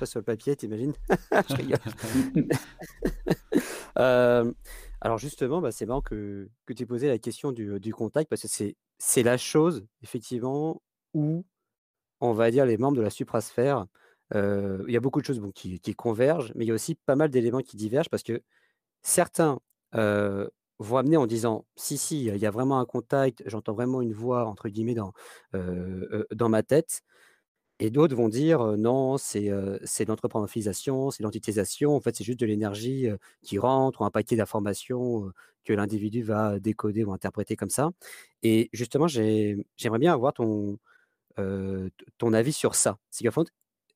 [0.00, 0.06] une.
[0.06, 0.92] Sur le papier, t'imagines
[1.48, 1.78] Je rigole.
[3.96, 4.52] Euh,
[5.00, 8.28] alors, justement, bah, c'est marrant que, que tu aies posé la question du, du contact
[8.28, 8.48] parce que
[8.98, 10.82] c'est, la chose, effectivement,
[11.12, 11.44] où,
[12.20, 13.86] on va dire, les membres de la suprasphère,
[14.34, 16.74] euh, il y a beaucoup de choses bon, qui, qui convergent, mais il y a
[16.74, 18.42] aussi pas mal d'éléments qui divergent parce que
[19.02, 19.60] certains
[19.94, 24.00] euh, vont amener en disant si, si, il y a vraiment un contact, j'entends vraiment
[24.02, 25.12] une voix, entre guillemets, dans,
[25.54, 27.02] euh, euh, dans ma tête.
[27.80, 31.94] Et d'autres vont dire non, c'est euh, c'est l'anthropomorphisation, c'est l'antitisation.
[31.96, 33.08] En fait, c'est juste de l'énergie
[33.42, 35.32] qui rentre ou un paquet d'informations
[35.64, 37.90] que l'individu va décoder ou interpréter comme ça.
[38.42, 40.78] Et justement, j'ai- j'aimerais bien avoir ton,
[42.18, 42.98] ton avis sur ça.
[43.10, 43.24] C'est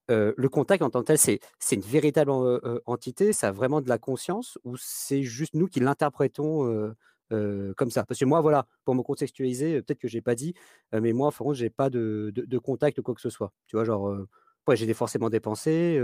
[0.09, 1.41] le contact en tant que tel, c'est
[1.77, 5.81] une véritable en- entité, ça a vraiment de la conscience ou c'est juste nous qui
[5.81, 6.93] l'interprétons
[7.33, 8.05] euh, euh, comme ça?
[8.05, 10.55] Parce que moi, voilà, pour me contextualiser, euh, peut-être que j'ai pas dit,
[10.95, 13.31] heu, mais moi, en je j'ai pas de de de contact ou quoi que ce
[13.31, 13.53] soit.
[13.67, 13.85] Tu vois?
[13.85, 14.29] Genre, heu,
[14.65, 15.99] après j'ai forcément des pensées,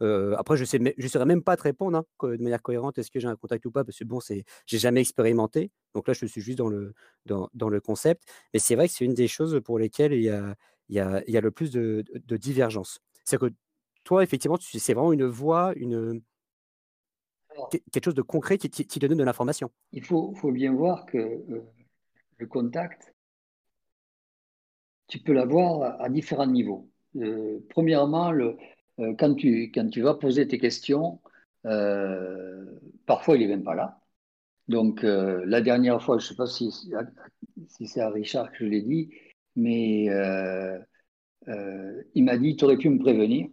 [0.00, 3.18] après je sais je saurais même pas te répondre, hein, de manière cohérente, est-ce que
[3.20, 3.84] j'ai un contact ou pas?
[3.84, 6.94] Parce que bon, c'est j'ai jamais expérimenté, donc là, je suis juste dans le
[7.26, 8.22] dans dans le concept.
[8.54, 10.54] Mais c'est vrai que c'est une des choses pour lesquelles il y a
[10.88, 13.00] il y a il y a le plus de de divergences.
[13.24, 13.54] C'est-à-dire que
[14.04, 16.22] toi, effectivement, c'est vraiment une voix, une,
[17.70, 19.70] quelque chose de concret qui qui qui te donne de l'information.
[19.92, 21.62] il faut, faut bien voir que euh,
[22.38, 23.14] le contact,
[25.06, 26.90] tu peux l'avoir à, différents niveaux.
[27.16, 28.56] Euh, premièrement, le,
[29.00, 31.20] euh, quand, tu, quand tu vas poser tes questions,
[33.06, 34.00] parfois il n'est même pas là.
[34.68, 36.70] Donc, la dernière fois, je ne sais pas si,
[37.68, 39.10] si c'est à Richard que je l'ai dit,
[39.56, 40.04] mais
[42.14, 43.48] il m'a dit, tu aurais pu me prévenir,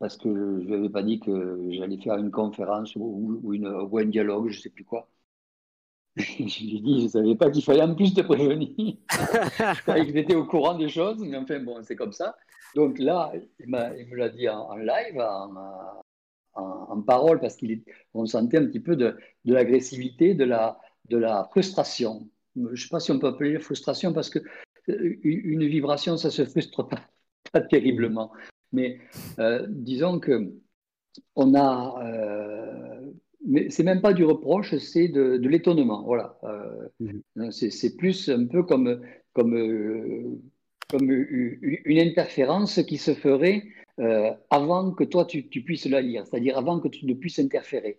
[0.00, 3.52] parce que je ne lui avais pas dit que j'allais faire une conférence ou, ou,
[3.52, 5.08] une, ou un dialogue, je ne sais plus quoi.
[6.16, 8.96] je lui ai dit, je ne savais pas qu'il fallait en plus te prévenir.
[9.10, 12.34] je j'étais au courant des choses, mais enfin, bon, c'est comme ça.
[12.74, 13.66] Donc là, il,
[13.98, 16.02] il me l'a dit en, en live, en,
[16.54, 20.80] en, en, parole, parce qu'on sentait un petit peu de, de l'agressivité, de la,
[21.10, 22.26] de la frustration.
[22.56, 24.38] Je ne sais pas si on peut appeler frustration, parce que
[24.88, 27.02] euh, une vibration, ça ne se frustre pas,
[27.52, 28.32] pas terriblement.
[28.72, 28.98] Mais
[29.38, 30.52] euh, disons que
[31.34, 33.10] on a euh,
[33.46, 36.02] mais c'est même pas du reproche, c'est de, de l'étonnement.
[36.04, 36.38] Voilà.
[36.44, 36.88] Euh,
[37.36, 37.50] mmh.
[37.50, 39.00] C'est plus un peu comme,
[39.32, 40.38] comme,
[40.88, 43.64] comme une interférence qui se ferait
[44.50, 47.98] avant que toi tu, tu puisses la lire, c'est-à-dire avant que tu ne puisses interférer.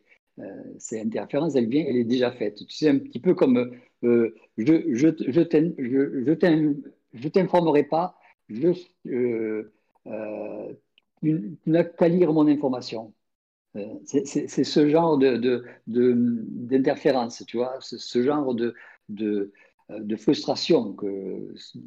[0.77, 2.55] Cette interférence, elle vient, elle est déjà faite.
[2.55, 3.71] Tu sais, un petit peu comme
[4.01, 5.43] je je, je,
[7.13, 8.15] je t'informerai pas,
[8.49, 8.71] je,
[10.07, 10.73] euh,
[11.21, 13.13] tu n'as qu'à lire mon information.
[13.77, 15.17] Euh, c'est ce genre
[15.87, 18.75] d'interférence, de, de, tu vois, ce genre de,
[19.07, 19.53] de,
[19.89, 21.07] de, frustration que
[21.55, 21.83] je ne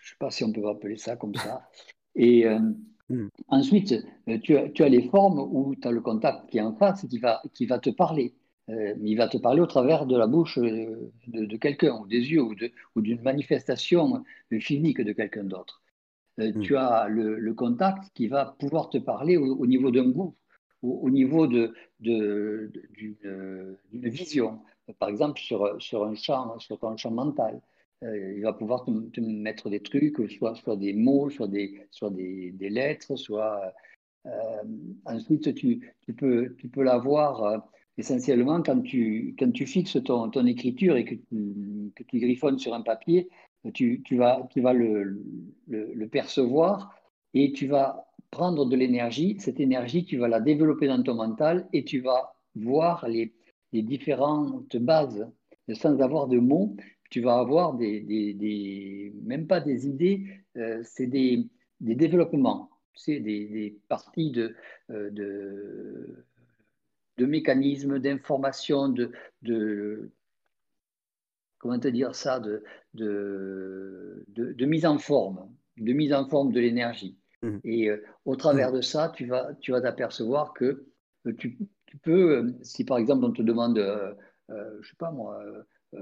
[0.00, 1.68] sais pas si on peut appeler ça comme ça.
[2.16, 2.58] Et euh,
[3.08, 3.28] mm.
[3.48, 3.94] ensuite,
[4.42, 7.06] tu as, tu as, les formes où tu as le contact qui est en face
[7.06, 8.34] qui va, qui va te parler.
[8.68, 12.30] Euh, il va te parler au travers de la bouche de, de quelqu'un, ou des
[12.32, 15.81] yeux, ou d'une manifestation physique de quelqu'un d'autre.
[16.40, 16.62] Euh, mm.
[16.62, 20.34] Tu as le, le, contact qui va pouvoir te parler au, au niveau d'un goût
[20.82, 24.60] au, au niveau d'une de, de, vision.
[24.98, 27.60] Par exemple, sur, sur un champ, sur un champ mental,
[28.02, 31.86] euh, il va pouvoir te, te, mettre des trucs, soit, soit des mots, soit des,
[31.90, 33.72] soit des, des lettres, soit.
[34.26, 34.30] Euh,
[35.04, 37.58] ensuite, tu, tu, peux, tu peux l'avoir euh,
[37.98, 42.58] essentiellement quand tu, quand tu fixes ton, ton écriture et que tu, que tu griffonnes
[42.58, 43.28] sur un papier,
[43.70, 45.22] tu, tu vas, tu vas le,
[45.68, 46.94] le, percevoir
[47.34, 49.36] et tu vas prendre de l'énergie.
[49.38, 53.34] Cette énergie, tu vas la développer dans ton mental et tu vas voir les,
[53.72, 55.26] les différentes bases
[55.74, 56.76] sans avoir de mots.
[57.10, 61.46] Tu vas avoir des, des, même pas des idées, euh, c'est des,
[61.80, 64.56] des, développements, c'est des, des, parties de,
[64.90, 66.24] euh, de,
[67.18, 70.10] de mécanismes, d'informations, de, de,
[71.58, 76.52] comment te dire ça, de, de, de, de mise en forme, de mise en forme
[76.52, 77.16] de l'énergie.
[77.42, 77.58] Mmh.
[77.64, 78.76] Et euh, au travers mmh.
[78.76, 80.86] de ça, tu vas tu vas t'apercevoir que
[81.26, 83.78] euh, tu, tu, peux, euh, si par exemple on te demande,
[84.48, 85.42] je sais pas moi,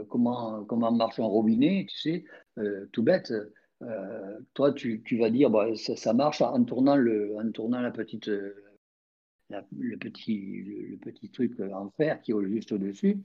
[0.09, 2.25] comment comment marche un robinet, tu sais,
[2.93, 3.33] tout bête,
[4.55, 7.91] toi tu, tu, vas dire, bah, ça, ça, marche en tournant le en tournant la
[7.91, 8.31] petite
[9.49, 13.23] la, le petit le, le, petit truc en fer qui est juste au-dessus.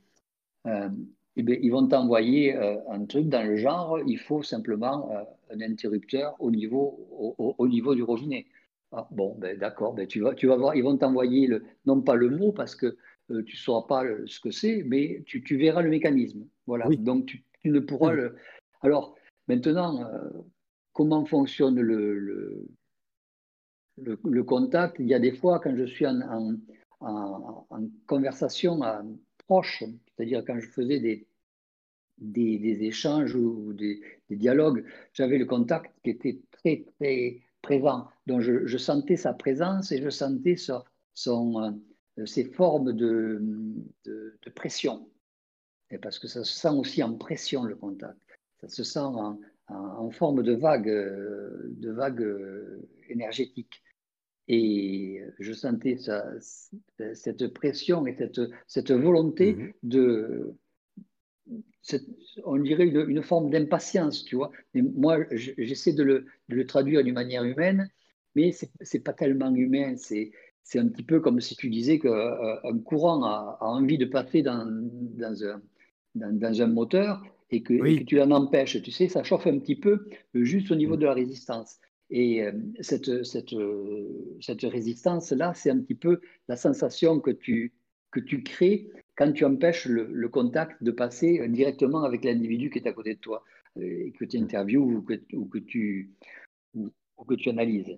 [1.38, 5.24] Eh bien, ils vont t'envoyer euh, un truc dans le genre, il faut simplement euh,
[5.54, 8.46] un interrupteur au niveau, au, au niveau du robinet.
[8.92, 12.02] Ah, bon, ben, d'accord, ben, tu, vas, tu vas voir, ils vont t'envoyer, le, non
[12.02, 12.96] pas le mot, parce que
[13.32, 16.48] euh, tu ne sauras pas le, ce que c'est, mais tu, tu, verras le mécanisme.
[16.68, 16.98] Voilà, oui.
[16.98, 18.18] donc tu, tu, ne pourras oui.
[18.18, 18.36] le...
[18.82, 19.16] Alors,
[19.50, 20.10] maintenant,
[20.94, 22.66] comment fonctionne le,
[23.98, 24.98] le, contact?
[25.00, 26.22] Il y a des fois, quand je suis en,
[27.02, 28.80] en, conversation
[29.48, 29.84] proche,
[30.16, 31.28] c'est-à-dire quand je faisais des,
[32.18, 38.08] des, échanges ou des, dialogues, j'avais le contact qui était très, très présent.
[38.28, 40.56] Donc, je, sentais sa présence et je sentais
[41.14, 41.78] son,
[42.18, 43.42] euh, ses formes de,
[44.06, 45.10] de, pression.
[46.02, 48.20] Parce que ça se sent aussi en pression, le contact.
[48.62, 53.82] Ça se sent en, en, forme de vague, euh, de vague euh, énergétique.
[54.48, 55.98] Et je sentais
[57.14, 59.74] cette pression et cette, cette volonté mhm.
[59.84, 60.56] de,
[62.44, 64.52] on dirait une, forme d'impatience, tu vois.
[64.74, 67.90] Mais moi, j'essaie de le, de le, traduire d'une manière humaine,
[68.36, 69.96] mais c'est n'est pas tellement humain.
[69.98, 74.42] C'est un petit peu comme si tu disais qu'un euh, courant a, envie de passer
[74.42, 75.62] dans, dans, un,
[76.16, 77.22] dans, un moteur
[77.52, 78.82] et que, et que tu l'en empêches.
[78.82, 81.00] Tu sais, ça chauffe un petit peu juste au niveau mm.
[81.00, 81.80] de la résistance.
[82.10, 87.74] Et euh, cette, cette, euh, cette résistance-là, c'est un petit peu la sensation que tu,
[88.12, 92.88] que tu crées quand tu empêches le, contact de passer directement avec l'individu qui est
[92.88, 93.44] à côté de toi,
[93.78, 96.12] euh, et que tu interviews ou que, tu,
[96.76, 96.92] ou,
[97.28, 97.98] que tu analyses.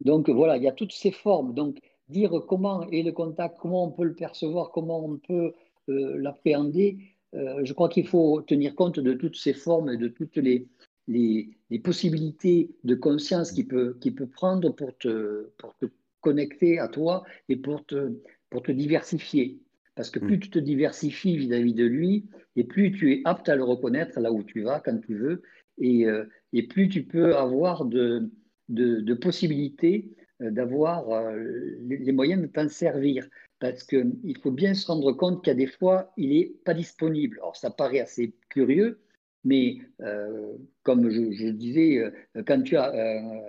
[0.00, 1.54] Donc voilà, il y a toutes ces formes.
[1.54, 1.78] Donc
[2.08, 5.52] dire comment est le contact, comment on peut le percevoir, comment on peut
[5.88, 6.98] l'appréhender,
[7.32, 10.68] je crois qu'il faut tenir compte de toutes ces formes et de toutes les,
[11.08, 15.86] les, possibilités de conscience qu'il peut, peut prendre pour te, pour te
[16.20, 18.12] connecter à toi et pour te,
[18.50, 19.60] pour te diversifier.
[19.94, 20.40] Parce que plus mm.
[20.40, 22.26] tu te diversifies vis-à-vis de lui,
[22.56, 25.42] et plus tu es apte à le reconnaître là où tu vas, quand tu veux,
[25.78, 28.30] et, euh, et plus tu peux avoir de,
[28.68, 30.10] de, possibilités
[30.40, 33.28] euh, d'avoir euh, les, moyens de t'en servir.
[33.58, 37.38] Parce qu'il faut bien se rendre compte a des fois, il n'est pas disponible.
[37.40, 39.00] Alors ça paraît assez curieux,
[39.44, 43.42] mais euh, comme je, disais, euh, quand tu as euh,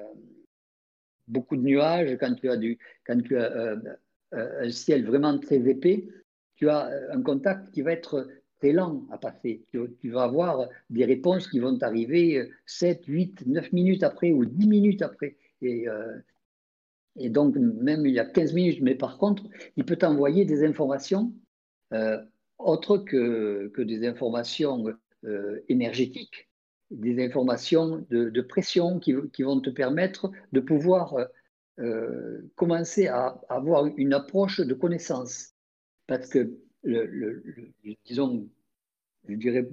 [1.27, 3.75] beaucoup de nuages, quand tu as, du, quand tu as
[4.31, 6.07] un ciel vraiment très épais,
[6.55, 9.65] tu as un contact qui va être très lent à passer.
[9.71, 14.67] Tu, vas avoir des réponses qui vont arriver 7, 8, 9 minutes après ou 10
[14.67, 15.37] minutes après.
[15.61, 15.85] Et,
[17.29, 19.43] donc, même il y a 15 minutes, mais par contre,
[19.77, 21.31] il peut t'envoyer des informations
[22.57, 24.83] autres que, que des informations
[25.69, 26.49] énergétiques,
[26.93, 31.25] des informations de, pression qui, vont te permettre de pouvoir euh,
[31.79, 35.53] euh, commencer à, avoir une approche de connaissance.
[36.07, 36.53] Parce que,
[38.05, 38.47] disons,
[39.27, 39.67] je dirais,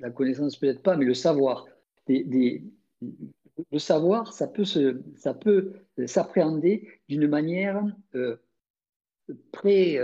[0.00, 1.66] la connaissance peut-être pas, mais le savoir.
[2.08, 5.72] le savoir, ça peut, ça peut
[6.06, 7.84] s'appréhender d'une manière
[9.52, 9.98] pré,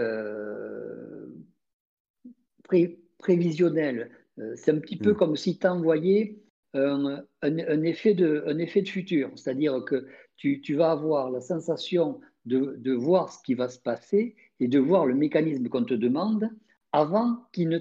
[2.62, 4.11] pré, prévisionnelle.
[4.38, 5.17] Euh, c'est un petit peu mm.
[5.17, 6.38] comme si tu envoyais
[6.75, 10.06] un, effet de, un effet de futur, c'est-à-dire que
[10.37, 15.06] tu, vas avoir la sensation de, voir ce qui va se passer et de voir
[15.06, 16.50] le mécanisme qu'on te demande
[16.93, 17.79] avant qu'il ne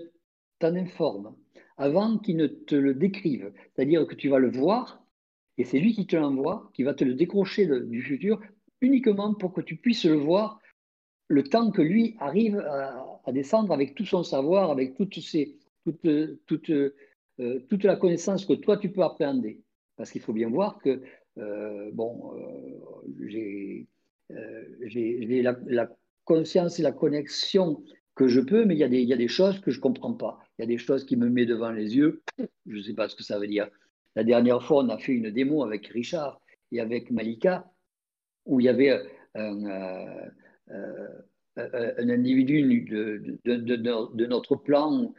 [0.60, 1.36] t'en informe,
[1.78, 3.52] avant qu'il ne te le décrive.
[3.74, 5.04] C'est-à-dire que tu vas le voir
[5.58, 8.42] et c'est lui qui te l'envoie, qui va te le décrocher du futur
[8.82, 10.60] uniquement pour que tu puisses le voir
[11.28, 15.58] le temps que lui arrive à, à descendre avec tout son savoir, avec toutes ses,
[15.86, 16.72] toute, toute,
[17.40, 19.62] euh, toute la connaissance que toi tu peux appréhender.
[19.96, 21.02] Parce qu'il faut bien voir que,
[21.38, 23.88] euh, bon, euh, j'ai
[25.42, 25.90] la, la,
[26.26, 27.84] conscience et la connexion
[28.16, 29.82] que je peux, mais il y, a des, y a des choses que je ne
[29.82, 30.40] comprends pas.
[30.58, 32.24] Il y a des choses qui me mettent devant les yeux,
[32.66, 33.70] je ne sais pas ce que ça veut dire.
[34.16, 37.70] La dernière fois, on a fait une démo avec Richard et avec Malika,
[38.46, 39.00] où il y avait
[39.36, 40.32] un,
[41.58, 45.14] individu de, de, notre plan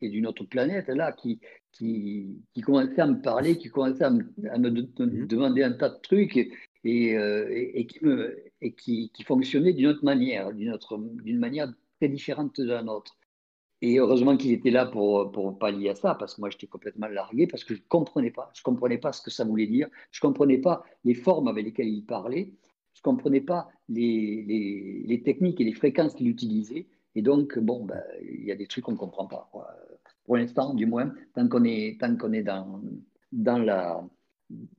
[0.00, 1.40] et d'une autre planète, là, qui,
[1.72, 5.26] qui, qui, commençait à me parler, qui commençait à me, mhm.
[5.26, 6.52] demander un tas de trucs et,
[6.84, 12.60] et, euh, qui, me, et qui, qui fonctionnait d'une autre manière, d'une manière très différente
[12.60, 13.16] de la nôtre.
[13.80, 17.08] Et heureusement qu'il était là pour, pour pallier à ça, parce que moi j'étais complètement
[17.08, 18.50] largué, parce que je ne comprenais pas.
[18.54, 19.88] Je comprenais pas ce que ça voulait dire.
[20.10, 22.52] Je ne comprenais pas les formes avec lesquelles il parlait.
[22.94, 26.86] Je ne comprenais pas les, les, les, techniques et les fréquences qu'il utilisait.
[27.14, 29.50] Et donc, bon, ben, il y a des trucs qu'on ne comprend pas.
[30.24, 32.80] Pour l'instant, du moins, tant qu'on est, tant qu'on est dans,
[33.32, 34.02] dans, la,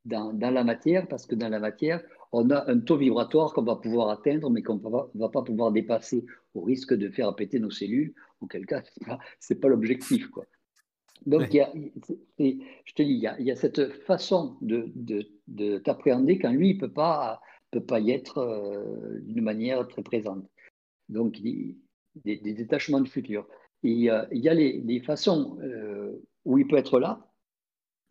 [0.06, 3.64] dans, dans, la matière, parce que dans la matière, on a un taux vibratoire qu'on
[3.64, 7.60] va pouvoir atteindre, mais qu'on ne va pas pouvoir dépasser au risque de faire péter
[7.60, 8.84] nos cellules, auquel cas,
[9.40, 10.28] ce n'est pas, l'objectif.
[10.30, 10.46] Quoi.
[11.26, 14.58] Donc, il y a, je te dis, il y, a, il y a cette façon
[14.62, 17.40] de, de, de t'appréhender quand lui, il ne peut pas,
[17.72, 20.46] peut pas y être euh, d'une manière très présente.
[21.08, 21.78] Donc, il,
[22.24, 23.48] des, détachements de futur.
[23.84, 26.14] il y a, les, façons euh,
[26.46, 27.32] où il peut être là,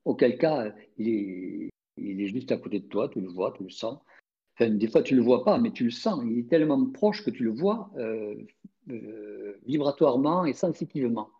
[0.05, 3.65] auquel cas, il est, il est juste à côté de toi, tu le vois, tu
[3.65, 3.99] le sens.
[4.55, 6.23] Enfin, des fois, tu ne le vois pas, mais tu le sens.
[6.25, 8.35] Il est tellement proche que tu le vois euh,
[8.91, 11.31] euh, vibratoirement et sensitivement.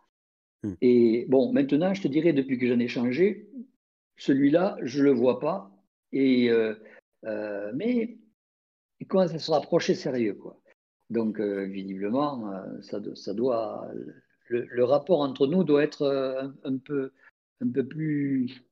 [0.63, 0.73] Hmm.
[0.81, 3.47] Et bon, maintenant, je te dirais, depuis que j'en ai changé,
[4.17, 5.71] celui-là, je ne le vois pas.
[6.11, 6.49] Et,
[7.73, 8.17] mais
[8.99, 10.33] il commence à se rapprocher sérieux.
[10.33, 10.59] Quoi.
[11.09, 13.87] Donc, visiblement, ça, ça, doit.
[14.47, 17.11] Le, rapport entre nous doit être un, peu,
[17.61, 18.63] un peu plus,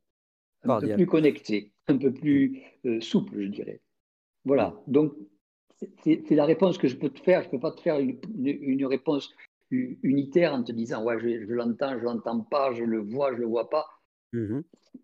[0.63, 2.62] un peu plus connecté, un peu plus
[3.02, 3.82] souple, je dirais.
[4.46, 4.75] Voilà.
[4.88, 5.13] Donc,
[6.04, 7.42] c'est la réponse que je peux te faire.
[7.42, 9.34] Je ne peux pas te faire une, réponse
[9.72, 13.38] unitaire en te disant ouais, je, l'entends, je ne l'entends pas, je le vois, je
[13.38, 13.86] ne le vois pas.
[14.34, 14.62] Mmh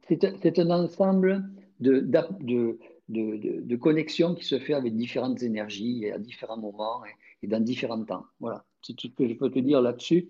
[0.08, 1.44] c'est un ensemble
[1.80, 2.78] de, de,
[3.10, 7.10] de, de, connexions qui se fait avec différentes énergies et à différents moments et,
[7.48, 8.26] dans différents temps.
[8.40, 8.66] Voilà.
[8.82, 10.30] C'est tout ce que je peux te dire là-dessus.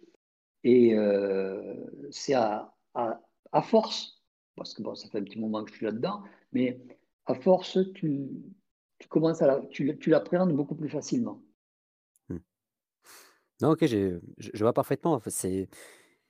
[0.64, 1.76] Et euh,
[2.12, 4.22] c'est à, à, force,
[4.56, 6.82] parce que bon, ça fait un petit moment que je suis là-dedans, mais
[7.26, 8.28] à force, tu,
[8.98, 11.42] tu commences à la, tu, tu l'appréhendes beaucoup plus facilement.
[12.28, 12.38] Mmh.
[13.62, 15.22] Non, ok, je, je vois parfaitement.
[15.28, 15.70] C'est,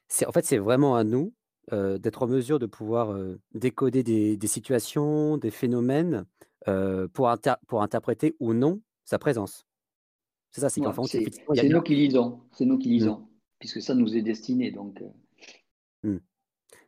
[0.08, 1.34] c'est, en fait, c'est vraiment à nous
[1.74, 6.26] euh, d'être en mesure de pouvoir euh, décoder des, des, situations, des phénomènes
[7.14, 7.36] pour,
[7.68, 9.69] pour interpréter ou non sa présence.
[10.52, 12.94] C'est ça, c'est qu'en fait, c'est, nous qui lisons, c'est nous qui mmh.
[12.94, 13.28] lisons,
[13.60, 14.72] puisque ça nous est destiné.
[14.72, 15.04] Donc,
[16.04, 16.18] mmh.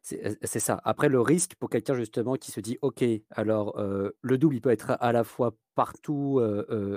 [0.02, 0.82] C'est ça.
[0.84, 4.72] Après, le risque pour quelqu'un justement qui se dit, OK, alors le double, il peut
[4.72, 6.42] être à la fois partout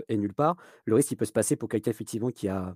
[0.09, 0.57] et nulle part.
[0.87, 2.75] Le risque, il peut se passer pour quelqu'un effectivement qui a,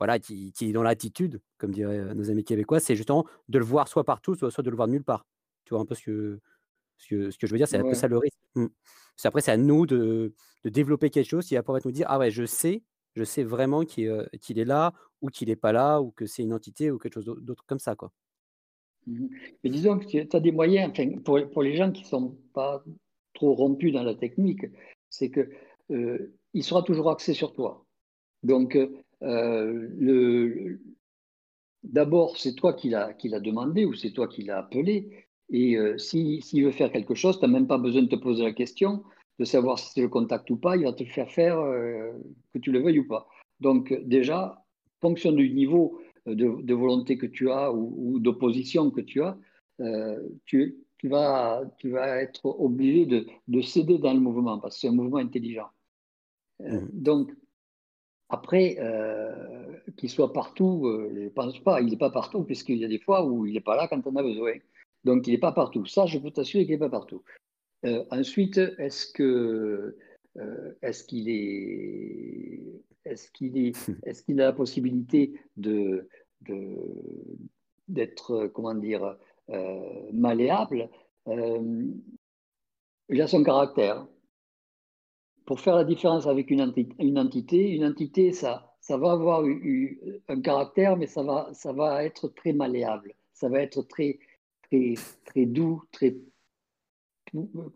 [0.00, 3.86] voilà, qui, est dans l'attitude, comme diraient nos amis québécois, c'est justement de le voir
[3.86, 5.26] soit partout, soit, soit de le voir nulle part.
[5.64, 6.40] Tu vois un peu ce que,
[6.96, 8.38] ce que, ce que je veux dire, c'est un peu ça le risque.
[8.54, 8.66] Mmh.
[9.24, 12.30] Après, c'est à nous de, développer quelque chose qui va pouvoir nous dire, ah ouais,
[12.30, 12.82] je sais,
[13.14, 16.52] je sais vraiment qu'il est là ou qu'il n'est pas là ou que c'est une
[16.52, 18.12] entité ou quelque chose d'autre comme ça, quoi.
[19.06, 19.30] Mhm.
[19.64, 20.92] Mais disons que tu as des moyens,
[21.24, 22.84] pour, les gens qui ne sont pas
[23.34, 24.66] trop rompus dans la technique,
[25.08, 25.50] c'est que
[25.90, 27.86] euh, il sera toujours axé sur toi.
[28.42, 30.80] Donc, euh, le,
[31.82, 35.26] d'abord, c'est toi qui l'as, demandé ou c'est toi qui l'as appelé.
[35.50, 38.44] Et euh, s'il veut faire quelque chose, tu n'as même pas besoin de te poser
[38.44, 39.02] la question
[39.40, 40.76] de savoir si c'est le contact ou pas.
[40.76, 41.56] Il va te faire faire
[42.52, 43.26] que tu le veuilles ou pas.
[43.58, 44.64] Donc, déjà,
[45.00, 49.38] fonction du niveau de, volonté que tu as ou, d'opposition que tu as,
[49.80, 54.80] euh, tu, vas, tu vas être obligé de, de, céder dans le mouvement parce que
[54.82, 55.68] c'est un mouvement intelligent.
[56.60, 56.88] Euh, mmh.
[56.92, 57.32] Donc,
[58.28, 60.82] après, euh, qu'il soit partout,
[61.14, 61.80] je ne pense pas.
[61.80, 64.06] Il n'est pas partout puisqu'il y a des fois où il n'est pas là quand
[64.06, 64.52] on a besoin.
[65.04, 65.86] Donc, il n'est pas partout.
[65.86, 67.22] Ça, je peux t'assurer qu'il n'est pas partout.
[68.10, 69.96] Ensuite, est-ce que
[70.82, 73.72] est-ce qu'il est est-ce qu'il est,
[74.04, 76.08] est qu'il a la possibilité de,
[77.88, 79.16] d'être, comment dire,
[79.50, 80.88] euh, malléable
[81.28, 81.84] euh,
[83.08, 84.06] Il a son caractère.
[85.46, 89.44] Pour faire la différence avec une, entité, une entité, une entité, ça, ça va avoir
[90.28, 93.14] un caractère, mais ça va, ça va être très malléable.
[93.32, 94.20] Ça va être très,
[94.62, 94.94] très,
[95.24, 96.16] très doux, très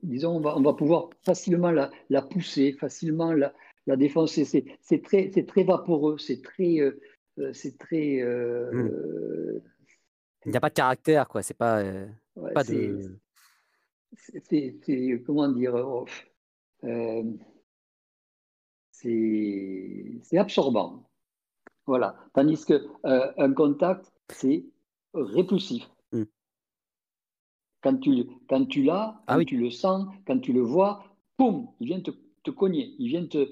[0.03, 3.53] disons, on va, on va pouvoir facilement la, la pousser, facilement la,
[3.87, 6.81] la défense, c'est très, très vaporeux, c'est très.
[6.81, 7.01] Euh,
[7.39, 9.61] euh, c'est très euh.
[10.47, 11.43] Il n'y a pas de caractère, quoi.
[11.43, 11.83] C'est pas.
[12.55, 13.19] pas de...
[14.17, 14.79] C'est.
[15.27, 16.07] Comment dire oh,
[18.93, 21.09] C'est absorbant.
[21.87, 22.17] Voilà.
[22.33, 24.65] Tandis que un contact, c'est
[25.13, 25.91] répulsif.
[27.85, 27.91] Hmm.
[27.91, 31.05] Quand tu, quand tu l'as, ah quand tu le sens, quand tu le vois,
[31.39, 32.11] boum, il vient te
[32.45, 33.51] te cogner, ils viennent te,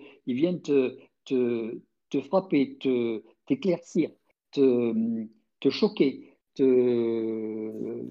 [0.62, 4.11] te, te, te frapper, te, t'éclaircir,
[4.53, 5.27] te,
[5.59, 8.05] te choquer, te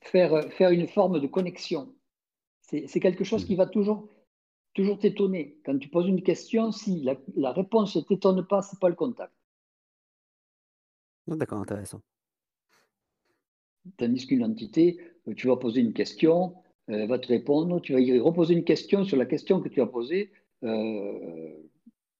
[0.00, 1.94] faire, faire une forme de connexion.
[2.62, 4.08] C'est, quelque chose qui va toujours,
[4.74, 5.58] toujours t'étonner.
[5.64, 8.90] Quand tu poses une question, si la, la réponse ne t'étonne pas, ce n'est pas
[8.90, 9.32] le contact.
[11.30, 12.00] Ah, d'accord, intéressant.
[13.96, 14.98] Tandis qu'une entité,
[15.36, 16.54] tu vas poser une question,
[16.86, 19.80] elle va te répondre, tu vas y reposer une question sur la question que tu
[19.80, 20.30] as posée,
[20.64, 21.50] euh,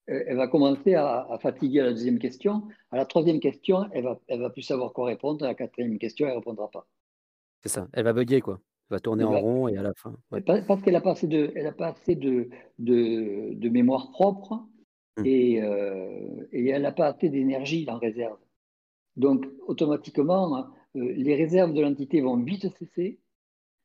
[0.08, 2.62] elle va commencer à, fatiguer à la deuxième question.
[2.90, 5.44] À la troisième question, elle va, elle va plus savoir quoi répondre.
[5.44, 6.86] À la quatrième question, elle ne répondra pas.
[7.62, 8.60] C'est ça, elle va bugger quoi.
[8.90, 10.16] Elle va tourner en rond et à la fin.
[10.30, 12.48] Parce qu'elle n'a pas assez, de, elle a pas assez de,
[12.78, 14.66] de, de mémoire propre
[15.18, 15.26] hum.
[15.26, 18.38] et, euh, et, elle n'a pas assez d'énergie en réserve.
[19.16, 23.18] Donc, automatiquement, hein, euh, les réserves de l'entité vont vite cesser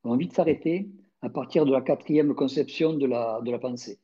[0.03, 0.89] envie de s'arrêter
[1.21, 3.99] à partir de la quatrième conception de la, pensée.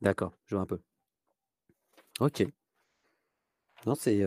[0.00, 0.80] D'accord, je vois un peu.
[2.18, 2.44] Ok.
[3.86, 4.24] Non, c'est.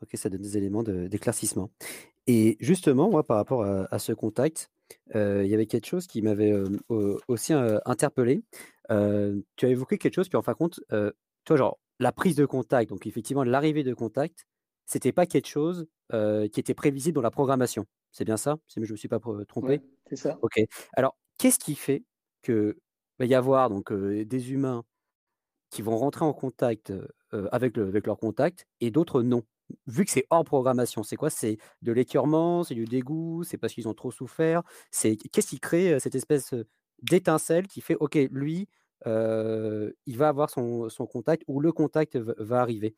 [0.00, 1.72] Ok, ça donne des éléments d'éclaircissement.
[2.28, 4.70] Et justement, moi, par rapport à, ce contact,
[5.12, 6.54] il y avait quelque chose qui m'avait
[7.26, 7.52] aussi
[7.84, 8.44] interpellé.
[8.88, 10.80] tu as évoqué quelque chose, puis en fin de compte,
[11.44, 14.46] toi, genre, la prise de contact, donc effectivement, l'arrivée de contact,
[14.88, 17.86] c'était pas quelque chose qui était prévisible dans la programmation.
[18.10, 18.56] C'est bien ça?
[18.66, 19.82] Si je ne me suis pas trompé?
[20.08, 20.38] C'est ça.
[20.42, 20.58] Ok.
[20.94, 22.02] Alors, qu'est-ce qui fait
[22.42, 22.78] que
[23.18, 24.84] va y avoir donc des humains
[25.70, 26.92] qui vont rentrer en contact
[27.52, 29.42] avec, le, avec leur contact et d'autres non?
[29.86, 31.28] Vu que c'est hors programmation, c'est quoi?
[31.28, 34.62] C'est de l'écœurement, c'est du dégoût, c'est parce qu'ils ont trop souffert?
[34.90, 36.54] C'est qu'est-ce qui crée cette espèce
[37.02, 38.66] d'étincelle qui fait OK, lui,
[39.04, 42.96] il va avoir son, son, contact ou le contact va, arriver?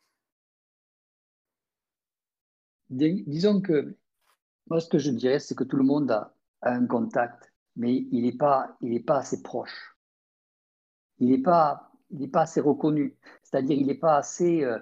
[2.91, 3.95] Disons que
[4.69, 6.33] moi, ce que je dirais, c'est que tout le monde a,
[6.63, 9.97] un contact, mais il n'est pas, pas assez proche.
[11.17, 11.91] Il n'est pas,
[12.31, 13.17] pas assez reconnu.
[13.41, 14.77] C'est-à-dire, il n'est pas assez, euh,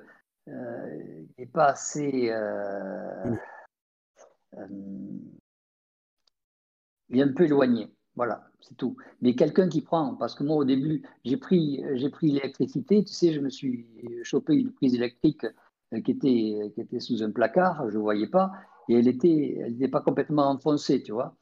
[0.50, 3.36] euh, il pas assez, euh,
[7.10, 7.94] il est un peu éloigné.
[8.16, 8.98] Voilà, c'est tout.
[9.22, 13.14] Mais quelqu'un qui prend, parce que moi au début, j'ai pris, j'ai pris l'électricité, tu
[13.14, 13.88] sais, je me suis
[14.24, 15.46] chopé une prise électrique
[16.04, 18.52] qui était, qui était sous un placard, je ne voyais pas
[18.90, 21.36] et elle était, elle n'était pas complètement enfoncée, tu vois.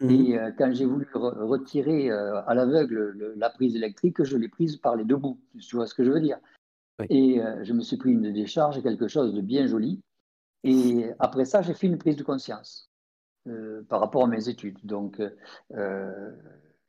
[0.00, 0.10] Mhm.
[0.10, 4.76] Et euh, quand j'ai voulu retirer euh, à l'aveugle la prise électrique, je l'ai prise
[4.76, 6.38] par les deux bouts, tu vois ce que je veux dire.
[7.10, 10.00] Et euh, je me suis pris une décharge, quelque chose de bien joli.
[10.62, 12.90] Et après ça, j'ai fait une prise de conscience
[13.90, 14.78] par rapport à mes études.
[14.84, 15.20] Donc,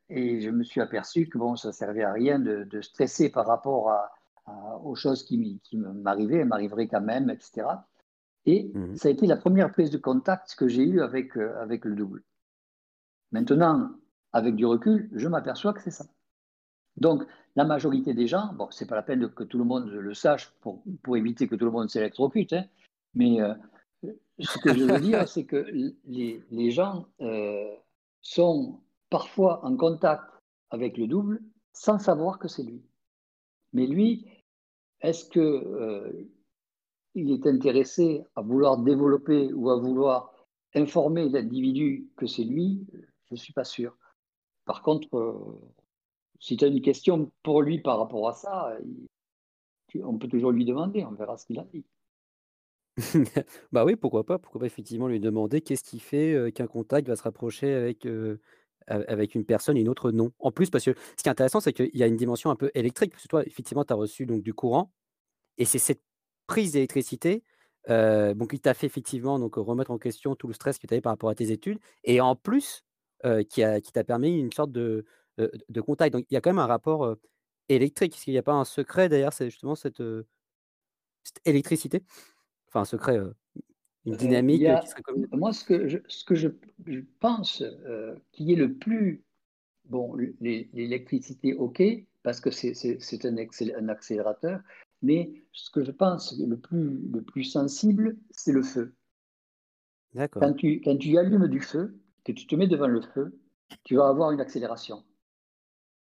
[0.09, 3.89] et je me suis aperçu que bon, ça servait à rien de, stresser par rapport
[3.89, 4.13] à,
[4.83, 7.67] aux choses qui, qui m'arrivaient, m'arriveraient quand même, etc.
[8.45, 8.95] Et mhm.
[8.95, 11.95] ça a été la première prise de contact que j'ai eue avec, euh, avec le
[11.95, 12.23] double.
[13.31, 13.91] Maintenant,
[14.33, 16.05] avec du recul, je m'aperçois que c'est ça.
[16.97, 17.23] Donc,
[17.55, 20.53] la majorité des gens, bon, c'est pas la peine que tout le monde le sache
[20.61, 22.65] pour, pour éviter que tout le monde s'électrocute, hein,
[23.13, 23.53] mais euh,
[24.39, 25.65] ce que je veux dire, c'est que
[26.05, 27.73] les, les gens euh,
[28.21, 30.23] sont parfois en contact
[30.69, 31.41] avec le double
[31.73, 32.83] sans savoir que c'est lui.
[33.73, 34.25] Mais lui,
[35.01, 36.27] est-ce que
[37.15, 40.33] il est intéressé à vouloir développer ou à vouloir
[40.75, 42.85] informer l'individu que c'est lui,
[43.25, 43.97] je ne suis pas sûr.
[44.65, 45.59] Par contre, euh,
[46.39, 48.77] si tu as une question pour lui par rapport à ça,
[50.03, 51.85] on peut toujours lui demander, on verra ce qu'il a dit.
[53.71, 57.07] bah oui, pourquoi pas, pourquoi pas effectivement lui demander qu'est-ce qui fait euh, qu'un contact
[57.07, 58.39] va se rapprocher avec, euh,
[58.87, 60.31] avec une personne une autre non.
[60.39, 62.55] En plus, parce que ce qui est intéressant, c'est qu'il y a une dimension un
[62.55, 64.91] peu électrique, parce que toi, effectivement, tu as reçu donc, du courant,
[65.57, 66.01] et c'est cette
[66.47, 67.43] prise d'électricité,
[67.87, 71.01] donc il t'a fait effectivement donc remettre en question tout le stress que tu avais
[71.01, 72.83] par rapport à tes études et en plus,
[73.49, 75.05] qui qui t'a permis une sorte de,
[75.37, 76.13] de contact.
[76.13, 77.15] Donc il y a quand même un rapport,
[77.69, 78.15] électrique.
[78.15, 80.01] Est-ce qu'il n'y a pas un secret derrière c'est justement cette,
[81.45, 82.03] électricité?
[82.67, 83.19] Enfin un secret,
[84.05, 86.49] une dynamique, qui serait moi ce que je ce que je
[87.19, 87.63] pense,
[88.31, 89.23] qui est le plus
[89.89, 91.81] bon, l'électricité, OK,
[92.23, 94.59] parce que c'est un un accélérateur,
[95.01, 98.95] mais ce que je pense le plus, le plus sensible, c'est le feu.
[100.31, 103.37] Quand tu, quand tu allumes du feu, que tu te mets devant le feu,
[103.83, 105.03] tu vas avoir une accélération.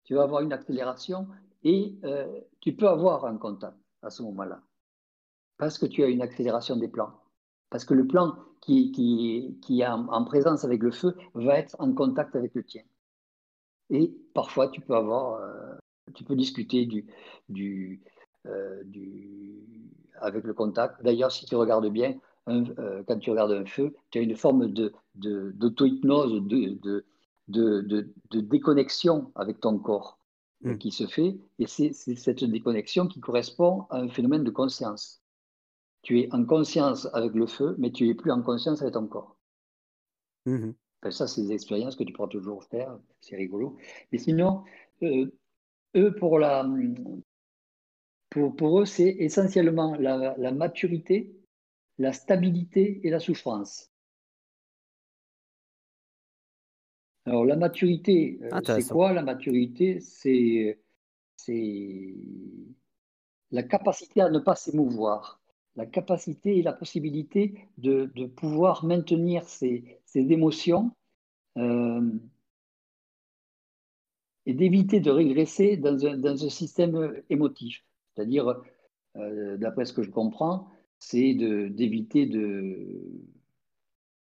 [0.04, 1.28] Tu vas avoir une accélération
[1.64, 4.62] et euh, tu peux avoir un contact à ce moment-là.
[5.58, 7.12] Parce que tu as une accélération des plans.
[7.70, 11.76] Parce que le plan qui, qui, qui est en, présence avec le feu va être
[11.78, 12.82] en contact avec le tien.
[13.90, 15.74] Et parfois, tu peux avoir, euh,
[16.14, 17.06] tu peux discuter du,
[17.48, 18.02] du,
[18.46, 21.02] euh, du, avec le contact.
[21.02, 24.68] D'ailleurs, si tu regardes bien, euh, quand tu regardes un feu, tu as une forme
[25.14, 27.04] d'auto-hypnose, de, de,
[27.48, 30.18] de, de, déconnexion avec ton corps
[30.62, 30.76] mm.
[30.78, 31.38] qui se fait.
[31.58, 35.22] Et c'est cette déconnexion qui correspond à un phénomène de conscience.
[36.02, 39.06] Tu es en conscience avec le feu, mais tu n'es plus en conscience avec ton
[39.06, 39.36] corps.
[40.46, 41.10] Mm-hmm.
[41.10, 43.76] ça, c'est des expériences que tu pourras toujours faire, c'est rigolo.
[44.12, 44.64] Mais sinon,
[45.02, 45.30] euh,
[45.96, 46.64] eux, pour la,
[48.30, 51.34] pour, eux, c'est essentiellement la, maturité,
[51.98, 53.90] la stabilité et la souffrance.
[57.24, 60.00] Alors la maturité, euh, c'est quoi la maturité?
[60.00, 60.78] C'est
[63.50, 65.37] la capacité à ne pas s'émouvoir,
[65.78, 70.90] la capacité et la possibilité de, pouvoir maintenir ses, émotions
[71.56, 72.10] euh,
[74.44, 77.84] et d'éviter de régresser dans un système émotif.
[78.12, 78.60] C'est-à-dire,
[79.16, 82.98] euh, d'après ce que je comprends, c'est d'éviter de,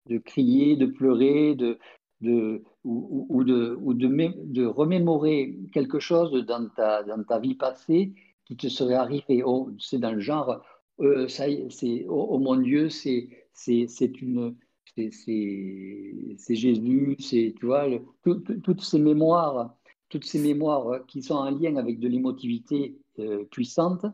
[0.05, 1.79] de, crier, de pleurer, de,
[2.21, 4.07] de, ou, de, ou de,
[4.45, 8.13] de, remémorer quelque chose dans ta, dans ta vie passée
[8.45, 9.41] qui te serait arrivé.
[9.43, 10.61] Oh, c'est dans le genre,
[10.99, 14.55] euh, ça c'est, oh, oh, mon Dieu, c'est, c'est, une,
[14.95, 17.87] c'est Jésus, c'est, tu vois,
[18.23, 19.75] toutes ces mémoires,
[20.09, 24.05] toutes ces mémoires qui sont en lien avec de l'émotivité euh, puissante,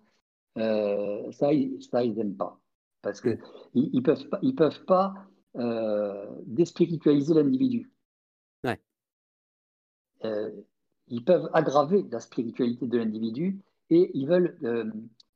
[0.58, 2.60] euh, ça, ça, ils n'aiment pas.
[3.02, 3.40] Parce qu'ils
[3.76, 5.14] ne peuvent pas, ils peuvent pas
[6.46, 7.92] déspiritualiser l'individu.
[8.64, 8.80] Ouais.
[11.08, 14.58] ils peuvent aggraver la spiritualité de l'individu et ils veulent,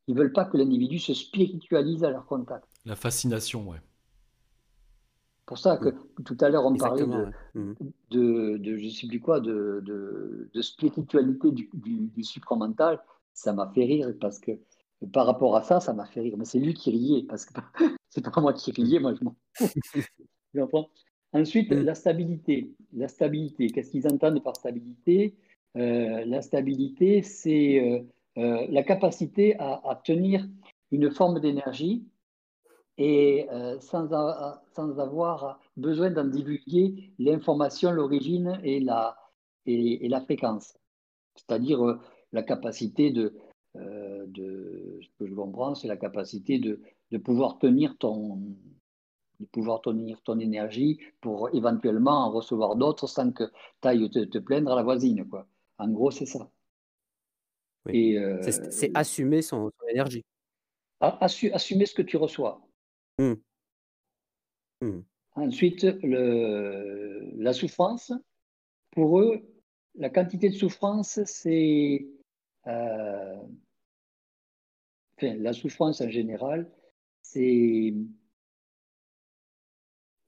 [0.08, 2.66] ils veulent pas que l'individu se spiritualise à leur contact.
[2.86, 3.82] La fascination, ouais
[5.48, 5.90] pour ça que
[6.26, 7.74] tout à l'heure, on parlait mmh.
[8.12, 9.82] de, de, je ne sais plus quoi, de,
[10.54, 13.00] de, spiritualité du, du, supramental.
[13.34, 14.52] Ça m'a fait rire parce que
[15.14, 16.36] par rapport à ça, ça m'a fait rire.
[16.38, 17.54] Mais c'est lui qui riait parce que
[18.10, 19.36] c'est pas moi qui riais, moi je m'en
[21.34, 21.82] Ensuite, mmh.
[21.82, 22.76] la stabilité.
[22.94, 25.38] La stabilité, qu'est-ce qu'ils entendent par stabilité?
[25.78, 28.06] Euh, La stabilité, c'est
[28.38, 30.48] euh, la capacité à, à, tenir
[30.92, 32.06] une forme d'énergie
[33.00, 34.10] et euh, sans,
[34.76, 39.18] sans, avoir besoin d'en divulguer l'information, l'origine et la,
[39.66, 40.78] et, la fréquence.
[41.36, 42.00] C'est-à-dire euh,
[42.32, 43.34] la capacité de,
[43.76, 48.40] de, ce que je comprends, c'est la capacité de, de, pouvoir tenir ton
[49.40, 53.44] de pouvoir tenir ton énergie pour éventuellement en recevoir d'autres sans que
[53.82, 55.28] tu ailles te, plaindre à la voisine.
[55.28, 55.48] Quoi.
[55.78, 56.50] En gros, c'est ça.
[57.92, 60.24] C'est assumer son, énergie.
[61.00, 62.62] assumer ce que tu reçois.
[63.20, 63.34] Mmh.
[64.82, 65.00] Mmh.
[65.36, 68.12] Ensuite, le, la souffrance.
[68.92, 69.42] Pour eux,
[69.96, 72.08] la quantité de souffrance, c'est.
[72.68, 73.36] Euh,
[75.18, 76.72] enfin, la souffrance en général,
[77.22, 77.94] c'est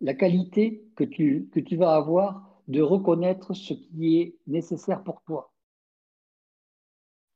[0.01, 5.21] la qualité que tu, que tu vas avoir de reconnaître ce qui est nécessaire pour
[5.23, 5.48] toi.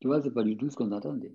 [0.04, 1.32] Tu vois, c'est pas du tout ce qu'on attendait.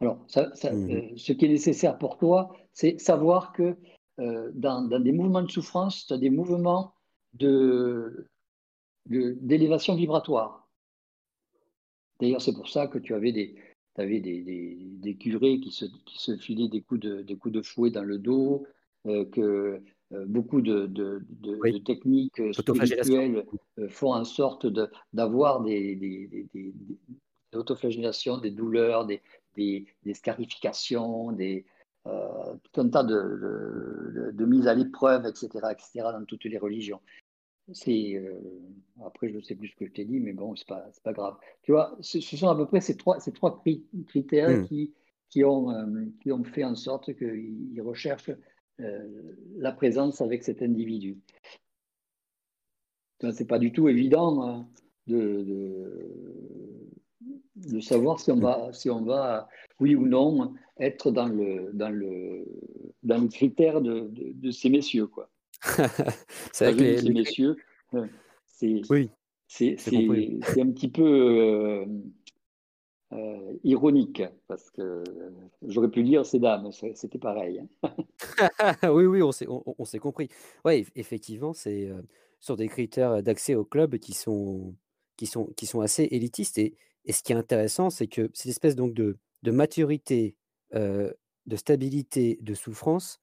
[0.00, 0.38] Alors, mmh.
[0.64, 3.76] euh, ce qui est nécessaire pour toi, c'est savoir que
[4.18, 6.94] euh, dans, des mouvements de souffrance, tu as des mouvements
[9.04, 10.66] d'élévation vibratoire.
[12.18, 13.54] D'ailleurs, c'est pour ça que tu avais des,
[13.96, 17.90] avais des, curés qui se, qui se, filaient des coups, de, des coups de fouet
[17.90, 18.66] dans le dos,
[19.04, 19.82] euh, que
[20.26, 20.90] beaucoup de,
[21.84, 23.44] techniques spirituelles
[23.88, 24.66] font en sorte
[25.12, 26.72] d'avoir des, des,
[27.54, 29.22] autoflagellations, des douleurs, des,
[29.56, 31.64] des, scarifications, des,
[32.06, 37.00] euh, tout un tas de, de, mises à l'épreuve, etc., etc., dans toutes les religions.
[37.72, 38.40] C'est, euh,
[39.06, 40.86] après, je ne sais plus ce que je t'ai dit, mais bon, ce n'est pas,
[41.02, 41.36] pas grave.
[41.62, 43.62] Tu vois, ce, sont à peu près ces trois, ces trois
[44.06, 44.66] critères hmm.
[44.66, 44.92] qui,
[45.30, 48.32] qui, ont, euh, qui ont fait en sorte qu'ils recherchent
[48.78, 51.18] la présence avec cet individu.
[53.20, 54.68] Ce n'est pas du tout évident hein,
[55.06, 56.14] de,
[57.56, 59.48] de savoir si on va, si on va,
[59.80, 62.44] oui ou non, être dans le, dans le,
[63.02, 65.06] dans le critère de, de, ces messieurs.
[65.06, 65.30] Quoi.
[66.52, 67.56] c'est vrai que les, ces messieurs,
[68.46, 69.10] c'est oui,
[69.46, 69.76] c'est
[70.60, 71.86] un petit peu euh,
[73.12, 75.04] euh, ironique, parce que
[75.62, 77.60] j'aurais pu dire ces dames, c'était pareil.
[77.82, 77.94] Hein.
[78.92, 80.28] oui, oui, on s'est on, compris.
[80.64, 82.02] Oui, effectivement, c'est euh,
[82.40, 84.74] sur des critères d'accès au club qui sont,
[85.16, 86.58] qui sont, qui sont assez élitistes.
[86.58, 90.36] Et, et ce qui est intéressant, c'est que cette espèce donc de, de maturité,
[90.72, 93.20] de stabilité, de souffrance,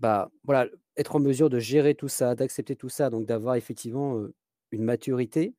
[0.00, 4.26] bah, voilà, être en mesure de gérer tout ça, d'accepter tout ça, donc d'avoir effectivement
[4.72, 5.54] une maturité,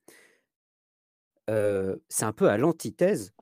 [1.48, 3.34] c'est un peu à l'antithèse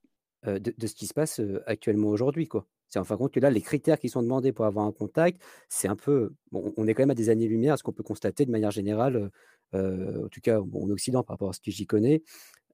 [0.45, 2.49] de, de, ce qui se passe actuellement aujourd'hui.
[2.87, 5.41] C'est en fin de compte là, les critères qui sont demandés pour avoir un contact,
[5.69, 6.33] c'est un peu.
[6.51, 9.31] Bon, on est quand même à des années-lumière, ce qu'on peut constater de manière générale,
[9.73, 12.21] en tout cas en Occident par rapport à ce que j'y connais,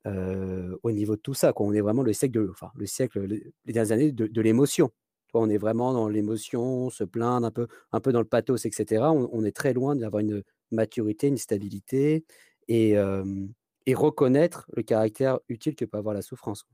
[0.06, 1.54] au niveau de tout ça.
[1.54, 1.66] Quoi.
[1.68, 4.90] On est vraiment le siècle, de, enfin, le siècle les dernières années de, l'émotion.
[5.34, 9.04] On est vraiment dans l'émotion, se plaindre, un peu, un peu dans le pathos, etc.
[9.04, 12.26] On, est très loin d'avoir une maturité, une stabilité
[12.68, 12.96] et,
[13.88, 16.66] et, reconnaître le caractère utile que peut avoir la souffrance.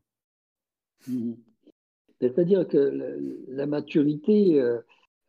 [1.08, 1.34] Mmh
[2.20, 4.62] C'est-à-dire que la, maturité,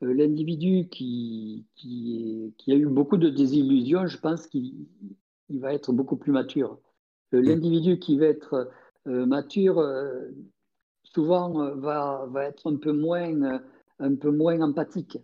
[0.00, 4.86] l'individu qui, qui, qui, a eu beaucoup de désillusions, je pense qu'il
[5.50, 6.78] va être beaucoup plus mature.
[7.32, 7.40] Mm.
[7.40, 8.70] L'individu qui va être
[9.06, 10.30] euh, mature, euh,
[11.02, 13.60] souvent euh, va, va, être un peu moins,
[13.98, 15.18] un peu moins empathique.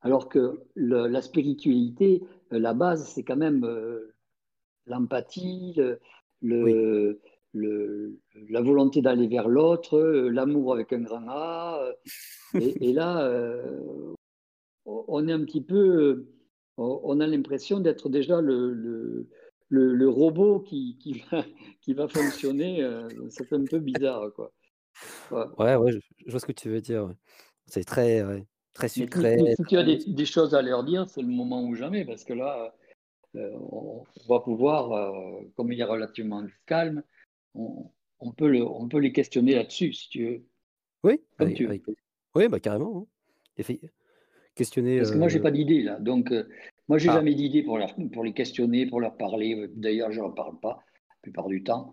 [0.00, 3.66] Alors que la spiritualité, la base, c'est quand même
[4.86, 5.76] l'empathie,
[6.42, 7.20] le,
[7.52, 8.18] le,
[8.48, 11.92] la volonté d'aller vers l'autre, l'amour avec un grand A.
[12.54, 13.28] Et, et là,
[14.84, 16.26] on est un petit peu,
[16.76, 19.28] on a l'impression d'être déjà le,
[19.68, 21.44] le, robot qui, qui, va,
[21.80, 24.32] qui va fonctionner, euh, c'est un peu bizarre.
[24.34, 24.52] Quoi.
[25.58, 27.12] Ouais, ouais, je, vois ce que tu veux dire.
[27.66, 28.22] C'est très.
[28.72, 29.38] très sucré.
[29.56, 32.34] si, tu as des, choses à leur dire, c'est le moment ou jamais, parce que
[32.34, 32.74] là,
[33.34, 35.12] on, va pouvoir,
[35.56, 37.02] comme il y a relativement du calme,
[37.54, 40.42] on, peut, le, on peut les questionner là-dessus, si tu veux.
[41.02, 41.20] Oui,
[42.34, 43.06] oui bah, carrément.
[43.58, 43.74] Hein.
[44.54, 44.98] Questionner.
[44.98, 45.98] Parce que moi, j'ai pas d'idée là.
[45.98, 46.32] Donc,
[46.88, 47.14] moi, j'ai ah.
[47.14, 47.78] jamais d'idée pour,
[48.12, 49.68] pour les questionner, pour leur parler.
[49.74, 51.92] D'ailleurs, je leur parle pas la plupart du temps.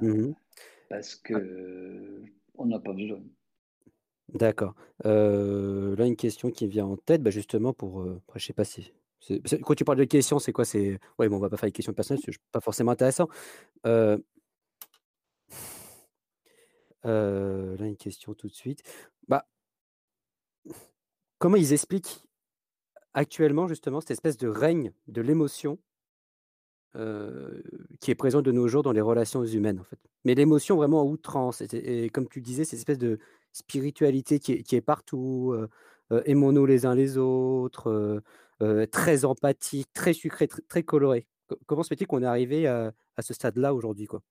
[0.00, 0.32] Mmh
[0.88, 2.28] parce que ah.
[2.54, 3.20] on n'a pas besoin.
[4.34, 4.74] D'accord.
[5.04, 8.92] là, une question qui vient en tête, bah, justement pour, euh, je sais pas si
[9.62, 10.64] quand tu parles de questions, c'est quoi?
[10.64, 13.28] C'est ouais, bon, on va pas faire des questions personnelles, c'est pas forcément intéressant.
[13.84, 14.16] là,
[17.04, 18.82] une question tout de suite.
[19.28, 19.46] Bah
[21.38, 22.20] comment ils expliquent
[23.14, 25.78] actuellement, justement, cette espèce de règne de l'émotion
[28.00, 29.98] qui est présent de nos jours dans les relations humaines, en fait?
[30.24, 33.18] Mais l'émotion vraiment à outrance et comme tu disais, cette espèce de
[33.52, 35.54] spiritualité qui est qui est partout,
[36.10, 38.22] aimons-nous les uns les autres,
[38.90, 41.26] très empathique, très sucré, très coloré.
[41.66, 44.22] comment se fait-il qu'on est arrivé à à ce stade-là aujourd'hui, quoi?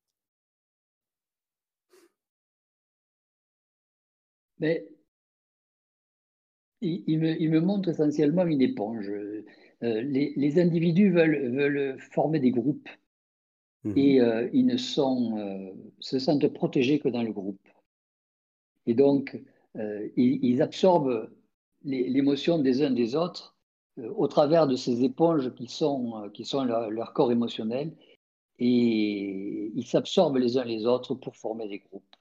[4.60, 4.88] Mais
[6.82, 9.12] il me il me montre essentiellement une éponge,
[9.84, 12.90] euh, les, individus veulent, former des groupes
[13.84, 17.62] mmh et euh, ils ne sont, euh, se sentent protégés que dans le groupe.
[18.88, 19.40] Et donc,
[20.16, 21.30] ils, absorbent
[21.84, 23.57] l'émotion des uns des autres
[24.15, 27.95] au travers de ces éponges qui sont, qui sont leur, leur corps émotionnel
[28.60, 32.15] et ils s'absorbent les uns les autres pour former des groupes.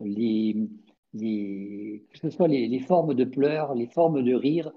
[0.00, 0.56] Les,
[1.14, 4.72] que ce soit les, formes de pleurs, les formes de rire,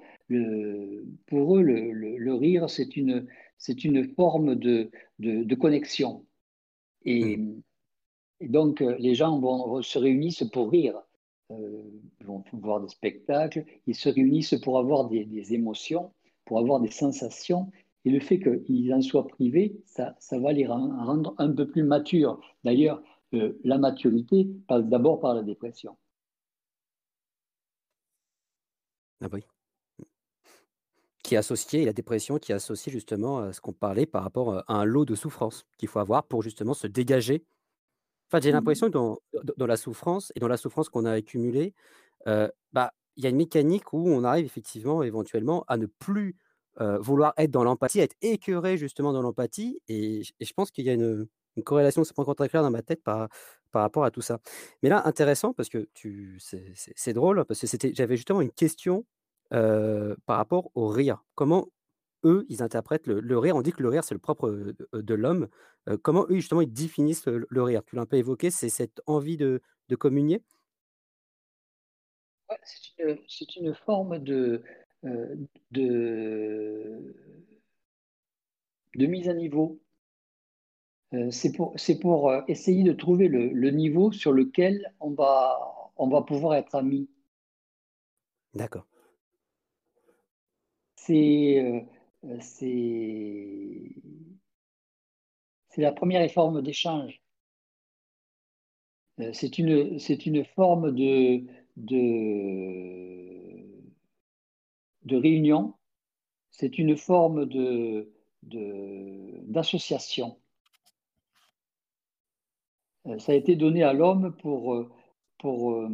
[1.28, 3.28] pour eux, le, rire, c'est une,
[3.84, 6.26] une, forme de, de, connexion.
[7.04, 7.62] Et, hmm.
[8.42, 11.02] donc, les gens vont, se réunissent pour rire.
[11.52, 11.84] Euh,
[12.20, 16.12] ils vont voir des spectacles, ils se réunissent pour avoir des, émotions,
[16.46, 17.72] pour avoir des sensations.
[18.06, 21.84] Et le fait qu'ils en soient privés, ça, ça va les rendre un peu plus
[21.84, 22.40] matures.
[22.64, 23.02] D'ailleurs,
[23.34, 25.98] euh, la maturité passe d'abord par la dépression.
[29.22, 29.42] Ah oui.
[31.24, 34.54] Qui est associé la dépression qui est associée justement à ce qu'on parlait par rapport,
[34.54, 37.44] à un lot de souffrance qu'il faut avoir pour justement se dégager.
[38.30, 39.18] Enfin, j'ai mmh l'impression que dans
[39.58, 41.74] dans la souffrance et dans la souffrance qu'on a accumulée,
[42.26, 46.36] bah, il y a une mécanique où on arrive effectivement, éventuellement, à ne plus,
[47.00, 50.94] vouloir être dans l'empathie, être écœuré justement dans l'empathie et je pense qu'il y a
[50.94, 51.28] une
[51.64, 53.30] corrélation, c'est pas encore très clair dans ma tête par
[53.72, 54.40] par rapport à tout ça.
[54.84, 59.06] Mais là, intéressant parce que tu c'est drôle parce que j'avais justement une question,
[59.50, 61.24] par rapport au rire.
[61.36, 61.70] Comment
[62.26, 63.56] eux, ils interprètent le rire?
[63.56, 65.48] On dit que le rire, c'est le propre, de l'homme.
[66.02, 67.84] comment eux, justement, ils définissent le rire?
[67.86, 69.62] Tu l'as un peu évoqué, c'est cette envie de
[69.98, 70.42] communier?
[73.00, 74.62] Ouais, c'est une, forme de,
[75.72, 77.16] de
[78.96, 79.80] de mise à niveau.
[81.14, 86.08] Euh, c'est pour, pour euh, essayer de trouver le, niveau sur lequel on va, on
[86.08, 87.10] va pouvoir être amis.
[88.54, 88.88] D'accord.
[90.96, 91.86] C'est
[92.24, 93.96] euh, c'est
[95.78, 97.22] la première forme d'échange.
[99.34, 101.44] C'est une, une forme de,
[101.76, 103.66] de,
[105.04, 105.76] de réunion,
[106.52, 108.12] c'est une forme de,
[108.44, 110.40] d'association.
[113.08, 114.92] Euh, ça a été donné à l'homme pour, euh,
[115.38, 115.90] pour, euh,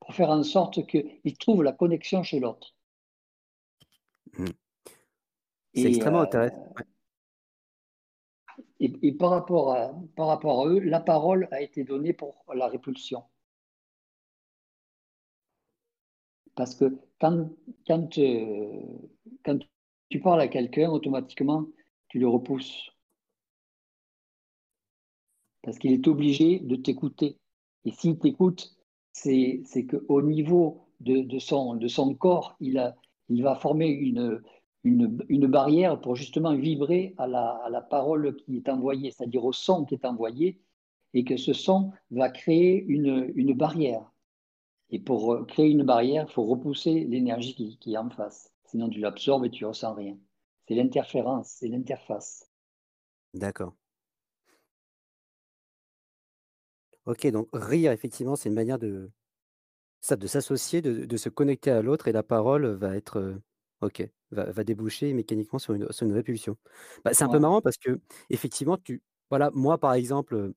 [0.00, 2.74] pour faire en sorte qu'il trouve la connexion chez l'autre.
[4.38, 4.46] Mmh.
[5.74, 6.74] C'est extrêmement intéressant.
[8.80, 12.68] Et, par, rapport à, par rapport à eux, la parole a été donnée pour la
[12.68, 13.24] répulsion.
[16.54, 17.50] Parce que quand,
[17.86, 18.08] quand,
[19.44, 19.58] quand
[20.08, 21.66] tu parles à quelqu'un, automatiquement,
[22.08, 22.90] tu le repousses.
[25.62, 27.36] Parce qu'il est obligé de t'écouter.
[27.84, 28.76] Et s'il t'écoute,
[29.12, 32.96] c'est qu'au niveau de, son, de son corps, il, a,
[33.28, 34.40] il va former une,
[34.88, 39.94] une, barrière pour justement vibrer à la, parole qui est envoyée, c'est-à-dire au son qui
[39.94, 40.60] est envoyé,
[41.14, 44.10] et que ce son va créer une, barrière.
[44.90, 48.52] Et pour créer une barrière, il faut repousser l'énergie qui, est en face.
[48.64, 50.16] Sinon, tu l'absorbes et tu ne ressens rien.
[50.66, 52.50] C'est l'interférence, c'est l'interface.
[53.34, 53.74] D'accord.
[57.06, 59.10] Ok, donc rire, effectivement, c'est une manière de,
[60.10, 63.42] de s'associer, de, se connecter à l'autre et la parole va être, euh,
[63.80, 66.56] ok, va, déboucher mécaniquement sur une, sur une répulsion.
[67.04, 70.52] Bah, c'est un peu marrant parce que, effectivement, tu, voilà, moi, par exemple,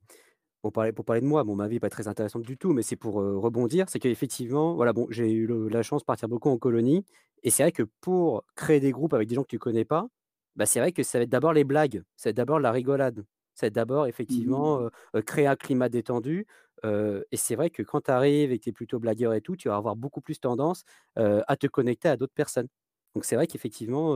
[0.62, 2.74] pour parler pour parler de moi, bon, ma vie est pas très intéressante du tout,
[2.74, 6.06] mais c'est pour, heu, rebondir, c'est qu'effectivement, voilà, bon, j'ai eu le la chance de
[6.06, 7.06] partir beaucoup en colonie
[7.44, 10.08] et c'est vrai que pour créer des groupes avec des gens que tu connais pas,
[10.56, 12.72] bah, c'est vrai que ça va être d'abord les blagues, ça va être d'abord la
[12.72, 13.26] rigolade.
[13.56, 16.46] Ça va être d'abord effectivement, heu heu, créer un climat détendu,
[16.84, 19.56] et c'est vrai que quand tu arrives et que tu es plutôt blagueur et tout,
[19.56, 20.84] tu vas avoir beaucoup plus tendance,
[21.16, 22.68] à te connecter à d'autres personnes.
[23.16, 24.16] Donc c'est vrai qu'effectivement,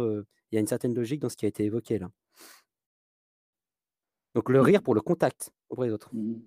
[0.51, 2.09] il y a une certaine logique dans ce qui a été évoqué là.
[4.35, 6.09] Donc le rire pour le contact auprès des autres.
[6.13, 6.41] Mhm.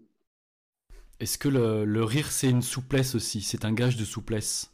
[1.21, 3.43] Est-ce que le, le rire, c'est une souplesse aussi?
[3.43, 4.73] C'est un gage de souplesse?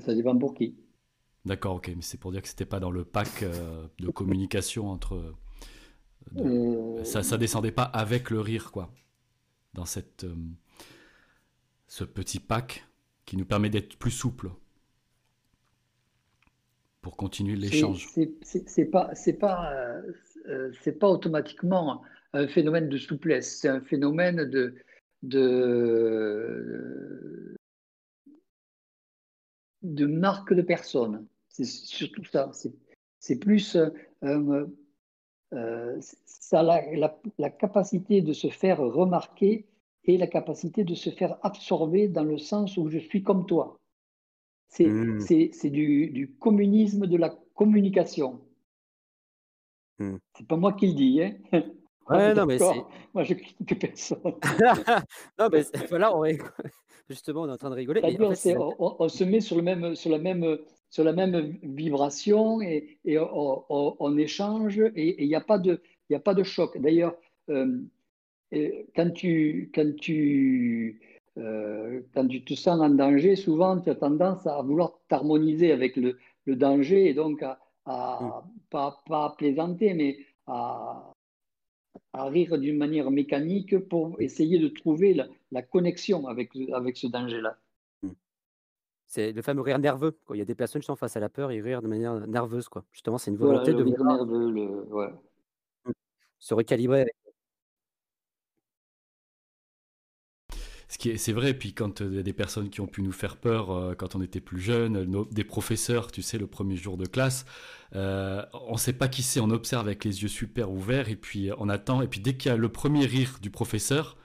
[0.00, 0.74] Ça dépend pour qui.
[1.44, 4.88] D'accord, ok, mais c'est pour dire que c'était pas dans le pack euh, de communication
[4.90, 5.34] entre.
[6.32, 8.92] de- Euh, ça, ça descendait pas avec le rire, quoi.
[9.74, 10.34] Dans cette, euh,
[11.86, 12.84] ce petit pack?
[13.26, 14.50] Qui nous permet d'être plus souple
[17.00, 18.08] pour continuer l'échange.
[18.42, 20.02] c'est- pas c'est pas euh,
[20.48, 24.74] euh, c'est pas automatiquement un phénomène de souplesse, c'est un phénomène de
[25.22, 27.54] de
[29.82, 31.26] de marque de personne.
[31.48, 32.50] C'est surtout ça.
[33.20, 33.76] C'est plus
[35.52, 39.66] euh, ça a la, la, la capacité de se faire remarquer
[40.06, 43.78] et la capacité de se faire absorber dans le sens où je suis comme toi.
[44.68, 45.20] C'est Mmh.
[45.52, 48.40] c'est du, du communisme de la communication.
[49.98, 50.16] Mmh.
[50.36, 51.34] C'est pas moi qui le dis, hein.
[52.08, 52.58] Ouais, non, mais.
[53.14, 54.18] Moi, je critique personne.
[55.38, 56.24] non, mais voilà, on
[57.08, 59.40] justement, on est en train de rigoler, mais en fait, on, on- on se met
[59.40, 60.58] sur, le même, sur, la même,
[60.90, 65.58] sur la même vibration et, et on, on- on échange et il n'y a, pas
[65.58, 66.76] de- il y a pas de choc.
[66.78, 67.14] D'ailleurs,
[67.48, 67.80] euh,
[68.94, 71.00] quand, tu, quand, tu,
[71.38, 75.96] euh, quand tu te sens en danger, souvent tu as tendance à vouloir t'harmoniser avec
[75.96, 77.60] le, le danger et donc à,
[78.18, 81.12] mmh, à- pas, pas à plaisanter, mais à,
[82.14, 87.06] à rire d'une manière mécanique pour essayer de trouver la, la connexion avec, avec ce
[87.08, 87.58] danger-là.
[88.02, 88.10] mmh.
[89.06, 90.36] C'est le fameux rire nerveux, quoi.
[90.36, 92.26] Il y a des personnes qui sont face à la peur, ils rire de manière
[92.26, 92.84] nerveuse, quoi.
[92.92, 95.12] Justement, c'est une Voilà, volonté le de nerveux, le, ouais.
[95.84, 95.92] mmh,
[96.38, 97.14] se recalibrer avec
[100.94, 103.02] Ce qui est, c'est vrai, puis quand il y a des personnes qui ont pu
[103.02, 106.46] nous faire peur euh, quand on était plus jeune, nos- des professeurs, tu sais, le
[106.46, 107.46] premier jour de classe,
[107.96, 111.50] euh, on sait pas qui c'est, on observe avec les yeux super ouverts et puis
[111.58, 114.16] on attend, et puis dès qu'il y a le premier rire du professeur,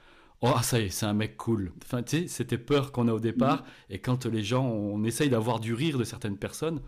[0.42, 1.72] oh ah, ça y est, c'est un mec cool.
[1.84, 5.32] Enfin, tu sais, c'était peur qu'on a au départ, et quand les gens, on essaye
[5.32, 6.82] d'avoir du rire de certaines personnes,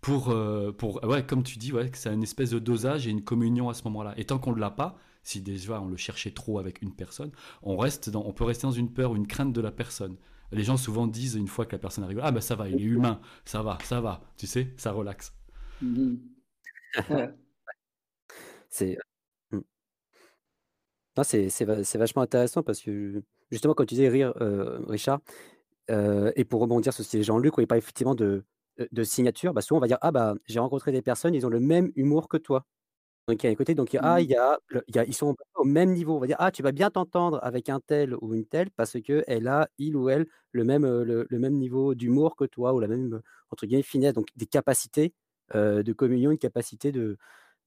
[0.00, 3.22] pour, euh, pour ouais, comme tu dis, ouais, c'est une espèce de dosage et une
[3.22, 4.14] communion à ce moment-là.
[4.16, 7.30] Et tant qu'on ne l'a pas, si déjà on le cherchait trop avec une personne,
[7.62, 10.16] on, reste dans, on peut rester dans une peur ou une crainte de la personne.
[10.50, 12.78] Les gens souvent disent une fois que la personne arrive, ah ben ça va, il
[12.80, 15.32] est humain, ça va, ça va, tu sais, ça relaxe.
[15.80, 16.20] Mhm.
[17.10, 17.30] Ouais.
[18.68, 18.98] c'est
[19.50, 19.60] mmh.
[21.16, 24.84] Non, c'est c'est va c'est vachement intéressant parce que justement, quand tu disais rire, heu,
[24.88, 25.20] Richard,
[25.90, 28.44] heu et pour rebondir sur ce que disait Jean-Luc, où il parle effectivement de,
[28.90, 31.50] de signature, bah, souvent on va dire: «Ah bah, j'ai rencontré des personnes, ils ont
[31.50, 32.66] le même humour que toi».
[33.28, 34.82] Donc il y a un côté donc il y a ah, il y a le
[34.88, 36.16] il y a ils sont au même niveau.
[36.16, 39.00] On va dire: «Ah, tu vas bien t'entendre avec un tel ou une telle parce
[39.00, 42.80] qu'elle a, il ou elle, le même, le le même niveau d'humour que toi ou
[42.80, 45.14] la même, entre guillemets «finesse», donc des capacités,
[45.54, 47.16] de communion, une capacité de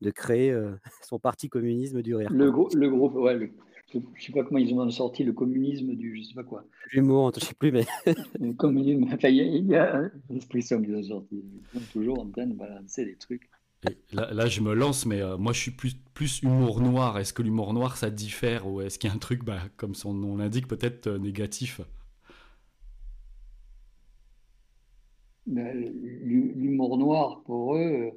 [0.01, 0.53] de créer,
[1.03, 3.51] son parti communisme du rire, Le, gros- le groupe, ouais, le-
[3.91, 6.67] je ne sais pas comment ils ont sorti le communisme du, je sais pas quoi.
[6.91, 7.85] L'humour, je sais plus, mais
[8.39, 11.35] Le communisme, enfin, il y a, il y a une expression qu'ils ont sorti.
[11.35, 13.49] Ils sont toujours en train de balancer des trucs.
[14.11, 15.95] Là, je me lance, mais euh, moi je suis plus,
[16.41, 17.17] humour noir.
[17.19, 19.95] Est-ce que l'humour noir ça diffère ou est-ce qu'il y a un truc, bah, comme
[19.95, 21.81] son nom l'indique, peut-être euh, négatif?
[25.47, 28.11] Ben, l'hu- L'humour noir, pour eux,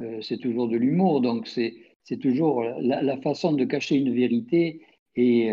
[0.00, 1.20] euh, c'est toujours de l'humour.
[1.20, 1.74] Donc, c'est
[2.20, 4.82] toujours la, façon de cacher une vérité
[5.16, 5.48] et,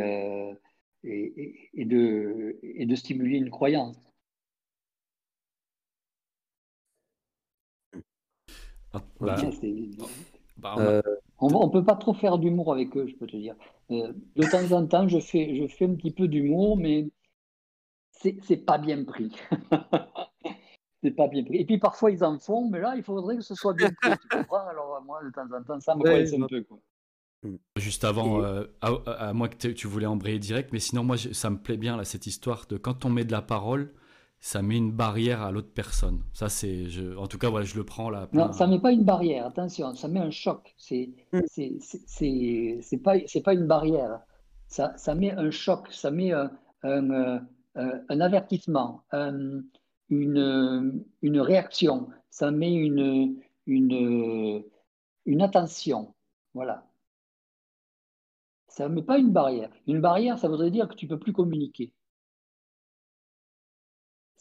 [1.03, 4.10] et, et de stimuler une croyance.
[8.93, 9.35] Ah, bah,
[10.57, 11.01] bah, on Heu,
[11.39, 13.55] On ne peut pas trop faire d'humour avec eux, je peux te dire.
[13.91, 17.09] Euh, de temps en temps, je fais, je fais un petit peu d'humour, mais
[18.11, 19.31] c'est c'est pas bien pris.
[21.03, 21.57] C'est pas bien pris.
[21.57, 24.17] Et puis parfois, ils en font, mais là, il faudrait que ce soit bien pris,
[24.19, 24.67] tu comprends?
[24.67, 26.79] Alors, moi, de temps en temps, ça me ouais, coince je un peu, quoi.
[27.43, 31.03] Mmh Juste avant, euh, à, à- à moins que tu voulais embrayer direct, mais sinon,
[31.03, 33.93] moi, ça me plaît bien, là, cette histoire de quand on met de la parole,
[34.41, 36.23] ça met une barrière à l'autre personne.
[36.33, 38.91] Ça, c'est, je, en tout cas, voilà, je le prends là, Non, ça met pas
[38.93, 40.73] une barrière, attention, ça met un choc.
[40.77, 41.77] C'est mmh, c'est
[42.07, 44.21] c'est- c'est- pas, c'est pas une barrière.
[44.67, 46.49] Ça, ça met un choc, ça met un,
[46.83, 47.39] un, euh,
[47.77, 49.61] euh, un avertissement, un-
[50.09, 53.35] une, une réaction, ça met une,
[53.67, 54.63] une,
[55.25, 56.13] une attention.
[56.53, 56.85] Voilà.
[58.67, 59.69] Ça ne met pas une barrière.
[59.85, 61.93] Une barrière, ça voudrait dire que tu ne peux plus communiquer.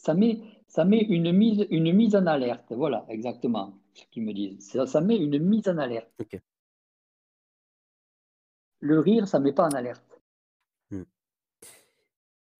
[0.01, 2.71] Ça met, ça met une, mise, une mise en alerte.
[2.71, 4.67] Voilà, exactement ce qu'ils me disent.
[4.67, 6.11] Ça, ça, met une mise en alerte.
[8.79, 10.19] Le rire, ça ne met pas en alerte.
[10.89, 11.03] Hmm.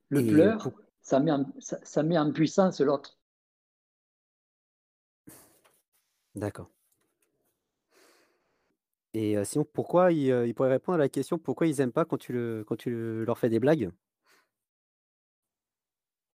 [0.09, 0.69] Le pleur,
[1.01, 3.17] ça, met en, ça met en puissance l'autre.
[6.35, 6.69] D'accord.
[9.15, 12.33] Et sinon, pourquoi ils, pourraient répondre à la question pourquoi ils aiment pas quand tu,
[12.33, 13.91] le, quand tu leur fais des blagues?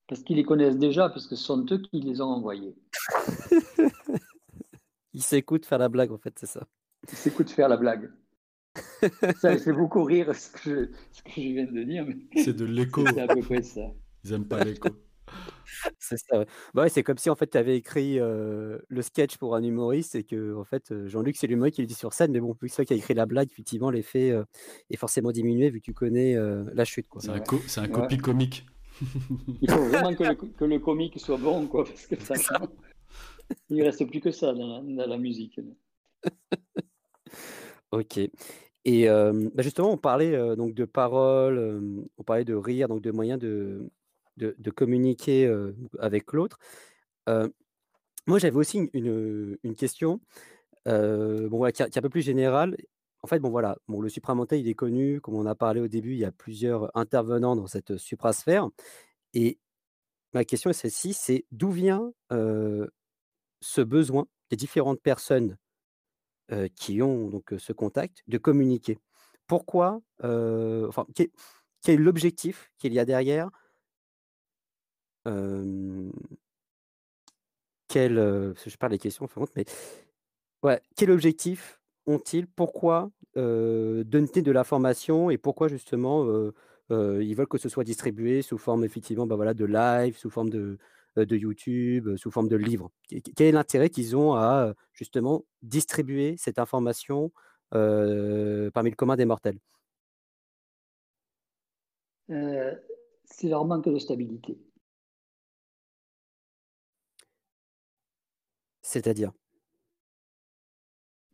[0.07, 2.75] Parce qu'ils les connaissent déjà, parce que ce sont eux qui les ont envoyés.
[5.15, 6.67] Ils s'écoutent faire la blague, en fait, c'est ça.
[7.11, 8.11] Ils s'écoutent faire la blague.
[9.41, 10.91] ça fait beaucoup rire ce que
[11.27, 12.07] je, viens de dire.
[12.37, 13.05] C'est de l'écho.
[13.15, 13.83] C'est à peu près ça.
[14.25, 14.89] Ils n'aiment pas l'écho.
[15.99, 19.63] C'est ça, bah c'est comme si en fait tu avais écrit le sketch pour un
[19.63, 22.53] humoriste et que en fait Jean-Luc c'est l'humoriste qui le dit sur scène, mais bon,
[22.53, 24.35] vu que c'est toi qui a écrit la blague, effectivement l'effet
[24.91, 26.37] est forcément diminué vu que tu connais
[26.73, 27.07] la chute.
[27.19, 28.67] C'est un, un copie comique.
[29.63, 32.35] Il faut vraiment que le, comique soit bon, quoi, parce que ça,
[33.71, 35.61] il reste plus que ça dans la, musique.
[37.91, 38.21] ok.
[38.85, 43.39] Et bah, justement, on parlait donc de paroles, on parlait de rire, donc de moyens
[43.39, 43.91] de,
[44.37, 45.53] de, communiquer
[45.99, 46.59] avec l'autre.
[47.27, 50.21] moi, j'avais aussi une, question
[50.87, 52.77] bon, qui, est un peu plus générale.
[53.25, 55.89] En fait, bon, voilà, bon, le supramental, il est connu, comme on a parlé au
[55.89, 58.69] début, il y a plusieurs intervenants dans cette suprasphère.
[59.33, 59.59] Et
[60.35, 65.57] ma question est celle-ci, c'est d'où vient ce besoin des différentes personnes
[66.77, 68.99] qui ont donc ce contact de communiquer?
[69.47, 71.31] Pourquoi Enfin, quel,
[71.87, 73.49] est l'objectif qu'il y a derrière
[77.89, 79.65] quel, je parle des questions, mais
[80.63, 82.47] ouais, quel objectif ont-ils?
[82.47, 86.25] Pourquoi donner de l'information et pourquoi justement
[86.91, 90.51] ils veulent que ce soit distribué sous forme effectivement bah, voilà, de live, sous forme
[90.51, 90.79] de,
[91.17, 92.91] de YouTube, sous forme de livre?
[93.09, 97.33] Quel est l'intérêt qu'ils ont à justement distribuer cette information
[97.71, 99.59] parmi le commun des mortels?
[102.29, 104.59] C'est leur manque de stabilité.
[108.83, 109.33] C'est-à-dire?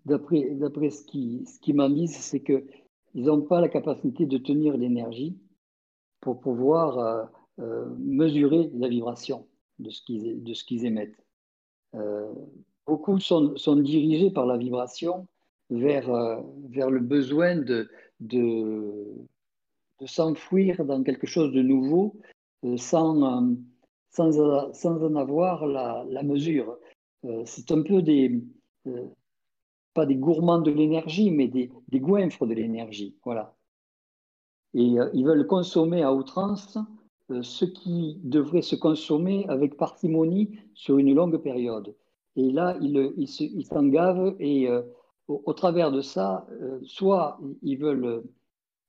[0.07, 2.65] D'après, ce qu'ils ce m'en disent, c'est qu'ils
[3.15, 5.37] n'ont pas la capacité de tenir l'énergie
[6.21, 7.25] pour pouvoir euh,
[7.61, 9.47] euh, mesurer la vibration
[9.79, 10.03] de ce
[10.65, 11.23] qu'ils émettent.
[11.95, 12.33] Euh,
[12.87, 15.27] beaucoup sont, dirigés par la vibration
[15.71, 16.11] vers,
[16.69, 17.89] vers le besoin de,
[18.21, 19.05] de,
[20.05, 22.17] s'enfouir dans quelque chose de nouveau
[22.77, 23.57] sans,
[24.11, 26.79] sans, sans en avoir la, la mesure.
[27.45, 28.43] C'est un peu des,
[29.95, 33.17] pas des gourmands de l'énergie, mais des, des goinfres de l'énergie.
[33.25, 33.57] Voilà.
[34.75, 36.79] Et euh, ils veulent consommer à outrance
[37.43, 41.95] ce qui devrait se consommer avec parcimonie sur une longue période.
[42.35, 44.69] Et là, ils s'en gavent et
[45.29, 46.45] au, travers de ça,
[46.83, 48.25] soit ils veulent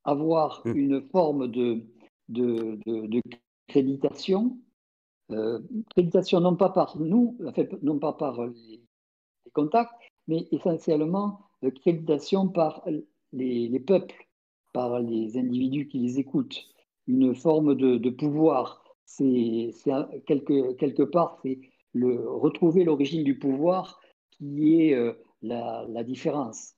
[0.03, 0.75] avoir mmh.
[0.75, 1.83] une forme de,
[2.29, 3.21] de, de, de
[3.67, 4.57] créditation,
[5.31, 5.59] euh,
[5.91, 7.37] créditation non pas par nous,
[7.81, 8.81] non pas par les,
[9.53, 9.93] contacts,
[10.31, 12.87] mais essentiellement euh, créditation par
[13.33, 14.15] les, peuples,
[14.71, 16.63] par les individus qui les écoutent.
[17.07, 18.83] Une forme de, pouvoir.
[19.05, 19.71] C'est
[20.25, 21.59] quelque, quelque part, c'est
[21.93, 25.11] le, retrouver l'origine du pouvoir qui est euh,
[25.41, 26.75] la, différence.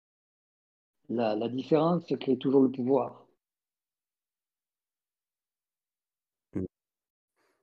[1.10, 3.28] La, la différence crée toujours le pouvoir.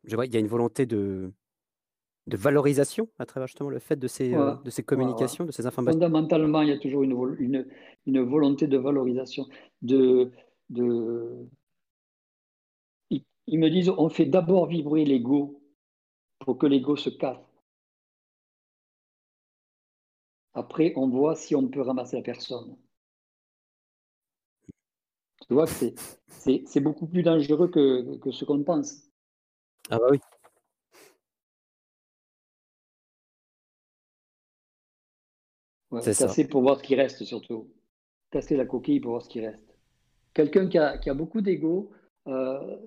[0.04, 1.32] Je vois, il y a une volonté de,
[2.30, 5.66] de valorisation à travers justement le fait de ces, euh, de ces communications, de ces
[5.66, 6.00] informations?
[6.00, 7.66] Fondamentalement, il y a toujours une, une,
[8.06, 9.46] une volonté de valorisation.
[9.82, 10.32] De,
[10.70, 11.46] de...
[13.10, 15.60] Ils, ils me disent on fait d'abord vibrer l'ego
[16.38, 17.36] pour que l'ego se casse.
[20.54, 22.76] Après, on voit si on peut ramasser la personne.
[25.46, 25.72] Tu vois que
[26.28, 29.02] c'est beaucoup plus dangereux que, que ce qu'on pense.
[29.90, 30.18] Ah bah oui.
[35.90, 37.68] Casser pour voir ce qui reste surtout.
[38.30, 39.76] Casser la coquille pour voir ce qui reste.
[40.34, 41.90] Quelqu'un qui a, beaucoup d'ego,
[42.28, 42.78] euh,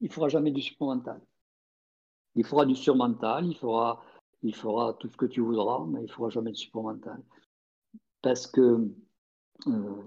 [0.00, 1.20] il ne fera jamais du surmental.
[2.34, 4.04] Il fera du surmental, il fera,
[4.42, 7.22] il fera tout ce que tu voudras, mais il ne fera jamais de supramental.
[8.22, 8.88] Parce que
[9.66, 10.02] euh,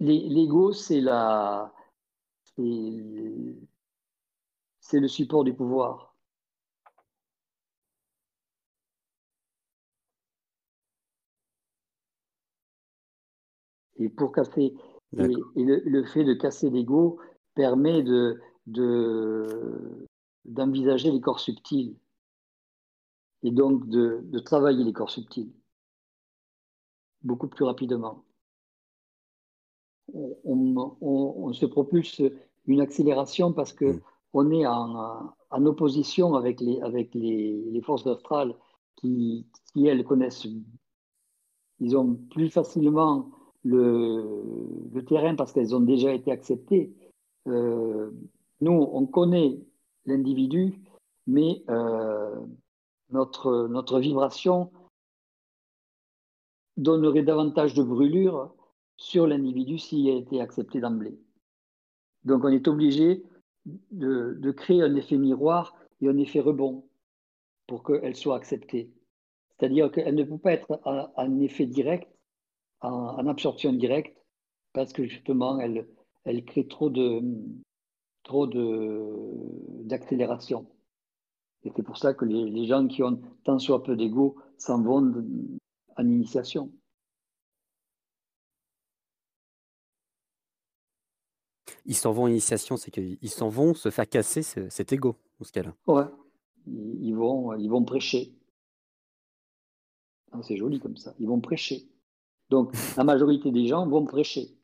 [0.00, 1.72] l'ego, c'est la,
[4.80, 6.09] c'est le support du pouvoir.
[14.00, 14.74] Et pour casser,
[15.16, 17.18] Et, le, fait de casser l'ego
[17.54, 18.40] permet de,
[20.44, 21.96] d'envisager les corps subtils
[23.42, 25.52] et donc de, travailler les corps subtils
[27.22, 28.24] beaucoup plus rapidement.
[30.14, 32.22] On, se propulse
[32.66, 34.00] une accélération parce que mm.
[34.32, 38.56] on est en, opposition avec les, avec les, forces astrales
[38.96, 40.46] qui, qui, elles, connaissent,
[41.80, 43.30] ils ont plus facilement
[43.64, 46.92] le, terrain parce qu'elles ont déjà été acceptées.
[47.48, 48.10] Euh,
[48.60, 49.58] nous, on connaît
[50.06, 50.80] l'individu,
[51.26, 52.36] mais euh,
[53.10, 54.70] notre, notre vibration
[56.76, 58.54] donnerait davantage de brûlure
[58.96, 61.18] sur l'individu s'il a été accepté d'emblée.
[62.24, 63.24] Donc on est obligé
[63.90, 66.84] de, créer un effet miroir et un effet rebond
[67.66, 68.90] pour qu'elle soit acceptée.
[69.58, 70.80] C'est-à-dire qu'elle ne peut pas être
[71.16, 72.08] un effet direct,
[72.80, 74.16] en, absorption directe,
[74.72, 75.86] parce que justement, elle,
[76.24, 77.22] elle crée trop de
[78.22, 78.46] trop
[79.84, 80.66] d'accélération.
[81.64, 85.12] Et c'est pour ça que les, gens qui ont tant soit peu d'ego s'en vont
[85.96, 86.72] en initiation.
[91.86, 95.44] Ils s'en vont en initiation, c'est qu'ils s'en vont se faire casser cet ego, dans
[95.44, 95.74] ce cas-là.
[95.86, 96.04] Ouais,
[96.66, 98.32] ils vont, ils vont prêcher.
[100.32, 101.88] Ah, c'est joli comme ça, ils vont prêcher.
[102.50, 104.58] Donc, la majorité des gens vont prêcher.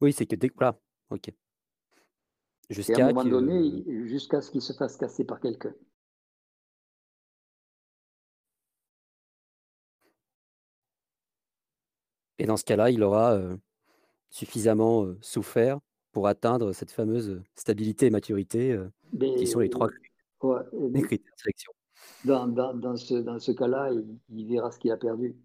[0.00, 0.54] Oui, c'est que dès que.
[0.54, 0.78] Voilà,
[1.10, 1.32] ok.
[2.70, 5.74] Jusqu'à un moment donné, jusqu'à ce qu'il se fasse casser par quelqu'un.
[12.38, 13.56] Et dans ce cas-là, il aura euh,
[14.30, 15.80] suffisamment euh, souffert
[16.12, 18.80] pour atteindre cette fameuse stabilité et maturité
[19.18, 21.72] qui sont les trois critères de sélection
[22.24, 23.90] dans, dans, dans ce, dans ce cas-là,
[24.30, 25.36] il, verra ce qu'il a perdu.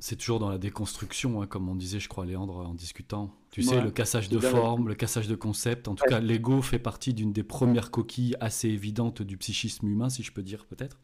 [0.00, 3.32] C'est toujours dans la déconstruction, hein, comme on disait, je crois, Léandre, en discutant.
[3.52, 5.86] Tu sais, le cassage de forme, le cassage de concept.
[5.86, 10.08] En tout cas, l'ego fait partie d'une des premières coquilles assez évidentes du psychisme humain,
[10.08, 11.00] si je peux dire, peut-être.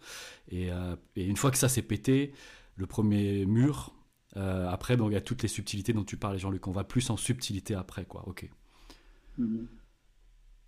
[0.48, 2.32] Et, euh, et, une fois que ça s'est pété,
[2.74, 3.94] le premier mur,
[4.36, 6.66] euh, après, il y a toutes les subtilités dont tu parles, Jean-Luc.
[6.66, 8.26] On va plus en subtilité après, quoi.
[8.26, 8.50] Ok.
[9.38, 9.68] Mhm.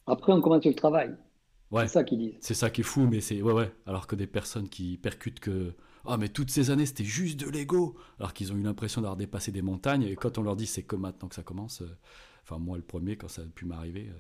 [0.06, 1.14] Après, on commence le travail.
[1.70, 1.86] Ouais.
[1.86, 2.38] C'est ça qu'ils disent.
[2.40, 3.42] C'est ça qui est fou, mais c'est.
[3.42, 3.72] Ouais, ouais.
[3.86, 5.74] Alors que des personnes qui percutent que.
[6.04, 7.96] Oh, mais toutes ces années, c'était juste de l'ego.
[8.18, 10.02] Alors qu'ils ont eu l'impression d'avoir dépassé des montagnes.
[10.02, 11.82] Et quand on leur dit c'est que maintenant que ça commence.
[11.82, 11.96] Euh,
[12.42, 14.08] enfin, moi, le premier, quand ça a pu m'arriver.
[14.08, 14.18] Euh.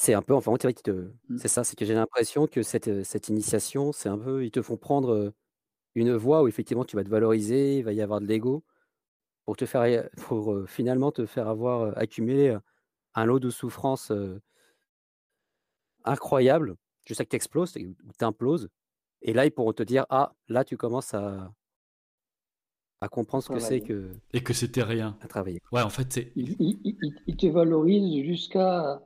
[0.00, 1.38] C'est un peu, enfin, mmh.
[1.38, 4.62] c'est ça, c'est que j'ai l'impression que cette, cette initiation, c'est un peu, ils te
[4.62, 5.34] font prendre
[5.96, 8.62] une voie où effectivement tu vas te valoriser, il va y avoir de l'ego
[9.44, 12.56] pour te faire, pour finalement te faire avoir accumulé
[13.16, 14.12] un lot de souffrance
[16.04, 18.68] incroyable, jusqu'à que tu exploses ou tu imploses.
[19.22, 21.52] Et là, ils pourront te dire Ah, là, tu commences à,
[23.00, 24.12] à comprendre ce que c'est que.
[24.32, 25.18] Et que c'était rien.
[25.22, 25.60] À travailler.
[25.72, 26.32] Ouais, en fait, c'est.
[26.36, 29.02] Il, te valorise jusqu'à.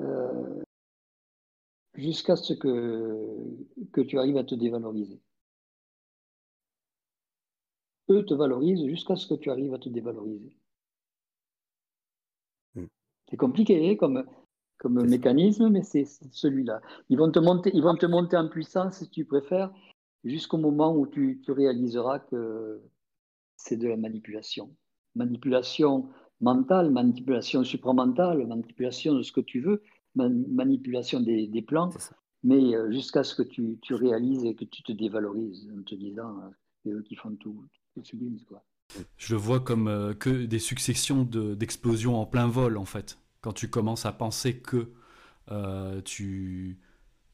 [0.00, 0.62] Euh,
[1.94, 3.56] jusqu'à ce que,
[3.92, 5.20] que tu arrives à te dévaloriser
[8.10, 10.56] eux te valorisent jusqu'à ce que tu arrives à te dévaloriser.
[12.74, 12.86] Hmm.
[13.28, 14.24] C'est compliqué hein, comme,
[14.78, 16.80] comme mécanisme, mais c'est celui-là.
[17.08, 19.72] Ils vont te monter, ils vont te monter en puissance, si tu préfères,
[20.24, 22.82] jusqu'au moment où tu, tu réaliseras que
[23.56, 24.74] c'est de la manipulation.
[25.14, 26.10] Manipulation
[26.40, 29.82] mentale, manipulation supramentale, manipulation de ce que tu veux,
[30.14, 31.90] manipulation des, des plans,
[32.42, 35.94] mais euh, jusqu'à ce que tu, tu, réalises et que tu te dévalorises en te
[35.94, 36.48] disant, euh,
[36.82, 37.64] c'est eux qui font tout,
[39.16, 43.18] je le vois comme euh, que des successions d'explosions en plein vol, en fait.
[43.40, 44.92] Quand tu commences à penser que
[45.50, 46.78] euh, tu.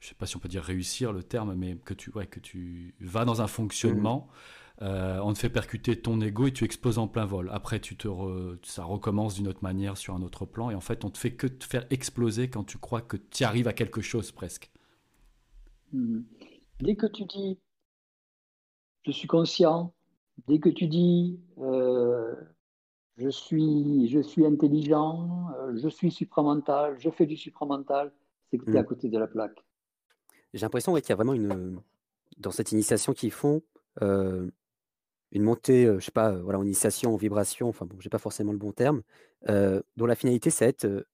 [0.01, 2.41] Je sais pas si on peut dire réussir le terme, mais que tu, ouais, que
[2.41, 4.33] tu vas dans un fonctionnement, mmh.
[4.81, 7.51] Euh, on te fait percuter ton ego et tu exploses en plein vol.
[7.53, 8.09] Après, tu te
[8.63, 11.35] ça recommence d'une autre manière sur un autre plan, et en fait, on te fait
[11.35, 14.71] que te faire exploser quand tu crois que tu arrives à quelque chose presque.
[15.93, 16.21] Mmh.
[16.81, 17.59] Dès que tu dis
[19.05, 19.93] je suis conscient,
[20.49, 22.35] Dès que tu dis euh,
[23.17, 28.13] je, suis, je suis intelligent, euh, je suis supramental, je fais du supramental,
[28.51, 28.87] c'est que tu es à mm.
[28.87, 29.65] côté de la plaque.
[30.55, 31.81] J'ai l'impression qu'il y a vraiment une.
[32.39, 33.63] Dans cette initiation qu'ils font,
[34.01, 34.51] euh,
[35.33, 38.53] une montée, je sais pas, voilà, en initiation, en vibration, enfin bon, j'ai pas forcément
[38.53, 39.03] le bon terme,
[39.49, 41.07] dont la finalité, c'est être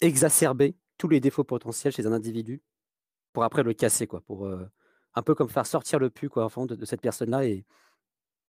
[0.00, 2.60] exacerber tous les défauts potentiels chez un individu
[3.32, 4.48] pour après le casser, quoi, pour
[5.16, 7.64] un peu comme faire sortir le pu quoi, fond, de, cette personne-là et,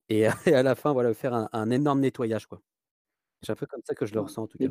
[0.10, 2.46] et, à la fin, voilà, faire un, énorme nettoyage.
[2.46, 2.62] quoi.
[3.42, 4.66] C'est un peu comme ça que je le ressens en tout cas.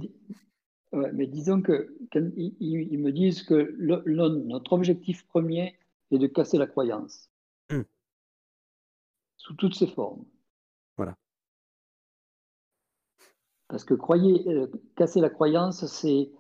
[0.93, 5.77] Mais, mais disons que ils, me disent que notre objectif premier
[6.11, 7.31] est de casser la croyance.
[9.47, 10.25] Sous toutes ses formes.
[10.97, 11.15] Voilà.
[13.69, 14.67] Parce que croyez, euh,
[14.97, 16.33] casser la croyance, c'est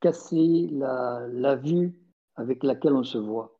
[0.00, 1.94] casser la, la vue
[2.36, 3.58] avec laquelle on se voit.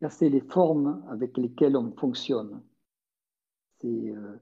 [0.00, 2.62] casser les formes avec lesquelles on fonctionne.
[3.82, 4.38] C'est euh,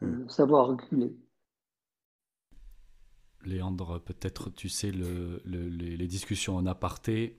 [0.00, 0.28] hmm.
[0.28, 1.16] savoir reculer.
[3.46, 7.38] Léandre, peut-être tu sais les, discussions en aparté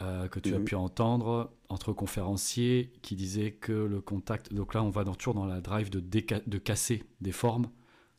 [0.00, 0.64] euh, que tu as hmm.
[0.64, 4.52] pu entendre entre conférenciers qui disaient que le contact.
[4.52, 7.66] Donc là, on va toujours dans la drive de, de casser des formes.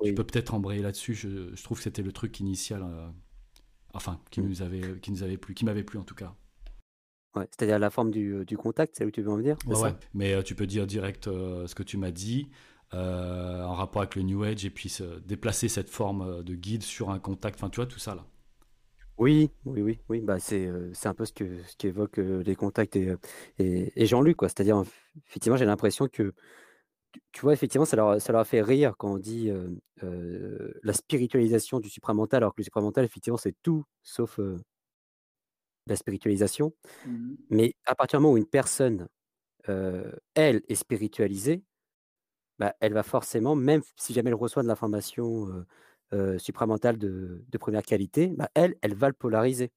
[0.04, 1.14] Tu peux peut-être embrayer là-dessus.
[1.14, 2.86] Je, trouve que c'était le truc initial,
[3.94, 4.48] enfin, qui, hmm.
[4.48, 6.36] nous avait, qui nous avait plu, qui m'avait plu en tout cas.
[7.36, 9.56] Ouais, c'est-à-dire la forme du, du contact, c'est où tu veux en venir?
[9.68, 12.50] Ouais, mais euh, tu peux dire direct euh, ce que tu m'as dit
[12.94, 17.12] euh, en rapport avec le New Age et puis déplacer cette forme de guide sur
[17.12, 18.26] un contact, enfin tu vois tout ça là.
[19.18, 20.22] Oui, oui, oui, oui.
[20.22, 23.16] Bah c'est c'est un peu ce que ce qu'évoquent les contacts et,
[23.58, 24.48] et, Jean-Luc quoi.
[24.48, 24.82] C'est-à-dire
[25.28, 26.34] effectivement j'ai l'impression que
[27.34, 29.52] tu vois effectivement ça leur ça leur a fait rire quand on dit
[30.02, 34.40] la spiritualisation du supramental alors que le supramental effectivement c'est tout sauf
[35.86, 36.74] la spiritualisation.
[37.06, 39.10] Mmh Mais à partir du moment où une personne,
[40.34, 41.64] elle, est spiritualisée,
[42.60, 45.66] bah, elle va forcément, même si jamais elle reçoit de l'information
[46.38, 49.72] supramentale de, première qualité, bah, elle, elle va le polariser.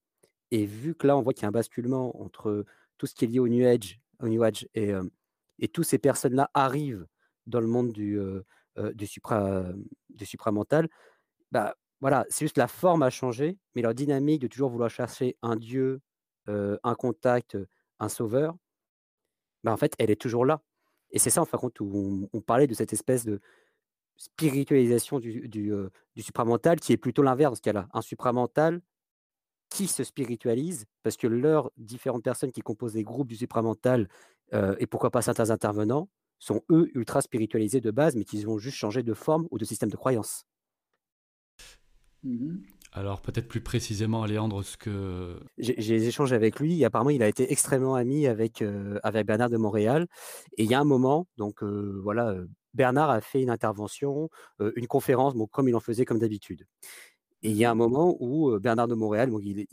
[0.51, 2.65] Et vu que là, on voit qu'il y a un basculement entre
[2.99, 7.07] tout ce qui est lié au New Age, et, toutes ces personnes-là arrivent
[7.47, 8.19] dans le monde du,
[8.95, 9.65] du, supra,
[10.11, 10.89] du supramental,
[11.53, 15.37] bah, voilà, c'est juste la forme a changé, mais leur dynamique de toujours vouloir chercher
[15.43, 16.01] un Dieu,
[16.47, 17.57] un contact,
[18.01, 18.57] un sauveur,
[19.71, 20.61] en fait, elle est toujours là.
[21.13, 23.41] Et c'est ça, en fin de compte, où on, parlait de cette espèce de
[24.17, 27.89] spiritualisation du, du, supramental, qui est plutôt l'inverse dans ce cas-là.
[27.93, 28.81] Un supramental
[29.71, 34.09] qui se spiritualise, parce que leurs différentes personnes qui composent les groupes du supramental,
[34.79, 36.09] et pourquoi pas certains intervenants,
[36.39, 39.65] sont eux ultra spiritualisés de base, mais qui vont juste changer de forme ou de
[39.65, 40.45] système de croyance.
[42.23, 42.59] Mmh
[42.95, 45.41] Alors peut-être plus précisément, Léandre, ce que...
[45.57, 49.57] J'ai échangé avec lui, apparemment il a été extrêmement ami avec, euh, avec Bernard de
[49.57, 50.07] Montréal.
[50.59, 54.29] Et il y a un moment, donc euh, voilà, euh, Bernard a fait une intervention,
[54.77, 56.67] une conférence, bon, comme il en faisait comme d'habitude.
[57.43, 59.67] Et il y a un moment où Bernard de Montréal, il,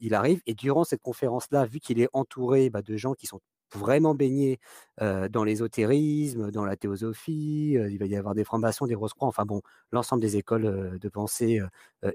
[0.00, 3.40] il, arrive, et durant cette conférence-là, vu qu'il est entouré bah, de gens qui sont
[3.76, 4.60] vraiment baigner
[5.00, 7.72] dans l'ésotérisme, dans la théosophie.
[7.72, 9.60] il va y avoir des francs-maçons, des rose-croix, enfin bon,
[9.92, 11.60] l'ensemble des écoles de pensée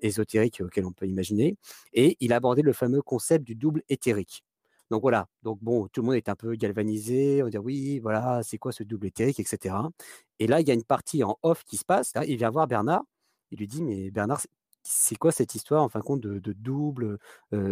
[0.02, 1.58] ésotériques auxquelles on peut imaginer.
[1.94, 4.44] Et il a abordé le fameux concept du double éthérique.
[4.90, 8.42] Donc voilà, donc bon, tout le monde est un peu galvanisé, on dit oui, voilà,
[8.44, 9.76] c'est quoi ce double éthérique, etc.
[10.40, 12.14] Et là, il y a une partie en off qui se passe.
[12.28, 13.04] il vient voir Bernard,
[13.52, 14.42] il lui dit, mais Bernard,
[14.84, 17.20] c'est quoi cette histoire, en fin de compte, de, de double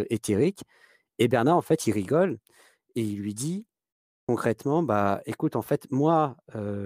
[0.09, 0.63] éthérique?
[1.19, 2.37] Et Bernard, en fait, il rigole
[2.95, 3.65] et il lui dit,
[4.27, 6.35] Concrètement, bah, écoute, en fait, moi,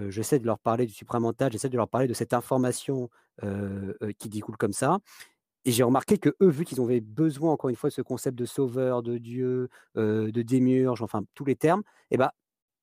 [0.09, 3.09] j'essaie de leur parler du supramental, j'essaie de leur parler de cette information
[4.19, 4.99] qui découle comme ça.
[5.65, 8.37] Et j'ai remarqué que eux, vu qu'ils avaient besoin, encore une fois, de ce concept
[8.37, 12.33] de sauveur, de Dieu, de démiurge, enfin tous les termes, et bah,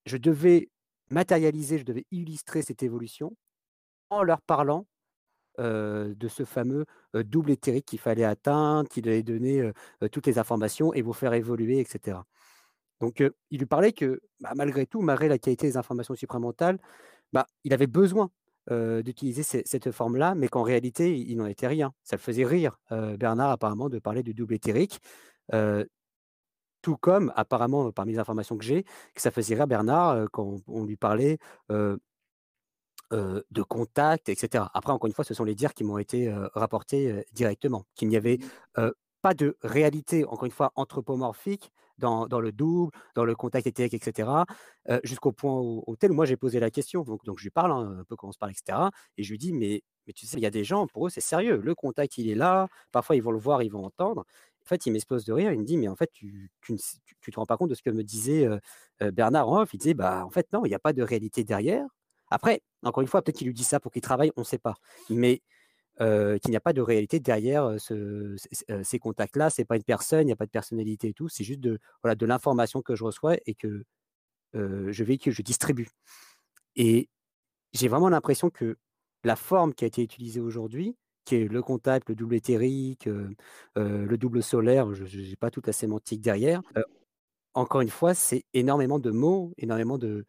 [0.06, 0.70] je devais
[1.10, 3.36] matérialiser, je devais illustrer cette évolution
[4.10, 4.86] en leur parlant
[5.58, 9.72] de ce fameux double éthérique qu'il fallait atteindre, qu'il allait donner
[10.12, 12.18] toutes les informations et vous faire évoluer, etc.
[13.00, 16.78] Donc, il lui parlait que, bah, malgré tout, malgré la qualité des informations supramentales,
[17.32, 18.30] bah, il avait besoin
[18.70, 21.94] d'utiliser cette forme-là, mais qu'en réalité, il n'en était rien.
[22.02, 25.00] Ça le faisait rire, Bernard, apparemment, de parler de double éthérique.
[26.82, 28.84] tout comme, apparemment, parmi les informations que j'ai,
[29.14, 31.38] que ça faisait rire Bernard quand on, lui parlait
[31.70, 31.98] de
[33.62, 34.64] contact, etc.
[34.74, 38.16] Après, encore une fois, ce sont les dires qui m'ont été rapportés directement, qu'il n'y
[38.18, 38.38] avait
[38.76, 38.90] mmh
[39.20, 44.28] pas de réalité, encore une fois, anthropomorphique dans, le double, dans le contact éthérique, etc.
[45.04, 47.02] jusqu'au point où, tel, moi, j'ai posé la question.
[47.02, 48.78] Donc, je lui parle, hein, un peu comment on se parle, etc.
[49.16, 51.10] Et je lui dis, mais, mais tu sais, il y a des gens, pour eux,
[51.10, 51.60] c'est sérieux.
[51.62, 52.68] Le contact, il est là.
[52.92, 54.24] Parfois, ils vont le voir, ils vont entendre.
[54.62, 55.52] En fait, il m'explose de rire.
[55.52, 57.90] Il me dit, mais en fait, tu, tu, te rends pas compte de ce que
[57.90, 58.48] me disait
[59.00, 61.86] Bernard en Il disait, bah, en fait, non, il n'y a pas de réalité derrière.
[62.30, 64.58] Après, encore une fois, peut-être qu'il lui dit ça pour qu'il travaille, on ne sait
[64.58, 64.74] pas.
[65.10, 65.42] Mais
[65.98, 69.50] qu'il n'y a pas de réalité derrière ces contacts-là.
[69.50, 71.28] C'est pas une personne, il n'y a pas de personnalité et tout.
[71.28, 71.80] C'est juste de
[72.26, 73.84] l'information que je reçois et que
[74.54, 75.88] je véhicule, je distribue.
[76.76, 77.08] Et
[77.72, 78.76] j'ai vraiment l'impression que
[79.24, 83.08] la forme qui a été utilisée aujourd'hui, qui est le contact, le double éthérique,
[83.76, 86.62] le double solaire, je n'ai pas toute la sémantique derrière.
[87.54, 90.24] encore une fois, c'est énormément de mots, énormément de,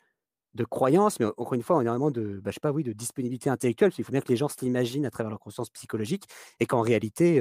[0.55, 3.49] de croyances, mais encore une fois, énormément de, bah, je sais pas, oui, de disponibilité
[3.49, 3.91] intellectuelle.
[3.97, 6.25] il faut bien que les gens se l'imaginent à travers leur conscience psychologique
[6.59, 7.35] et qu'en réalité,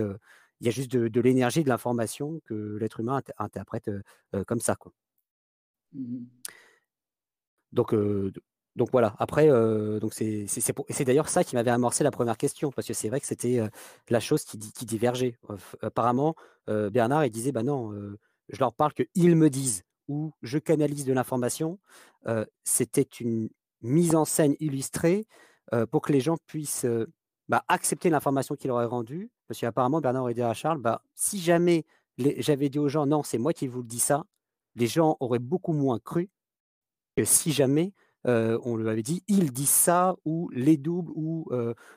[0.61, 3.91] il y a juste de, l'énergie, de l'information que l'être humain interprète
[4.47, 4.77] comme ça.
[4.77, 4.93] Quoi.
[5.93, 6.25] Mmh
[7.73, 7.95] donc,
[8.77, 9.15] donc voilà.
[9.19, 9.47] Après,
[10.01, 13.21] donc c'est, c'est, d'ailleurs ça qui m'avait amorcé la première question, parce que c'est vrai
[13.21, 13.61] que c'était
[14.09, 15.37] la chose qui, qui divergeait.
[15.83, 16.35] apparemment,
[16.67, 17.93] Bernard, il disait, bah non,
[18.49, 21.79] je leur parle qu'ils me disent où je canalise de l'information.
[22.65, 23.49] C'était une
[23.83, 25.27] mise en scène illustrée
[25.91, 26.87] pour que les gens puissent
[27.49, 29.31] bah, accepter l'information qu'il aurait rendue.
[29.47, 31.85] Parce qu'apparemment, Bernard aurait dit à Charles, bah, si jamais
[32.19, 34.25] j'avais dit aux gens, non, c'est moi qui vous le dis ça,
[34.75, 36.29] les gens auraient beaucoup moins cru
[37.17, 37.93] que si jamais
[38.25, 41.49] on lui avait dit, il dit ça, ou les doubles, ou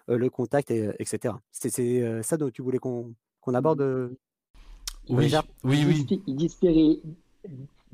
[0.08, 1.34] le contact, etc.
[1.52, 3.16] C'est ça dont tu voulais qu'on
[3.54, 4.16] aborde
[5.10, 5.34] Oui,
[5.64, 6.24] oui, oui.
[6.28, 6.46] Il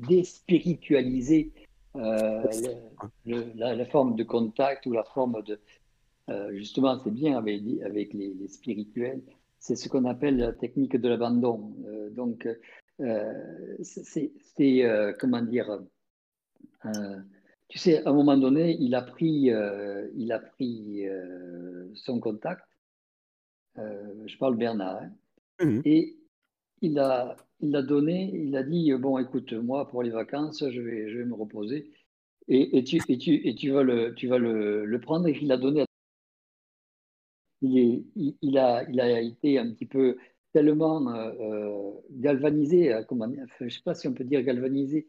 [0.00, 1.52] déspiritualiser
[1.96, 2.42] euh,
[3.26, 5.58] la, forme de contact ou la forme de...
[6.30, 9.22] Euh, justement, c'est bien avec, avec les, spirituels,
[9.58, 11.74] c'est ce qu'on appelle la technique de l'abandon.
[11.86, 12.48] Euh, donc,
[13.82, 14.32] c'est,
[15.18, 15.80] comment dire,
[17.68, 19.50] tu sais, à un moment donné, il a pris,
[20.16, 21.06] il a pris
[21.94, 22.64] son contact,
[23.76, 25.10] je parle Bernard, hein,
[25.64, 26.17] mmh et
[26.82, 30.80] il a, il l'a donné, il a dit bon écoute moi pour les vacances je
[30.80, 31.90] vais, je vais me reposer
[32.48, 35.36] et, et, tu, et, tu, et tu vas le, tu vas le, le prendre et
[35.40, 35.82] il l'a donné.
[35.82, 35.86] À...
[37.60, 38.04] Il, est,
[38.40, 40.16] il, a, il a été un petit peu
[40.52, 45.06] tellement euh, euh, galvanisé, euh, comment, je ne sais pas si on peut dire galvanisé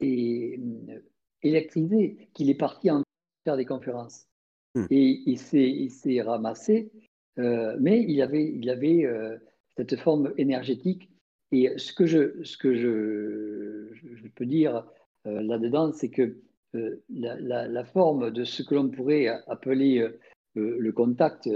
[0.00, 0.60] et
[1.42, 3.02] électrisé qu'il est parti en
[3.44, 4.26] faire des conférences.
[4.74, 4.86] Hmm.
[4.90, 6.92] Et il s'est ramassé,
[7.36, 9.06] mais il avait, il avait
[9.76, 11.10] cette forme énergétique.
[11.52, 14.84] Et ce que je, ce que je, je peux dire
[15.26, 16.38] euh, là-dedans, c'est que
[16.74, 20.18] euh, la, la, forme de ce que l'on pourrait appeler euh,
[20.54, 21.48] le contact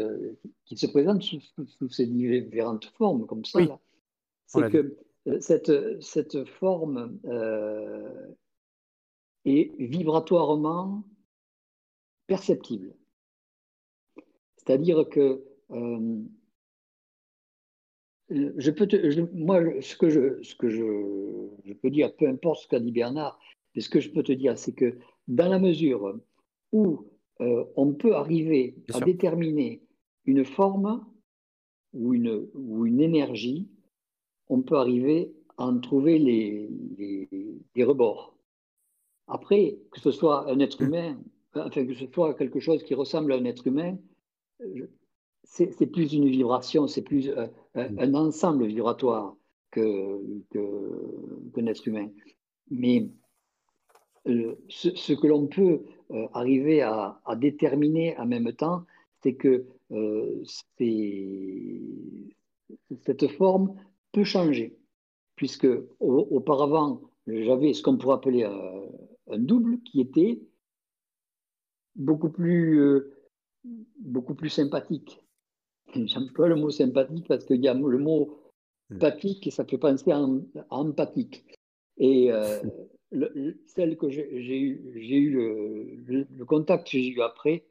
[0.65, 3.61] qui se présente sous, ces différentes formes, comme ça,
[4.47, 4.97] c'est que
[5.41, 7.19] cette, cette forme
[9.47, 11.03] est vibratoirement
[12.27, 12.95] perceptible.
[14.57, 15.43] C'est-à-dire que
[18.31, 22.69] je peux te, moi, ce que, je, ce que je, peux dire, peu importe ce
[22.69, 23.39] qu'a dit Bernard,
[23.75, 26.19] mais ce que je peux te dire, c'est que dans la mesure
[26.73, 27.07] où
[27.41, 29.83] euh, on peut arriver à déterminer
[30.25, 31.05] une forme
[31.93, 33.69] ou une, ou une énergie,
[34.49, 36.69] on peut arriver à en trouver les,
[37.75, 38.37] les, rebords.
[39.27, 41.19] Après, que ce soit un être humain,
[41.55, 43.97] enfin que ce soit quelque chose qui ressemble à un être humain,
[45.45, 47.99] c'est plus une vibration, c'est plus euh, mm.
[47.99, 49.37] un ensemble vibratoire
[49.71, 50.21] que,
[50.53, 52.09] qu'un être humain.
[52.71, 53.09] Mais
[54.29, 58.85] euh, ce, que l'on peut euh, arriver à, déterminer en même temps,
[59.23, 59.67] c'est que
[63.03, 63.75] cette forme
[64.13, 64.79] peut changer,
[65.37, 65.69] puisque
[65.99, 70.41] auparavant, j'avais ce qu'on pourrait appeler un, double qui était
[71.97, 73.03] beaucoup plus,
[73.99, 75.21] beaucoup plus sympathique
[75.95, 78.39] J'aime pas le mot sympathique parce qu'il y a le mot
[78.91, 78.97] hmm.
[78.97, 80.21] empathique et ça peut penser à,
[80.71, 81.45] empathique.
[81.99, 82.61] Et euh,
[83.67, 85.31] celle que j'ai eu,
[86.07, 87.65] le, contact que j'ai eu après,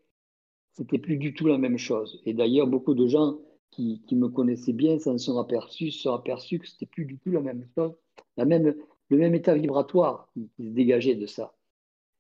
[0.74, 2.22] c'était plus du tout la même chose.
[2.26, 3.40] Et d'ailleurs, beaucoup de gens
[3.72, 7.18] qui, qui me connaissaient bien s'en sont aperçus, se sont aperçus que c'était plus du
[7.20, 7.94] tout la même chose,
[8.38, 8.76] la même,
[9.10, 11.54] le même état vibratoire qui, se dégageait de ça.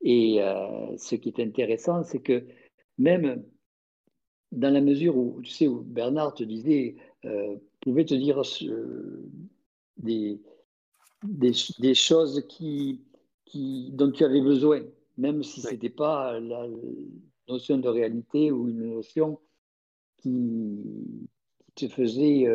[0.01, 2.45] Et euh, ce qui est intéressant, c'est que
[2.97, 3.43] même
[4.51, 6.95] dans la mesure où, tu sais, où Bernard te disait,
[7.25, 9.29] euh, pouvait te dire euh,
[9.97, 10.41] des,
[11.23, 13.01] des, choses qui,
[13.45, 14.81] qui, dont tu avais besoin,
[15.17, 16.67] même si ce n'était pas la
[17.47, 19.39] notion de réalité ou une notion
[20.17, 20.79] qui,
[21.75, 22.45] te faisait,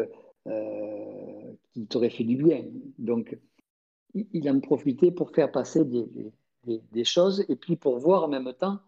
[0.47, 2.65] euh, qui t'aurait fait du bien.
[2.99, 3.39] Donc,
[4.15, 6.07] il en profitait pour faire passer des,
[6.65, 8.79] des, des, choses et puis pour voir en même temps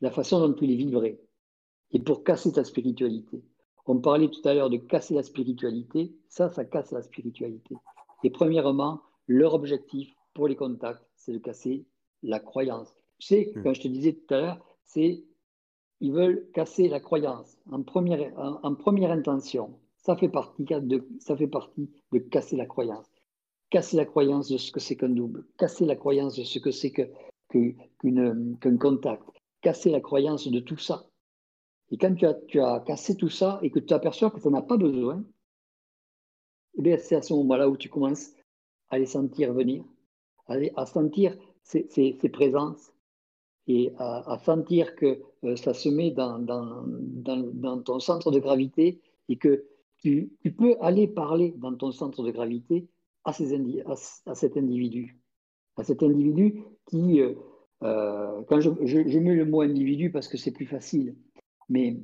[0.00, 1.18] la façon dont tu les vivrais
[1.92, 3.42] et pour casser ta spiritualité.
[3.86, 7.74] On parlait tout à l'heure de casser la spiritualité, ça, ça casse la spiritualité.
[8.22, 11.86] Et premièrement, leur objectif pour les contacts, c'est de casser
[12.22, 12.92] la croyance.
[13.18, 13.74] Tu sais, quand hmm.
[13.74, 15.24] je te disais tout à l'heure, c'est
[16.00, 19.78] ils veulent casser la croyance en première, en, première intention.
[19.96, 23.06] Ça fait, partie de, ça fait partie de casser la croyance.
[23.70, 26.70] Casser la croyance de ce que c'est qu'un double, casser la croyance de ce que
[26.70, 27.08] c'est qu'un
[27.48, 29.24] que, contact,
[29.60, 31.04] casser la croyance de tout ça
[31.90, 34.62] Et quand tu as, cassé tout ça et que tu t'aperçois que tu n'en as
[34.62, 35.24] pas besoin,
[36.84, 38.30] eh c'est à ce moment-là où tu commences
[38.90, 39.84] à les sentir venir,
[40.46, 42.92] à, sentir ces, présences
[43.66, 46.44] et à, sentir que euh, ça se met dans,
[47.84, 49.64] ton centre de gravité et que
[49.98, 52.86] tu, peux aller parler dans ton centre de gravité
[53.24, 55.18] à, cet individu.
[55.76, 57.34] À cet individu qui, euh,
[57.82, 61.16] euh, quand je, mets le mot individu parce que c'est plus facile,
[61.68, 61.96] mais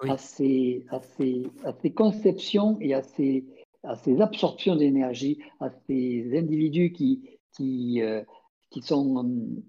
[0.00, 3.46] à, ces, à, ces, conceptions et à ces,
[3.82, 8.22] à ces absorptions d'énergie, à ces individus qui, qui, euh,
[8.70, 9.62] qui sont hum,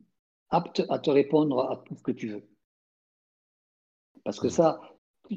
[0.49, 2.43] aptes à te répondre à tout ce que tu veux.
[4.23, 4.81] Parce que ça,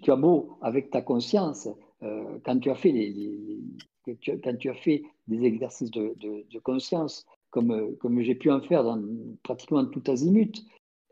[0.03, 1.69] tu as beau, avec ta conscience,
[2.03, 3.61] euh, quand, tu as fait les,
[4.05, 8.85] quand tu as fait des exercices de, de, conscience, comme, comme j'ai pu en faire
[8.85, 9.03] dans
[9.43, 10.65] pratiquement tout azimut,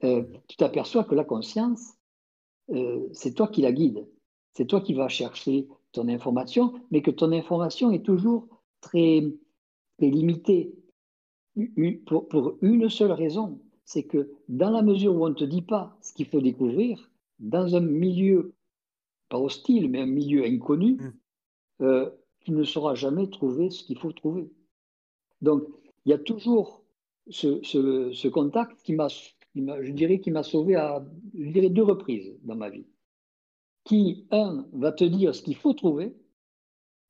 [0.04, 1.94] euh, tu t'aperçois que la conscience,
[3.12, 4.06] c'est toi qui la guide.
[4.52, 8.46] C'est toi qui vas chercher ton information, mais que ton information est toujours
[8.80, 9.24] très,
[10.00, 10.74] limitée
[12.06, 15.96] pour, une seule raison, c'est que dans la mesure où on ne te dit pas
[16.02, 18.54] ce qu'il faut découvrir, dans un milieu,
[19.28, 21.12] pas hostile, mais un milieu inconnu, mm.
[21.82, 22.10] euh,
[22.40, 24.50] tu ne sauras jamais trouver ce qu'il faut trouver.
[25.40, 25.64] Donc,
[26.04, 26.82] il y a toujours
[27.30, 29.08] ce, contact qui m'a,
[29.54, 32.86] je dirais, qui m'a sauvé à, deux reprises dans ma vie
[33.84, 36.16] qui, un, va te dire ce qu'il faut trouver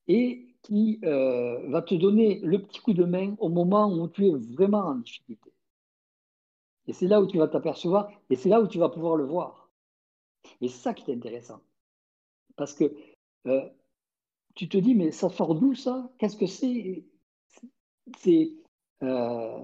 [0.07, 4.27] et qui euh, va te donner le petit coup de main au moment où tu
[4.27, 5.51] es vraiment en difficulté.
[6.87, 9.25] Et c'est là où tu vas t'apercevoir et c'est là où tu vas pouvoir le
[9.25, 9.69] voir.
[10.61, 11.61] Et c'est ça qui est intéressant.
[12.55, 12.93] Parce que
[13.47, 13.67] euh,
[14.53, 16.11] tu te dis, mais ça sort d'où ça?
[16.19, 17.05] Qu'est-ce que c'est?
[18.17, 18.51] C'est
[19.01, 19.59] euh,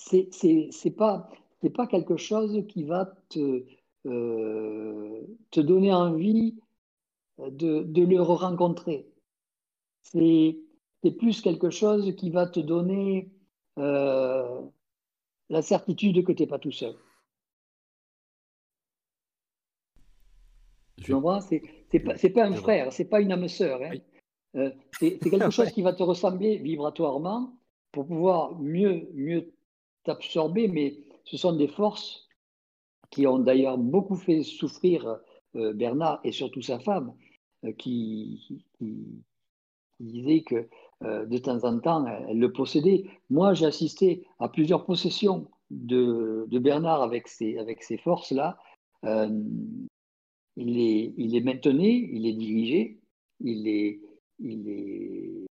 [0.00, 1.30] c'est pas,
[1.74, 3.64] pas quelque chose qui va te,
[4.06, 5.20] euh,
[5.50, 6.56] te donner envie
[7.38, 9.06] de, de le rencontrer.
[10.02, 10.56] C'est
[11.18, 13.30] plus quelque chose qui va te donner
[13.78, 14.60] euh,
[15.48, 16.94] la certitude que tu n'es pas tout seul.
[21.02, 21.40] Tu comprends?
[21.40, 21.60] C'est
[22.00, 23.80] pas, pas un frère, c'est pas une âme sœur.
[23.82, 23.98] Hein.
[24.56, 27.54] Euh, c'est quelque chose qui va te ressembler vibratoirement
[27.92, 29.52] pour pouvoir mieux, mieux
[30.04, 32.28] t'absorber, mais ce sont des forces
[33.10, 35.18] qui ont d'ailleurs beaucoup fait souffrir
[35.56, 37.14] euh, Bernard et surtout sa femme,
[37.64, 38.64] euh, qui,
[39.98, 40.68] disait que
[41.02, 43.04] euh, de temps en temps, elle le possédait.
[43.28, 47.56] Moi, j'ai assisté à plusieurs possessions de, Bernard avec ces,
[48.02, 48.58] forces-là.
[49.04, 49.48] il,
[50.56, 52.98] les, il maintenait, il les dirigeait,
[53.40, 54.00] il les,
[54.38, 55.46] il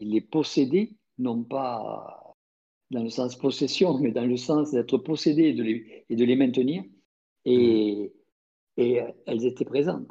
[0.00, 2.19] il les possédait, non pas
[2.90, 6.24] dans le sens possession, mais dans le sens d'être possédé et de les, et de
[6.24, 6.82] les maintenir.
[7.44, 8.12] Et,
[8.76, 10.08] et elles étaient présentes.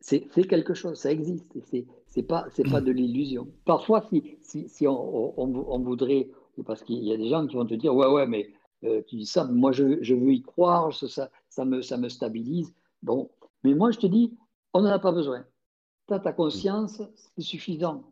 [0.00, 1.56] C'est quelque chose, ça existe.
[1.70, 1.86] C'est
[2.16, 3.48] n'est pas, pas de l'illusion.
[3.64, 6.28] Parfois, si, si, si on, on, voudrait,
[6.66, 8.52] parce qu'il y a des gens qui vont te dire Ouais, ouais, mais
[8.84, 12.08] euh, tu dis ça, moi je, je, veux y croire, ça, ça, me, ça me
[12.08, 12.74] stabilise.
[13.02, 13.30] Bon,
[13.62, 14.36] mais moi je te dis
[14.74, 15.44] On n'en a pas besoin.
[16.06, 18.04] Tu as ta conscience, c'est suffisant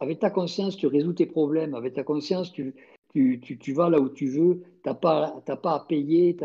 [0.00, 1.74] avec ta conscience, tu résous tes problèmes.
[1.74, 2.74] Avec ta conscience, tu,
[3.12, 4.62] tu, tu, vas là où tu veux.
[4.82, 6.36] Tu n'as pas, pas à payer.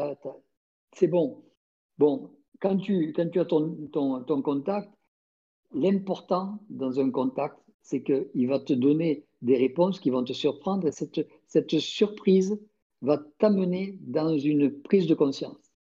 [0.94, 1.44] C'est bon.
[1.98, 4.90] Bon, quand tu, quand tu as ton, ton, ton contact,
[5.74, 10.88] l'important dans un contact, c'est qu'il va te donner des réponses qui vont te surprendre.
[10.88, 12.60] Et cette, cette surprise
[13.02, 15.74] va t'amener dans une prise de conscience.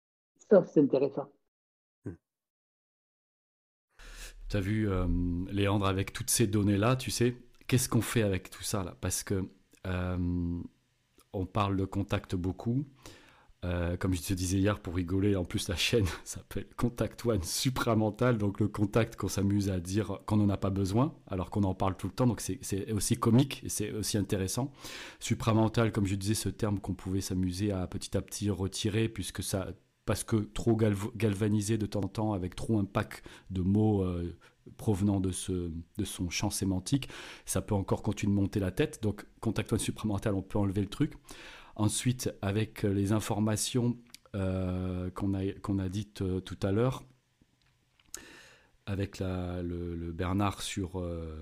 [0.51, 1.31] Ça, c'est intéressant.
[4.51, 5.07] Tu as vu, euh,
[5.51, 7.35] Léandre, avec toutes ces données-là, tu sais,
[7.67, 8.97] qu'est-ce qu'on fait avec tout ça là?
[9.01, 9.49] Parce que
[9.87, 10.63] euh,
[11.33, 12.85] on parle de contact beaucoup.
[13.65, 17.43] Euh, comme je te disais hier pour rigoler, en plus la chaîne s'appelle Contact One
[17.43, 21.63] supramental, donc le contact qu'on s'amuse à dire qu'on n'en a pas besoin, alors qu'on
[21.63, 24.71] en parle tout le temps, donc c'est aussi comique et c'est aussi intéressant.
[25.19, 29.43] Supramental, comme je disais, ce terme qu'on pouvait s'amuser à petit à petit retirer, puisque
[29.43, 29.69] ça,
[30.05, 34.37] parce que trop galvanisé de temps en temps, avec trop un pack de mots euh,
[34.77, 37.09] provenant de, ce, de son champ sémantique,
[37.45, 39.03] ça peut encore continuer de monter la tête.
[39.03, 41.15] Donc, contact supramental, on peut enlever le truc.
[41.77, 43.97] Ensuite, avec les informations
[44.35, 47.05] euh, qu'on a, a dites euh, tout à l'heure,
[48.87, 51.41] avec le, Bernard sur euh,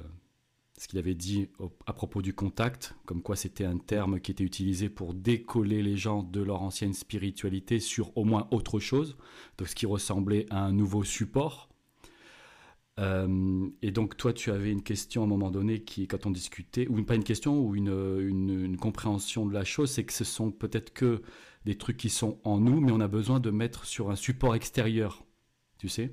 [0.76, 1.48] ce qu'il avait dit
[1.86, 5.96] à propos du contact, comme quoi c'était un terme qui était utilisé pour décoller les
[5.96, 9.16] gens de leur ancienne spiritualité sur au moins autre chose,
[9.56, 11.71] donc ce qui ressemblait à un nouveau support.
[12.98, 16.30] Euh, et donc toi, tu avais une question à un moment donné qui, quand on
[16.30, 20.24] discutait, ou pas une question, ou une, une, compréhension de la chose, c'est que ce
[20.24, 21.22] sont peut-être que
[21.64, 24.54] des trucs qui sont en nous, mais on a besoin de mettre sur un support
[24.54, 25.24] extérieur.
[25.78, 26.12] Tu sais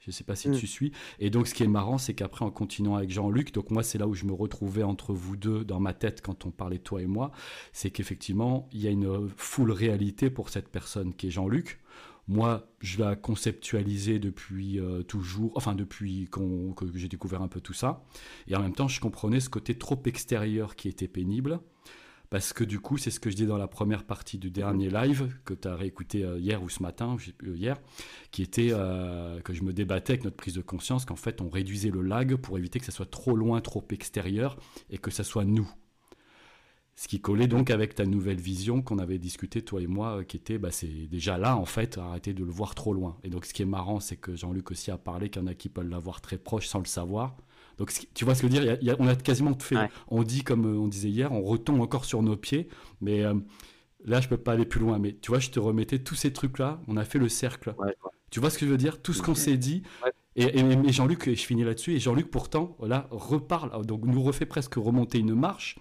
[0.00, 0.56] je ne sais pas si mm.
[0.56, 0.92] tu suis.
[1.18, 3.98] Et donc, ce qui est marrant, c'est qu'après, en continuant avec Jean-Luc, donc moi, c'est
[3.98, 7.02] là où je me retrouvais entre vous deux dans ma tête quand on parlait toi
[7.02, 7.32] et moi,
[7.72, 11.80] c'est qu'effectivement, il y a une full réalité pour cette personne qui est Jean-Luc.
[12.30, 17.72] Moi, je l'ai conceptualisé depuis euh, toujours, enfin depuis que j'ai découvert un peu tout
[17.72, 18.04] ça.
[18.46, 21.58] Et en même temps, je comprenais ce côté trop extérieur qui était pénible
[22.30, 24.90] parce que du coup, c'est ce que je dis dans la première partie du dernier
[24.90, 27.76] live que tu as réécouté euh, hier ou ce matin, hier,
[28.30, 31.50] qui était euh, que je me débattais avec notre prise de conscience qu'en fait, on
[31.50, 34.56] réduisait le lag pour éviter que ça soit trop loin, trop extérieur
[34.88, 35.68] et que ça soit nous.
[37.00, 40.36] Ce qui collait donc avec ta nouvelle vision qu'on avait discuté, toi et moi, qui
[40.36, 43.16] était, bah, c'est déjà là, en fait, arrêter de le voir trop loin.
[43.24, 45.48] Et donc, ce qui est marrant, c'est que Jean-Luc aussi a parlé qu'il y en
[45.48, 47.38] a qui peuvent l'avoir très proche sans le savoir.
[47.78, 48.96] Donc, tu vois ce que je veux dire?
[48.98, 49.76] On a quasiment fait.
[50.08, 52.68] On dit, comme euh, on disait hier, on retombe encore sur nos pieds.
[53.00, 53.32] Mais euh,
[54.04, 54.98] là, je peux pas aller plus loin.
[54.98, 56.82] Mais tu vois, je te remettais tous ces trucs-là.
[56.86, 57.74] On a fait le cercle.
[58.30, 59.00] tu vois ce que je veux dire?
[59.00, 59.84] Tout ce qu'on s'est dit.
[60.36, 61.94] Et, Jean-Luc, et je finis là-dessus.
[61.94, 63.86] Et Jean-Luc, pourtant, là, reparle.
[63.86, 65.78] Donc, nous refait presque remonter une marche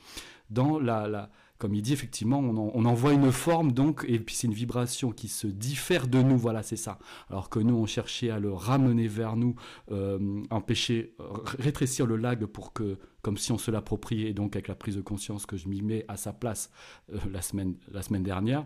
[1.60, 5.28] comme il dit, effectivement, on, envoie une forme, donc, et puis c'est une vibration qui
[5.28, 7.00] se diffère de nous, voilà, c'est ça.
[7.30, 9.56] Alors que nous, on cherchait à le ramener vers nous,
[9.92, 11.16] euh, empêcher,
[11.60, 14.96] rétrécir le lag pour que, comme si on se l'appropriait, et donc avec la prise
[14.96, 16.72] de conscience que je m'y mets à sa place
[17.14, 18.66] euh, la, semaine, la semaine dernière.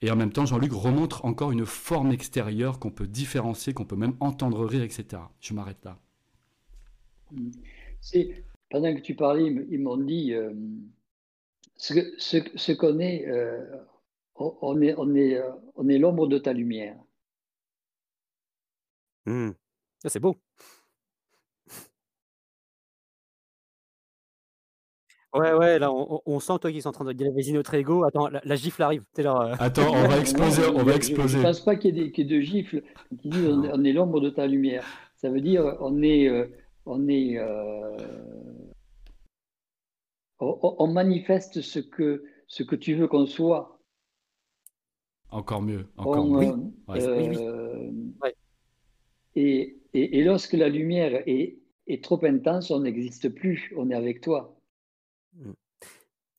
[0.00, 3.96] Et en même temps, Jean-Luc remontre encore une forme extérieure qu'on peut différencier, qu'on peut
[3.96, 5.22] même entendre rire, etc.
[5.40, 5.98] Je m'arrête là.
[8.70, 10.52] Pendant que tu parlais, ils m'ont dit, euh,
[11.76, 13.64] ce, qu'on est, euh,
[14.36, 16.96] on est, on est, euh, on est l'ombre de ta lumière.
[19.26, 19.50] Mmh.
[20.06, 20.36] c'est beau.
[25.34, 28.02] Ouais, ouais, là, on, sent toi qui sont en train de galvaniser notre ego.
[28.04, 29.04] Attends, la, gifle arrive.
[29.18, 31.34] Euh, Attends, on va exploser, on va exploser.
[31.34, 32.82] Je ne pense pas qu'il y, ait de gifle
[33.20, 34.84] qui disent on, est l'ombre de ta lumière.
[35.16, 36.30] Ça veut dire on est,
[36.88, 37.38] on est,
[40.40, 43.80] on, manifeste ce que, ce que tu veux qu'on soit.
[45.30, 46.54] Encore mieux, encore mieux.
[46.88, 47.90] Euh,
[49.34, 54.20] et, et, lorsque la lumière est, est trop intense, on n'existe plus, on est avec
[54.22, 54.58] toi.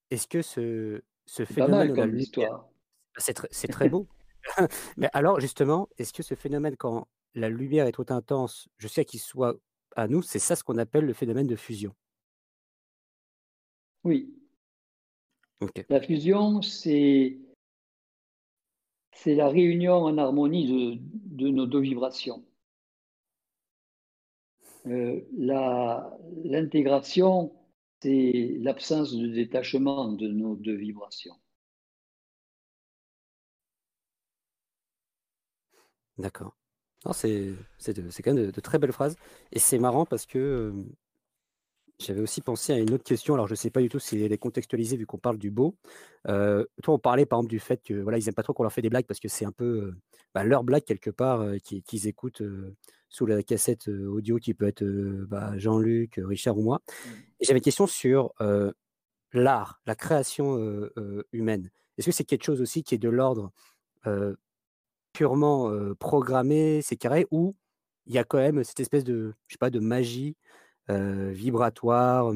[0.10, 2.70] Est-ce que ce, ce phénomène de l'histoire
[3.20, 4.08] c'est très beau.
[4.98, 9.06] Mais alors, justement, est-ce que ce phénomène, quand la lumière est trop intense, je sais
[9.06, 9.56] qu'il soit
[9.96, 11.96] à nous, c'est ça ce qu'on appelle le phénomène de fusion
[14.04, 14.34] oui.
[15.90, 17.38] La fusion, c'est
[19.14, 20.98] c'est la réunion en harmonie de,
[21.36, 22.46] de nos deux vibrations.
[24.88, 25.20] Euh,
[26.46, 27.54] L'intégration,
[28.02, 31.36] c'est l'absence de détachement de nos deux vibrations.
[36.18, 36.59] D'accord.
[37.14, 37.56] C'est
[38.24, 39.16] quand même de, de, très belles phrases.
[39.52, 40.74] Et c'est marrant parce que euh,
[42.00, 43.34] j'avais aussi pensé à une autre question.
[43.34, 45.52] Alors, je ne sais pas du tout si elle est contextualisée vu qu'on parle du
[45.52, 45.76] beau.
[46.26, 48.74] toi, on parlait par exemple du fait que voilà, ils n'aiment pas trop qu'on leur
[48.74, 49.94] fait des blagues parce que c'est un peu
[50.34, 52.44] bah, leur blague quelque part qu'ils écoutent
[53.10, 56.82] sous la cassette audio qui peut être bah, Jean-Luc, Richard ou moi.
[56.86, 57.10] Mmh.
[57.40, 58.34] Et j'avais une question sur
[59.34, 60.90] l'art, la création
[61.34, 61.70] humaine.
[61.98, 63.52] Est-ce que c'est quelque chose aussi qui est de l'ordre
[65.14, 67.56] purement programmé, c'est carré, ou
[68.08, 70.36] il y a quand même cette espèce de, je sais pas, de magie
[70.90, 72.34] vibratoire,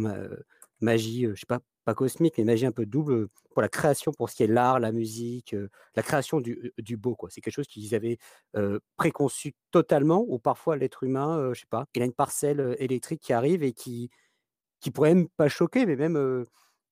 [0.82, 4.30] magie, je sais pas, pas cosmique, mais magie un peu double pour la création, pour
[4.30, 5.56] ce qui est l'art, la musique,
[5.96, 7.16] la création du, du beau.
[7.16, 7.30] Quoi.
[7.32, 8.18] C'est quelque chose qu'ils avaient
[8.98, 13.34] préconçu totalement, ou parfois l'être humain, je sais pas, il a une parcelle électrique qui
[13.34, 14.10] arrive et qui,
[14.80, 16.46] qui pourrait même pas choquer, mais même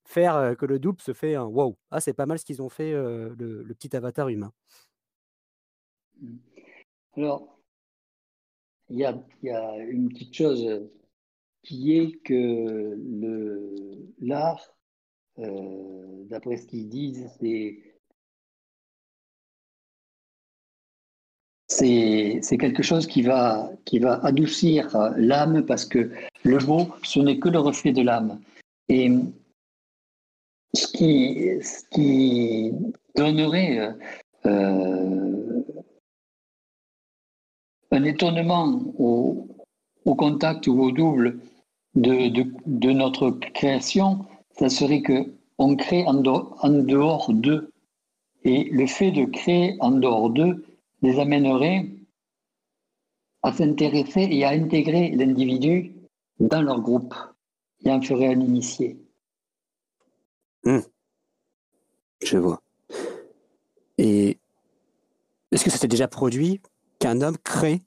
[0.06, 1.78] faire que le double se fait un wow.
[1.92, 4.52] Ah, c'est pas mal ce qu'ils ont fait, le, petit avatar humain.
[7.16, 7.60] Alors,
[8.90, 10.90] il y a, une petite chose
[11.64, 12.98] qui est que
[14.20, 14.76] l'art,
[15.40, 17.30] euh, d'après ce qu'ils disent,
[21.68, 23.72] c'est quelque chose qui va,
[24.24, 26.12] adoucir l'âme parce que
[26.44, 28.40] le beau, ce n'est que le reflet de l'âme.
[28.90, 29.10] Et
[30.74, 32.74] ce qui, ce qui
[33.16, 33.96] donnerait
[34.46, 35.01] euh,
[37.92, 39.48] un étonnement au,
[40.16, 41.40] contact ou au double
[41.96, 44.26] de, notre création,
[44.58, 47.72] ça serait que on crée en, dehors d'eux.
[48.44, 50.66] Et le fait de créer en dehors d'eux
[51.04, 51.88] les amènerait
[53.44, 55.94] à s'intéresser et à intégrer l'individu
[56.40, 57.14] dans leur groupe
[57.84, 58.98] et en ferait un initié.
[60.64, 60.80] Hmm.
[62.24, 62.62] Je vois.
[63.98, 64.38] Et
[65.52, 66.62] est-ce que ça s'est déjà produit
[67.02, 67.82] qu'un homme crée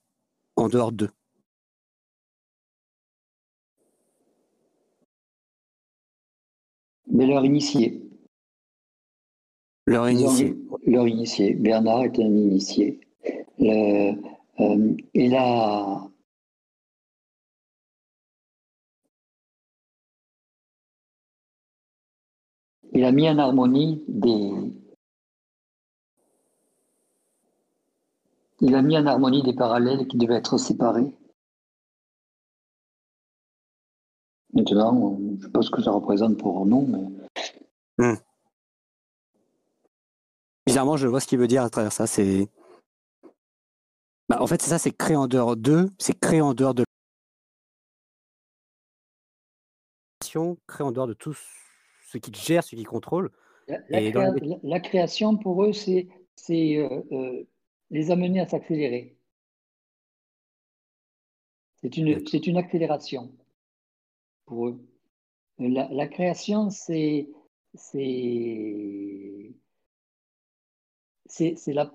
[0.57, 1.11] en dehors d'eux
[7.07, 8.03] Mais leur initié.
[9.87, 10.57] Leur initié.
[10.85, 11.55] Leur initié.
[11.55, 12.99] Bernard est un initié.
[13.61, 14.13] Euh,
[15.15, 16.11] il a.
[22.93, 24.51] Il a mis en harmonie des.
[28.65, 31.13] Il a mis en harmonie des parallèles qui devaient être séparés.
[34.55, 38.07] Maintenant, je ne sais pas ce que ça représente pour nous, mais.
[38.07, 38.17] Hmm.
[40.67, 42.07] Bizarrement, je vois ce qu'il veut dire à travers ça.
[42.07, 42.49] C'est.
[44.31, 46.85] Bah, en fait, c'est ça, c'est créer en dehors d'eux, c'est créer en dehors de
[50.67, 51.37] créer en dehors de tout
[52.07, 53.31] ce qui gère, ce qui contrôle.
[53.69, 56.09] La, création, pour eux, c'est
[56.51, 57.45] euh, euh,
[57.95, 59.17] les amener à s'accélérer.
[61.77, 63.33] C'est une, une accélération
[64.47, 64.85] pour eux.
[65.59, 67.29] La, création, c'est
[71.69, 71.95] la,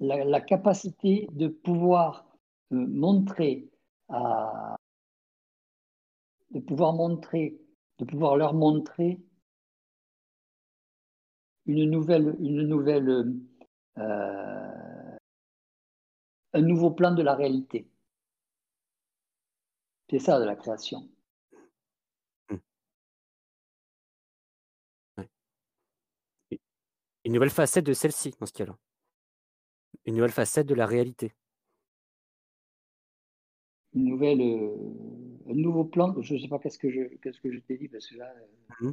[0.00, 2.26] la, capacité de pouvoir
[2.72, 3.68] euh, montrer
[4.08, 4.78] à,
[6.52, 7.60] de pouvoir montrer,
[7.98, 9.20] de pouvoir leur montrer
[11.66, 13.34] une nouvelle, une nouvelle,
[13.98, 14.73] euh,
[16.54, 17.86] un nouveau plan de la réalité.
[20.08, 21.08] C'est ça de la création.
[27.24, 28.78] Une nouvelle facette de celle-ci, dans ce cas-là.
[30.04, 31.32] Une nouvelle facette de la réalité.
[33.94, 34.76] Une nouvelle, euh,
[35.48, 36.14] un nouveau plan.
[36.20, 38.32] Je ne sais pas qu'est-ce que je, qu'est-ce que je t'ai dit parce que là,
[38.36, 38.92] euh, mmh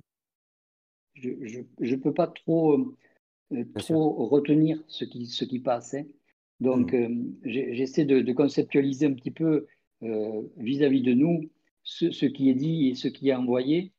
[1.15, 2.95] je ne peux pas trop,
[3.51, 6.07] euh, trop retenir ce qui, ce qui passait.
[6.61, 7.33] Donc, mmh.
[7.43, 9.67] j'essaie de, conceptualiser un petit peu
[10.57, 11.49] vis-à-vis de nous
[11.83, 13.91] ce, ce, qui est dit et ce qui est envoyé.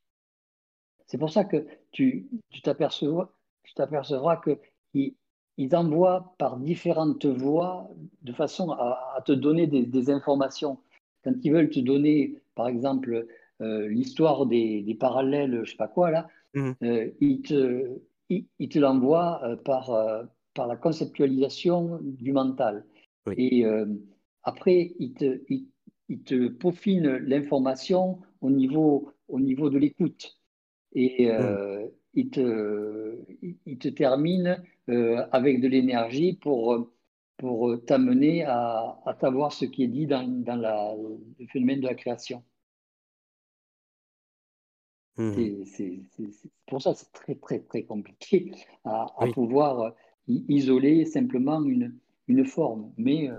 [1.06, 2.26] C'est pour ça que tu,
[2.62, 3.30] t'apercevras,
[3.62, 4.56] tu
[4.92, 5.14] qu'ils
[5.58, 7.90] ils envoient par différentes voies
[8.22, 10.78] de façon à, te donner des, informations.
[11.22, 13.26] Quand ils veulent te donner, par exemple,
[13.60, 16.70] euh, l'histoire des, parallèles, je ne sais pas quoi, là, mmh.
[16.82, 19.90] euh, ils te, l'envoient euh, par,
[20.54, 22.84] par la conceptualisation du mental.
[23.36, 23.64] Et
[24.42, 30.38] après, ils te, ils, te peaufinent l'information au niveau, au niveau de l'écoute.
[30.94, 33.18] Et, mmh il te,
[33.66, 36.88] il te termine euh, avec de l'énergie pour,
[37.36, 40.94] pour t'amener à, à, savoir ce qui est dit dans, dans la,
[41.38, 42.44] le phénomène de la création.
[45.16, 45.64] Mmh.
[45.66, 46.00] C'est
[46.66, 48.50] pour ça c'est très très très compliqué
[48.84, 49.94] à, à pouvoir
[50.28, 51.94] isoler simplement une,
[52.28, 52.92] une forme.
[52.96, 53.30] Mais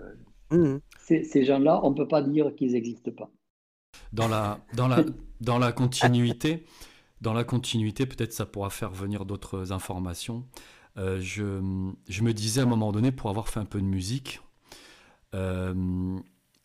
[0.52, 0.80] euh, mmh.
[1.00, 3.30] ces, gens-là, on ne peut pas dire qu'ils n'existent pas.
[4.12, 5.04] Dans la, dans la,
[5.42, 6.66] dans la continuité,
[7.22, 10.46] dans la continuité, peut-être ça pourra faire venir d'autres informations.
[10.98, 14.42] Euh, je, me disais à un moment donné, pour avoir fait un peu de musique,
[15.34, 16.20] euh,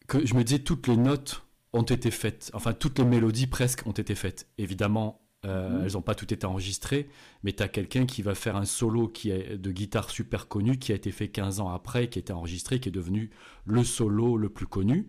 [0.07, 3.87] que je me disais toutes les notes ont été faites, enfin toutes les mélodies presque
[3.87, 4.49] ont été faites.
[4.59, 5.85] Évidemment, euh, mhm.
[5.85, 7.09] elles n'ont pas toutes été enregistrées,
[7.43, 10.79] mais tu as quelqu'un qui va faire un solo qui est de guitare super connu,
[10.79, 13.31] qui a été fait 15 ans après, qui a été enregistré, qui est devenu
[13.65, 15.09] le solo le plus connu.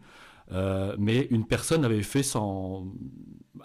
[0.52, 2.88] Euh, mais une personne avait fait sans,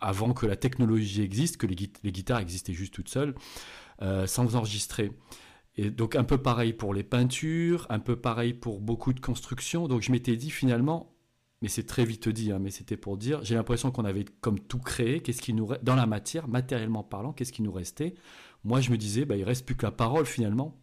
[0.01, 3.35] avant que la technologie existe, que les, guitares existaient juste toutes seules,
[4.03, 5.13] euh, sans enregistrer.
[5.77, 9.89] Et donc un peu pareil pour les peintures, un peu pareil pour beaucoup de constructions.
[9.89, 11.14] Donc je m'étais dit finalement,
[11.65, 14.61] mais c'est très vite dit, hein, mais c'était pour dire, j'ai l'impression qu'on avait comme
[14.61, 18.17] tout créé, qu'est-ce qui nous dans la matière, matériellement parlant, qu'est-ce qui nous restait?
[18.65, 20.79] Moi je me disais, bah, il reste plus que la parole finalement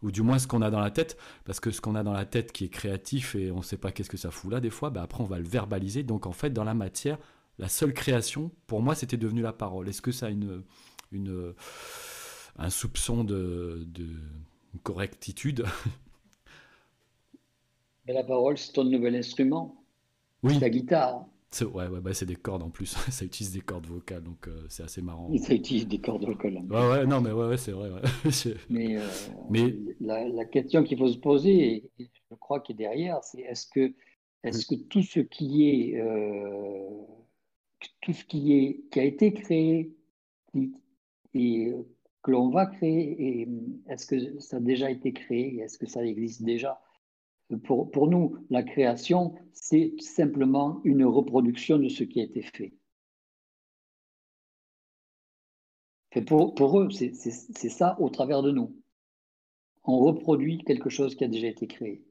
[0.00, 2.12] ou du moins ce qu'on a dans la tête, parce que ce qu'on a dans
[2.12, 4.60] la tête qui est créatif et on ne sait pas qu'est-ce que ça fout là
[4.60, 6.04] des fois, bah après on va le verbaliser.
[6.04, 7.18] Donc en fait, dans la matière,
[7.58, 9.88] la seule création, pour moi, c'était devenu la parole.
[9.88, 10.62] Est-ce que ça a une,
[12.56, 14.06] un soupçon de, de
[14.84, 15.64] correctitude?
[18.06, 19.81] La parole, c'est ton nouvel instrument.
[20.42, 20.58] Oui.
[20.58, 21.26] La guitare.
[21.50, 22.86] C'est, ouais, ouais, bah, c'est des cordes en plus.
[23.10, 25.30] ça utilise des cordes vocales, donc euh, c'est assez marrant.
[25.36, 26.62] Ça utilise des cordes vocales.
[26.70, 27.90] Ouais, ouais, non, mais ouais, ouais c'est vrai.
[28.70, 29.06] mais, euh,
[29.50, 29.74] mais...
[30.00, 33.66] La, la, question qu'il faut se poser, et je crois qu'il est derrière, c'est est-ce
[33.66, 33.92] que,
[34.42, 36.88] est-ce que tout ce qui est, euh,
[38.00, 39.94] tout ce qui est, qui a été créé
[41.34, 41.72] et
[42.22, 43.46] que l'on va créer,
[43.88, 46.80] est-ce que ça a déjà été créé, est-ce que ça existe déjà?
[47.56, 52.74] Pour, pour nous, la création, c'est simplement une reproduction de ce qui a été fait.
[56.14, 57.12] Et pour, pour eux, c'est
[57.68, 58.76] ça au travers de nous.
[59.84, 62.04] on reproduit quelque chose qui a déjà été créé.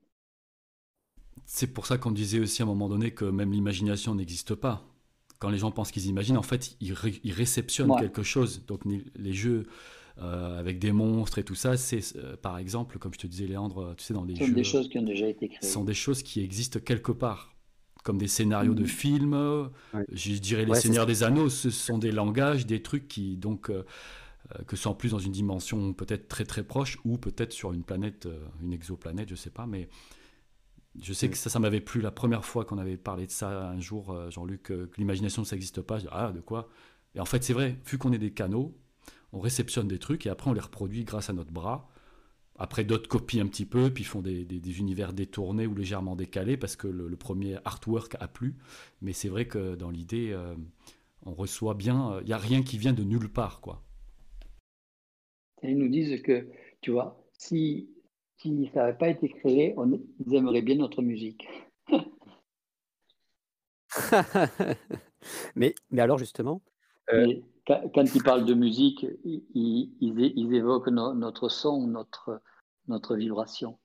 [1.45, 4.88] C'est pour ça qu'on disait aussi à un moment donné que même l'imagination n'existe pas.
[5.39, 8.65] Quand les gens pensent qu'ils imaginent, en fait, ils, réceptionnent quelque chose.
[8.65, 9.68] Donc les jeux
[10.18, 13.48] euh, avec des monstres et tout ça, c'est euh, par exemple, comme je te disais,
[13.48, 14.46] Léandre, tu sais, dans les jeux.
[14.46, 15.60] Ce sont des choses qui ont déjà été créées.
[15.62, 17.56] Ce sont des choses qui existent quelque part
[18.04, 18.88] comme des scénarios de mmh.
[18.88, 19.70] films.
[20.12, 23.84] Je dirais les Seigneurs des Anneaux, ce sont des langages, des trucs qui donc euh,
[24.66, 27.84] que sont en plus dans une dimension peut-être très très proche ou peut-être sur une
[27.84, 28.28] planète,
[28.62, 29.88] une exoplanète, je sais pas, mais
[31.00, 33.70] je sais que ça, ça m'avait plu la première fois qu'on avait parlé de ça
[33.70, 36.00] un jour, Jean-Luc, que l'imagination ça n'existe pas.
[36.00, 36.70] Je dis, ah de quoi?
[37.14, 38.76] Et en fait c'est vrai, vu qu'on est des canaux,
[39.34, 41.90] on réceptionne des trucs et après on les reproduit grâce à notre bras.
[42.58, 46.76] Après, d'autres copient un petit peu, puis font des, univers détournés ou légèrement décalés parce
[46.76, 48.56] que le, premier artwork a plu.
[49.02, 50.53] Mais c'est vrai que dans l'idée, euh,
[51.26, 52.20] on reçoit bien.
[52.22, 53.82] Il n'y a rien qui vient de nulle part, quoi.
[55.64, 56.49] ils nous disent que,
[56.82, 57.90] tu vois, si,
[58.38, 61.48] si ça n'avait pas été créé, on, ils aimeraient bien notre musique.
[65.56, 66.62] mais, mais alors, justement.
[67.12, 72.42] Euh, quand ils parlent de musique, ils, évoquent notre son, notre,
[72.88, 73.78] notre vibration.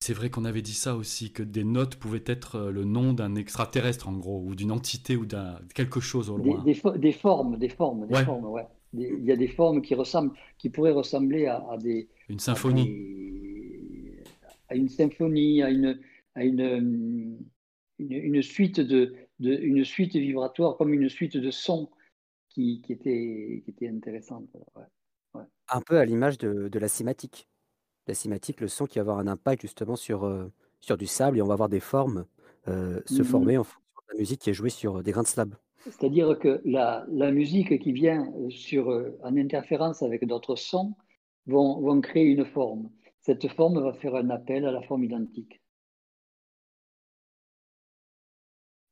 [0.00, 3.14] C'est vrai qu'on avait dit ça aussi, que des notes pouvaient être euh, le nom
[3.14, 6.62] d'un extraterrestre en gros, ou d'une entité ou d'un quelque chose au loin.
[6.62, 8.66] Des, formes, des formes, des formes, ouais.
[8.92, 12.10] il y a des formes qui ressemblent, qui pourraient ressembler à, des.
[12.28, 12.90] Une symphonie.
[14.68, 15.98] À, une symphonie, à une,
[16.34, 17.38] à une,
[17.98, 21.88] une, suite de, de, une suite vibratoire, comme une suite de sons
[22.54, 24.48] qui, était, qui était intéressante.
[25.68, 27.48] Un peu à l'image de, de, la cinématique.
[28.06, 31.38] La cinématique, le son qui va avoir un impact justement sur, euh, sur du sable
[31.38, 32.26] et on va avoir des formes
[32.68, 35.22] euh, se mmh former en fonction de la musique qui est jouée sur des grains
[35.22, 35.58] de sable.
[35.84, 40.94] C'est-à-dire que la, la, musique qui vient sur, euh, en interférence avec d'autres sons
[41.46, 42.90] vont, vont créer une forme.
[43.20, 45.60] Cette forme va faire un appel à la forme identique.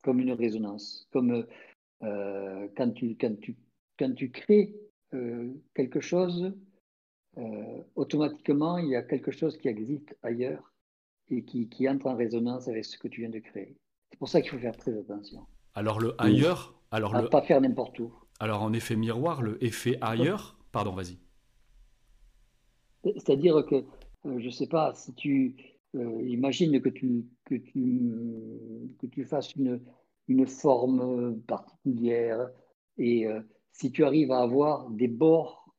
[0.02, 1.46] Comme une résonance, comme
[2.02, 3.56] euh, quand, tu, quand, tu,
[3.98, 4.74] quand tu crées
[5.14, 6.52] euh, quelque chose,
[7.38, 10.72] euh, automatiquement, il y a quelque chose qui existe ailleurs
[11.30, 13.76] et qui, qui, entre en résonance avec ce que tu viens de créer.
[14.10, 15.46] C'est pour ça qu'il faut faire très attention.
[15.74, 17.28] Alors le ailleurs, alors à le...
[17.28, 18.12] pas faire n'importe où.
[18.40, 21.18] Alors en effet miroir, le effet ailleurs, pardon, vas-y.
[23.04, 23.84] C'est-à-dire que,
[24.24, 25.56] je ne sais pas, si tu
[25.94, 28.00] imagines que tu, que tu,
[28.98, 29.80] que tu fasses une,
[30.28, 32.50] une forme particulière.
[32.98, 33.40] Et euh,
[33.72, 35.74] si tu arrives à avoir des bords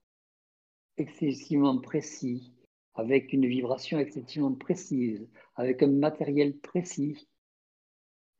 [0.97, 2.53] excessivement précis,
[2.95, 7.27] avec une vibration excessivement précise, avec un matériel précis,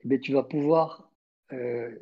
[0.10, 1.12] eh tu vas pouvoir
[1.54, 1.96] euh,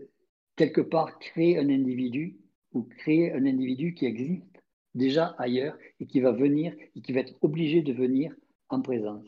[0.55, 2.39] quelque part créer un individu
[2.73, 4.61] ou créer un individu qui existe
[4.95, 8.35] déjà ailleurs et qui va venir et qui va être obligé de venir
[8.69, 9.25] en présence.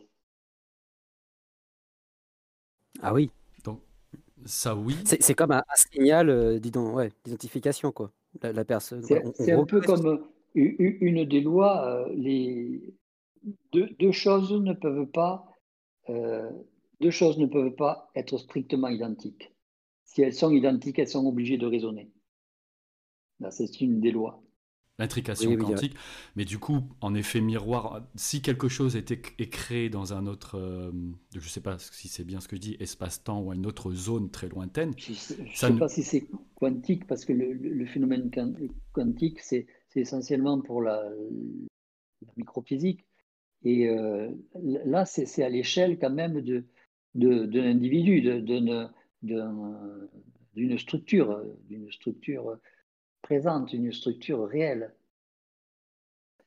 [3.02, 3.30] Ah oui,
[4.46, 4.96] ça, oui.
[5.06, 8.12] C'est comme un, signal euh, d'identification, quoi.
[8.42, 9.04] La, personne.
[9.36, 10.20] C'est un peu comme euh,
[10.56, 11.86] une des lois.
[11.88, 12.94] Euh, les
[13.72, 15.46] deux, choses ne peuvent pas.
[17.00, 19.54] deux choses ne peuvent pas être strictement identiques.
[20.04, 22.12] Si elles sont identiques, elles sont obligées de raisonner.
[23.50, 24.43] C'est une des lois
[25.00, 25.96] l'intrication quantique.
[26.36, 30.58] Mais du coup, en effet miroir, si quelque chose était, est créé dans un autre,
[30.58, 30.92] euh,
[31.34, 33.92] je ne sais pas si c'est bien ce que je dis, espace-temps ou une autre
[33.92, 34.94] zone très lointaine.
[34.98, 38.30] Je ne sais pas si c'est quantique, parce que le, phénomène
[38.92, 41.04] quantique, c'est essentiellement pour la,
[42.38, 43.06] microphysique.
[43.64, 44.30] Et euh,
[44.86, 46.66] là, c'est à l'échelle quand même de,
[47.16, 48.22] de, de l'individu,
[49.22, 52.58] d'une structure, d'une structure
[53.24, 54.94] présente une structure réelle.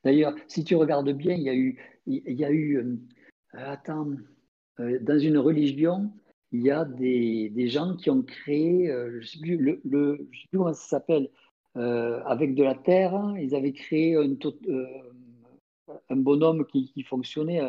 [0.05, 1.77] D'ailleurs, si tu regardes bien, il y a eu,
[2.07, 2.97] il y a eu euh,
[3.55, 4.13] attends,
[4.79, 6.13] euh, dans une religion,
[6.53, 9.81] il y a des, des gens qui ont créé, euh, je ne sais, plus, le,
[9.85, 11.29] le, sais plus comment ça s'appelle,
[11.75, 14.35] avec de la terre, ils avaient créé un,
[16.09, 17.61] un bonhomme qui, qui fonctionnait.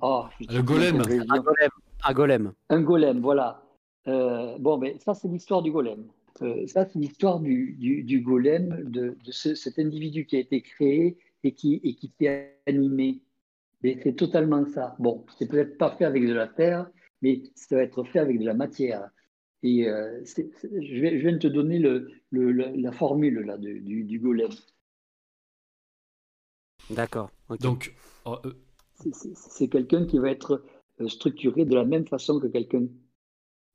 [0.00, 1.02] Oh, le golem.
[1.28, 1.70] Un golem.
[2.02, 2.52] Un golem.
[2.70, 3.62] Un golem, voilà.
[4.06, 6.06] bon, mais ça, c'est l'histoire du golem.
[6.42, 11.52] Euh, ça, c'est l'histoire du, du, golem, de, cet individu qui a été créé et
[11.52, 13.20] qui, et qui s'est animé.
[13.82, 14.96] Mais c'est totalement ça.
[14.98, 16.90] Bon, c'est peut-être pas fait avec de la terre,
[17.22, 19.10] mais ça va être fait avec de la matière.
[19.62, 24.04] Et euh, je, vais, je, viens de te donner le, le, la, formule là, du,
[24.04, 24.50] du, golem.
[26.88, 27.30] D'accord.
[27.60, 27.94] Donc,
[28.24, 28.54] oh, euh,
[28.94, 30.64] c'est quelqu'un qui va être
[31.06, 32.86] structuré de la même façon que quelqu'un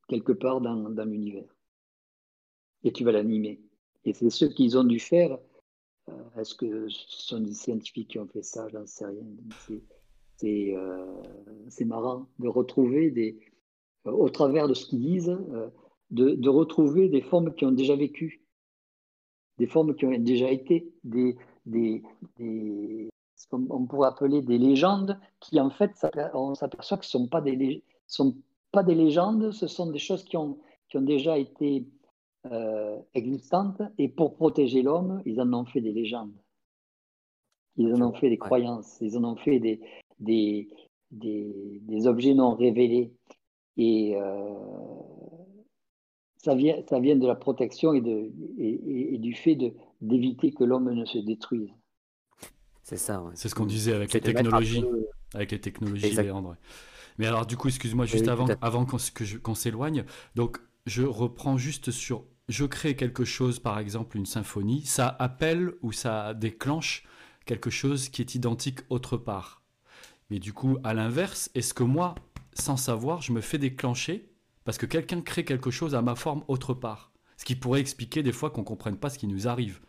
[0.08, 1.55] quelque part dans, dans l'univers
[2.86, 3.60] et tu vas l'animer.
[4.06, 5.38] Et c'est ce qu'ils ont dû faire.
[6.38, 8.70] Est-ce que ce sont des scientifiques qui ont fait ça?
[8.70, 9.26] J'en sais rien.
[10.38, 10.76] C'est
[11.70, 13.40] c'est marrant de retrouver des,
[14.06, 15.38] au travers de ce qu'ils disent,
[16.12, 18.46] de, de, retrouver des formes qui ont déjà vécu,
[19.58, 22.04] des formes qui ont déjà été, des, des,
[22.38, 25.92] des ce qu'on pourrait appeler des légendes, qui en fait,
[26.34, 28.36] on s'aperçoit que ce ne sont, pas des, sont
[28.72, 30.60] pas des légendes, ce sont des choses qui ont,
[30.90, 31.88] qui ont déjà été
[32.52, 36.34] euh, existantes, et pour protéger l'homme, ils en ont fait des légendes.
[37.78, 39.80] Ils en ont fait des croyances, ils en ont fait des,
[40.20, 40.70] des,
[41.12, 43.12] des, objets non révélés.
[43.78, 44.54] Et euh,
[46.38, 49.58] ça, vient, ça vient de la protection et, de, et, et du fait
[50.02, 51.70] d'éviter que l'homme ne se détruise.
[52.86, 53.24] C'est ça.
[53.34, 54.86] C'est ce qu'on disait avec les technologies.
[55.34, 56.56] Avec les technologies, Léandre.
[57.18, 60.06] Mais alors, du coup, excuse-moi, juste avant, avant qu'on s'éloigne.
[60.36, 62.24] Donc, je reprends juste sur.
[62.48, 64.86] Je crée quelque chose, par exemple, une symphonie.
[64.86, 67.04] Ça appelle ou ça déclenche
[67.46, 69.64] quelque chose qui est identique autre part.
[70.30, 72.16] Mais du coup, à l'inverse, est-ce que moi,
[72.54, 74.30] sans savoir, je me fais déclencher
[74.64, 77.12] parce que quelqu'un crée quelque chose à ma forme autre part?
[77.38, 79.82] Ce qui pourrait expliquer des fois qu'on ne comprenne pas ce qui nous arrive.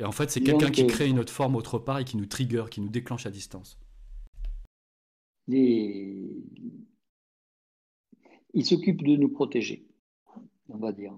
[0.00, 2.26] Et en fait, c'est quelqu'un qui crée une autre forme autre part et qui nous
[2.26, 3.78] trigger, qui nous déclenche à distance.
[5.48, 6.44] Les...
[8.54, 9.87] Ils s'occupent de nous protéger,
[10.68, 11.16] on va dire.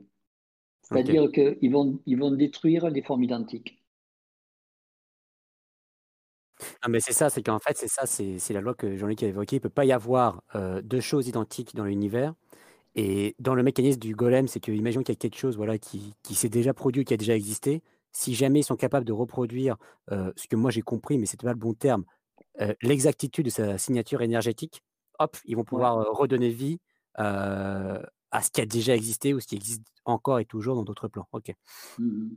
[0.83, 3.83] C'est-à-dire qu'ils vont, ils vont détruire les formes identiques.
[6.83, 9.27] Non, mais c'est ça, c'est qu'en fait, c'est ça, c'est la loi que Jean-Luc a
[9.27, 9.57] évoquée.
[9.57, 12.35] Il ne peut pas y avoir euh, deux choses identiques dans l'univers.
[12.97, 15.79] Et dans le mécanisme du golem, c'est que, imaginons qu'il y a quelque chose voilà,
[15.79, 17.83] qui, qui s'est déjà produit, qui a déjà existé
[18.13, 19.77] si jamais ils sont capables de reproduire,
[20.11, 22.05] ce que moi j'ai compris, mais c'est pas le bon terme,
[22.83, 24.83] l'exactitude de sa signature énergétique,
[25.19, 26.81] hop, ils vont pouvoir redonner vie
[28.31, 31.09] à ce qui a déjà existé ou ce qui existe encore et toujours dans d'autres
[31.09, 31.29] plans.
[31.33, 31.55] Ok.
[31.99, 32.29] Mmh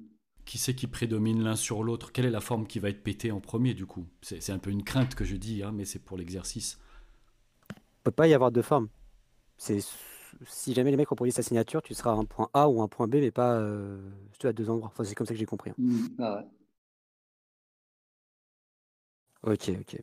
[0.46, 2.12] qui c'est qui prédomine l'un sur l'autre?
[2.12, 4.06] Quelle est la forme qui va être pétée en premier du coup?
[4.22, 6.80] C'est, un peu une crainte que je dis, hein, mais c'est pour l'exercice.
[7.70, 8.90] Il peut pas y avoir deux formes.
[9.58, 9.80] C'est
[10.48, 12.88] si jamais les mecs reproduisent sa signature, tu seras à un point A ou un
[12.88, 14.02] point B, mais pas euh,
[14.40, 14.90] tu à deux endroits.
[14.92, 15.70] Enfin, c'est comme ça que j'ai compris.
[15.70, 15.76] Hein.
[15.78, 16.46] Mmh, ah
[19.44, 20.02] ok, ok.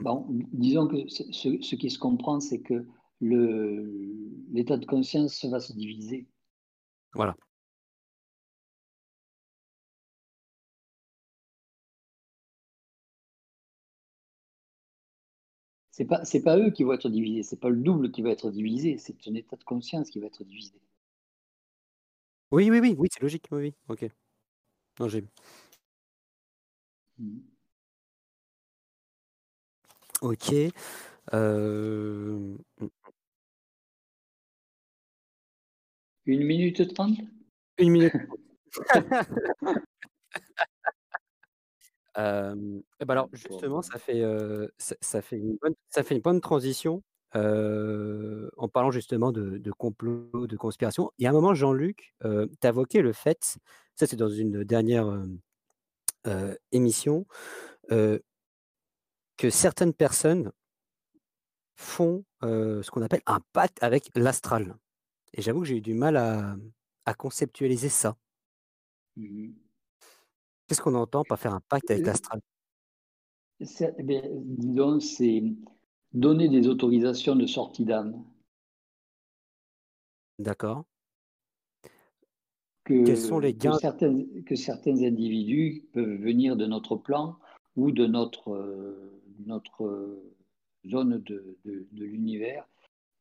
[0.00, 2.86] bon, disons que ce, qui se comprend, c'est que
[3.20, 6.26] l'état de conscience va se diviser.
[7.14, 7.36] Voilà.
[16.00, 18.30] c'est pas c'est pas eux qui vont être divisés, c'est pas le double qui va
[18.30, 20.80] être divisé, c'est un état de conscience qui va être divisé.
[22.50, 24.10] Oui, oui, oui, oui, c'est logique, oui, oui, ok.
[24.98, 25.24] Non, j'ai.
[27.18, 27.40] Mmh.
[30.22, 30.54] Ok.
[31.34, 32.56] Euh...
[36.30, 37.18] Une minute trente?
[37.78, 38.12] Une minute.
[42.18, 42.56] Euh,
[42.98, 44.24] ben alors justement, ça fait,
[44.78, 47.04] ça fait une bonne ça fait une bonne transition,
[47.34, 51.12] en parlant justement de de complot, de conspiration.
[51.18, 52.26] Il y a un moment, Jean-Luc, tu
[52.64, 53.56] as évoqué le fait,
[53.94, 55.06] ça c'est dans une dernière,
[56.72, 57.26] émission,
[57.88, 58.20] que
[59.48, 60.50] certaines personnes
[61.76, 64.74] font, ce qu'on appelle un pacte avec l'astral
[65.32, 66.56] et j'avoue que j'ai eu du mal à
[67.04, 68.16] à conceptualiser ça.
[69.16, 69.52] Mmh
[70.66, 72.40] Qu'est-ce qu'on entend par faire un pacte avec l'astral?
[73.58, 75.42] eh Disons, c'est
[76.12, 78.24] donner des autorisations de sortie d'âme.
[80.38, 80.84] D'accord.
[82.84, 83.72] Quels sont les gains?
[83.72, 87.36] que certains, que certains, individus peuvent venir de notre plan
[87.74, 90.22] ou de notre, euh, notre
[90.88, 92.64] zone de, de, l'univers,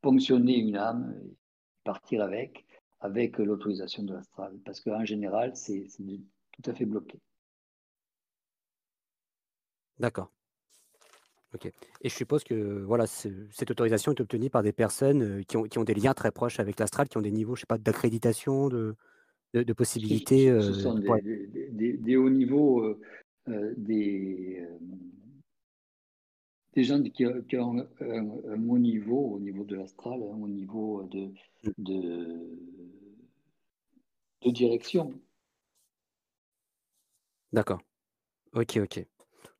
[0.01, 1.19] ponctionner une âme,
[1.91, 2.65] partir avec,
[2.99, 4.51] avec l'autorisation de l'astral.
[4.63, 5.87] Parce qu'en général, c'est
[6.51, 7.19] tout à fait bloqué.
[9.97, 10.31] D'accord.
[11.55, 15.63] OK et je suppose que, voilà, cette autorisation est obtenue par des personnes, qui ont
[15.63, 17.79] qui ont des liens très proches avec l'astral, qui ont des niveaux, je sais pas,
[17.79, 18.95] d'accréditation, de
[19.53, 22.99] de possibilités, Ce sont des hauts niveaux,
[23.47, 24.63] des,
[26.73, 27.25] des gens qui
[27.57, 31.31] ont un haut niveau, au niveau de l'astral, un haut niveau de
[34.41, 35.13] de direction.
[37.51, 37.81] D'accord.
[38.53, 39.05] OK, OK.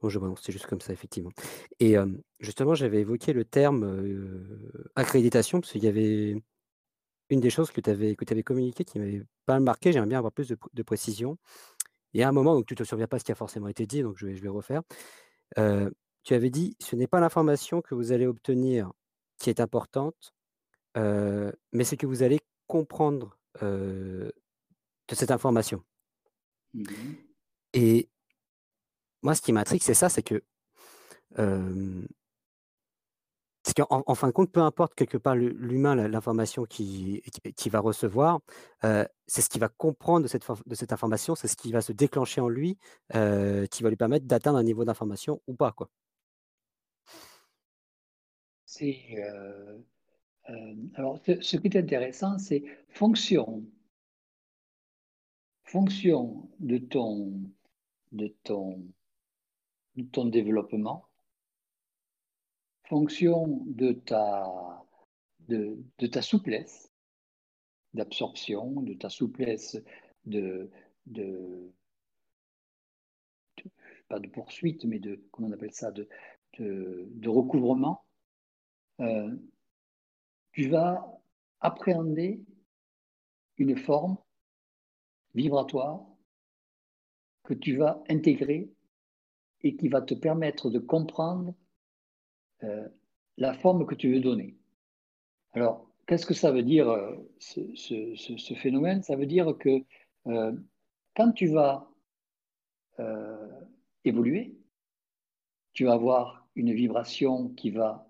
[0.01, 1.31] Bon, je c'est juste comme ça, effectivement.
[1.79, 1.95] Et
[2.39, 6.41] justement, j'avais évoqué le terme accréditation, parce qu'il y avait
[7.29, 9.91] une des choses que tu avais, que avais communiqué qui m'avait pas marqué.
[9.91, 11.37] J'aimerais bien avoir plus de, précision.
[12.13, 13.85] Y a un moment, donc tu ne te souviens pas ce qui a forcément été
[13.85, 14.81] dit, donc je vais, je vais refaire.
[16.23, 18.91] Tu avais dit ce n'est pas l'information que vous allez obtenir
[19.37, 20.33] qui est importante,
[20.95, 24.31] mais ce que vous allez comprendre de
[25.11, 25.83] cette information.
[26.73, 26.83] Mmh
[27.73, 28.09] Et
[29.21, 30.43] moi, ce qui m'intrigue, c'est ça, c'est que
[33.89, 37.21] en fin de compte, peu importe quelque part l'humain, l'information qu'il
[37.55, 38.39] qui va recevoir,
[38.81, 41.91] c'est ce qu'il va comprendre de cette, de cette information, c'est ce qui va se
[41.91, 42.77] déclencher en lui,
[43.11, 45.71] qui va lui permettre d'atteindre un niveau d'information ou pas.
[45.71, 45.89] Quoi.
[48.79, 49.17] C'est,
[50.95, 53.65] alors, ce, qui est intéressant, c'est fonction,
[55.65, 57.51] fonction de ton,
[58.13, 58.81] de ton,
[59.97, 61.09] de ton développement,
[62.85, 64.47] fonction de ta,
[65.49, 66.89] de, ta souplesse
[67.93, 69.77] d'absorption, de ta souplesse
[70.23, 70.71] de,
[71.05, 71.73] de,
[74.07, 76.07] pas de poursuite, mais de, comment on appelle ça, de,
[76.57, 78.05] de, recouvrement,
[78.99, 79.35] euh,
[80.51, 81.21] tu vas
[81.61, 82.41] appréhender
[83.57, 84.17] une forme
[85.33, 86.05] vibratoire
[87.43, 88.71] que tu vas intégrer
[89.61, 91.53] et qui va te permettre de comprendre
[92.63, 92.87] euh,
[93.37, 94.57] la forme que tu veux donner.
[95.53, 99.03] Alors, qu'est-ce que ça veut dire, euh, ce, phénomène?
[99.03, 99.83] Ça veut dire que
[101.15, 101.89] quand tu vas
[104.03, 104.57] évoluer,
[105.73, 108.08] tu vas avoir une vibration qui va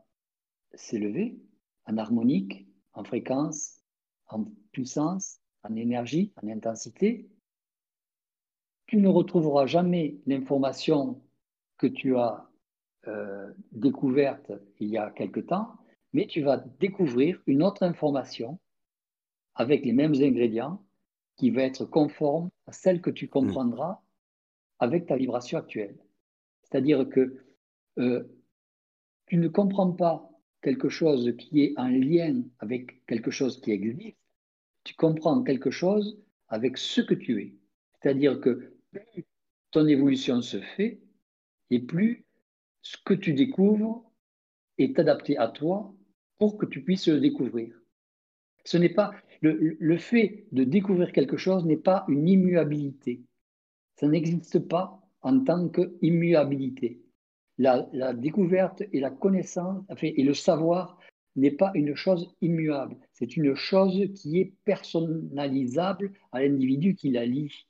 [0.74, 1.40] s'élever
[1.86, 3.80] en harmonique, en fréquence,
[4.28, 7.30] en puissance, en énergie, en intensité.
[8.88, 11.22] Tu ne retrouveras jamais l'information
[11.78, 12.50] que tu as
[13.08, 15.78] euh, découverte il y a quelque temps,
[16.14, 18.60] mais tu vas découvrir une autre information
[19.56, 20.84] avec les mêmes ingrédients
[21.38, 23.30] qui va être conforme à celle que tu hmm.
[23.30, 24.02] comprendras
[24.80, 25.98] avec ta vibration actuelle.
[26.64, 27.44] C'est-à-dire que
[27.98, 28.24] euh,
[29.28, 30.29] tu ne comprends pas
[30.62, 34.18] quelque chose qui est en lien avec quelque chose qui existe,
[34.84, 37.56] tu comprends quelque chose avec ce que tu es.
[37.94, 39.26] C'est-à-dire que plus
[39.72, 41.00] ton évolution se fait,
[41.70, 42.26] et plus
[42.82, 44.04] ce que tu découvres
[44.78, 45.94] est adapté à toi
[46.38, 47.76] pour que tu puisses le découvrir.
[48.66, 53.22] Ce n'est pas le, fait de découvrir quelque chose n'est pas une immuabilité.
[53.96, 57.02] Ça n'existe pas en tant qu'immuabilité.
[57.60, 60.98] La, la, découverte et la connaissance et le savoir
[61.36, 62.98] n'est pas une chose immuable.
[63.14, 67.68] C'est une chose qui est personnalisable à l'individu qui la lit.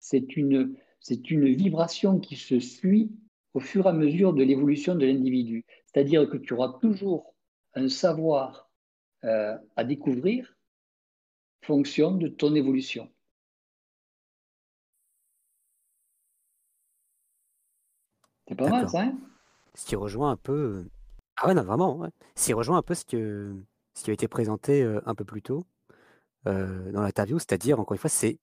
[0.00, 3.10] C'est une, c'est une vibration qui se suit
[3.54, 5.64] au fur et à mesure de l'évolution de l'individu.
[5.86, 7.34] C'est-à-dire que tu auras toujours
[7.74, 8.70] un savoir
[9.24, 10.56] euh, à découvrir
[11.62, 13.10] fonction de ton évolution.
[18.48, 19.27] C'est pas mal ça, hein?
[19.78, 20.84] Ce qui rejoint un peu.
[21.36, 22.10] Ah ouais, non, vraiment.
[22.34, 23.54] Ce qui rejoint un peu ce, que...
[23.94, 25.64] ce qui a été présenté euh, un peu plus tôt
[26.48, 28.40] euh, dans l'interview, c'est-à-dire, encore une fois, c'est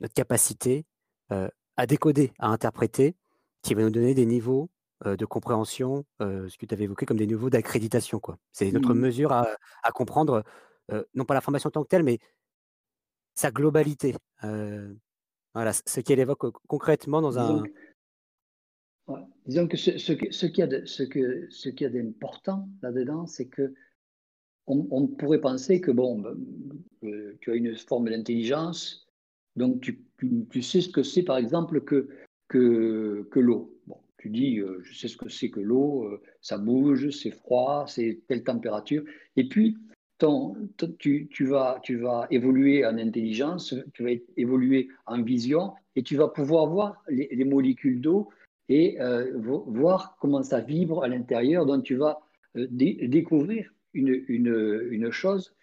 [0.00, 0.84] notre capacité
[1.30, 3.16] à décoder, à interpréter
[3.62, 4.70] qui va nous donner des niveaux
[5.04, 8.20] de compréhension, ce que tu avais évoqué comme des niveaux d'accréditation.
[8.52, 9.46] C'est notre mmh mesure à,
[9.92, 10.44] comprendre,
[11.14, 12.20] non pas l'information en tant que telle, mais
[13.34, 14.14] sa globalité.
[14.42, 17.64] voilà, ce qu'elle évoque concrètement dans un.
[19.46, 20.64] Disons que ce, ce, ce qu'il
[21.80, 23.74] y a d'important là-dedans, c'est que
[24.68, 29.06] on, pourrait penser que bon, ben, tu as une forme d'intelligence,
[29.54, 30.00] donc tu,
[30.50, 32.08] tu, sais ce que c'est, par exemple, que
[32.48, 33.74] que, que l'eau.
[33.86, 37.30] Bon, tu dis, euh, je sais ce que c'est que l'eau, euh, ça bouge, c'est
[37.30, 39.04] froid, c'est telle température.
[39.36, 39.76] Et puis,
[40.18, 40.56] ton,
[40.98, 46.16] tu, tu, vas, tu vas évoluer en intelligence, tu vas évoluer en vision, et tu
[46.16, 48.28] vas pouvoir voir les, molécules d'eau
[48.68, 51.66] et euh, voir comment ça vibre à l'intérieur.
[51.66, 52.20] Donc, tu vas
[52.54, 55.54] découvrir une, une, une chose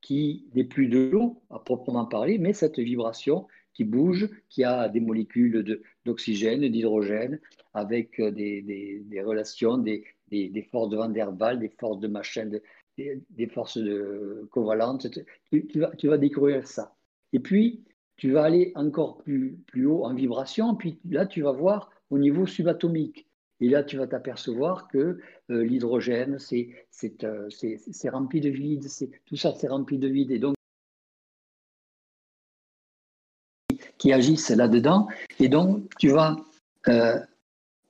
[0.00, 4.88] qui n'est plus de l'eau à proprement parler, mais cette vibration qui bouge, qui a
[4.88, 7.40] des molécules d'oxygène, d'hydrogène,
[7.74, 12.08] avec euh, des, des, relations, des, des, forces de Van der Waals, des forces de
[12.08, 12.50] machin,
[12.96, 15.08] des, forces de covalentes.
[15.50, 16.96] Tu, tu, vas, tu vas découvrir ça.
[17.32, 17.84] Et puis,
[18.16, 22.18] tu vas aller encore plus, plus haut en vibration, puis là, tu vas voir au
[22.18, 23.26] niveau subatomique.
[23.60, 25.18] Et là, tu vas t'apercevoir que
[25.50, 26.38] euh, l'hydrogène,
[27.24, 28.86] euh, c'est rempli de vide,
[29.26, 30.30] tout ça, c'est rempli de vide.
[30.30, 30.54] Et donc,
[33.98, 35.08] qui agissent là-dedans.
[35.38, 36.36] Et donc, tu vas
[36.88, 37.18] euh,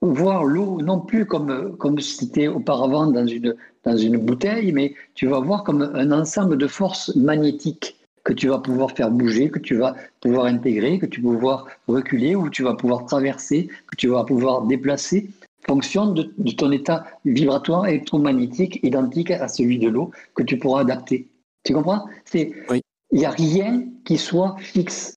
[0.00, 5.28] voir l'eau non plus comme, comme c'était auparavant dans une, dans une bouteille, mais tu
[5.28, 9.58] vas voir comme un ensemble de forces magnétiques que tu vas pouvoir faire bouger, que
[9.58, 13.96] tu vas pouvoir intégrer, que tu vas pouvoir reculer, ou tu vas pouvoir traverser, que
[13.96, 15.30] tu vas pouvoir déplacer,
[15.66, 16.22] fonction de,
[16.56, 21.28] ton état vibratoire électromagnétique identique à celui de l'eau que tu pourras adapter.
[21.64, 22.06] Tu comprends?
[22.32, 22.82] Il
[23.12, 25.14] n'y a rien qui soit fixe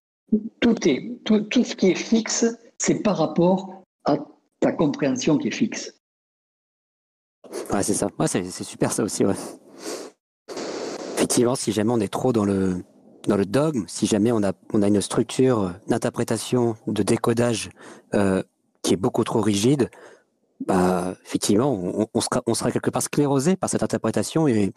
[0.60, 2.46] tout, est, tout, tout ce qui est fixe,
[2.78, 4.18] c'est par rapport à
[4.60, 5.94] ta compréhension qui est fixe.
[7.72, 8.08] Ouais, c'est ça.
[8.18, 9.26] Ouais, c'est, super ça aussi.
[9.26, 9.36] Ouais.
[11.16, 12.84] Effectivement, si jamais on est trop dans le,
[13.28, 17.70] dans le dogme, si jamais on a, on a une structure d'interprétation, de décodage
[18.14, 18.44] euh,
[18.82, 19.90] qui est beaucoup trop rigide,
[20.66, 24.74] bah, effectivement, on, on, sera, on sera quelque part sclérosé par cette interprétation et,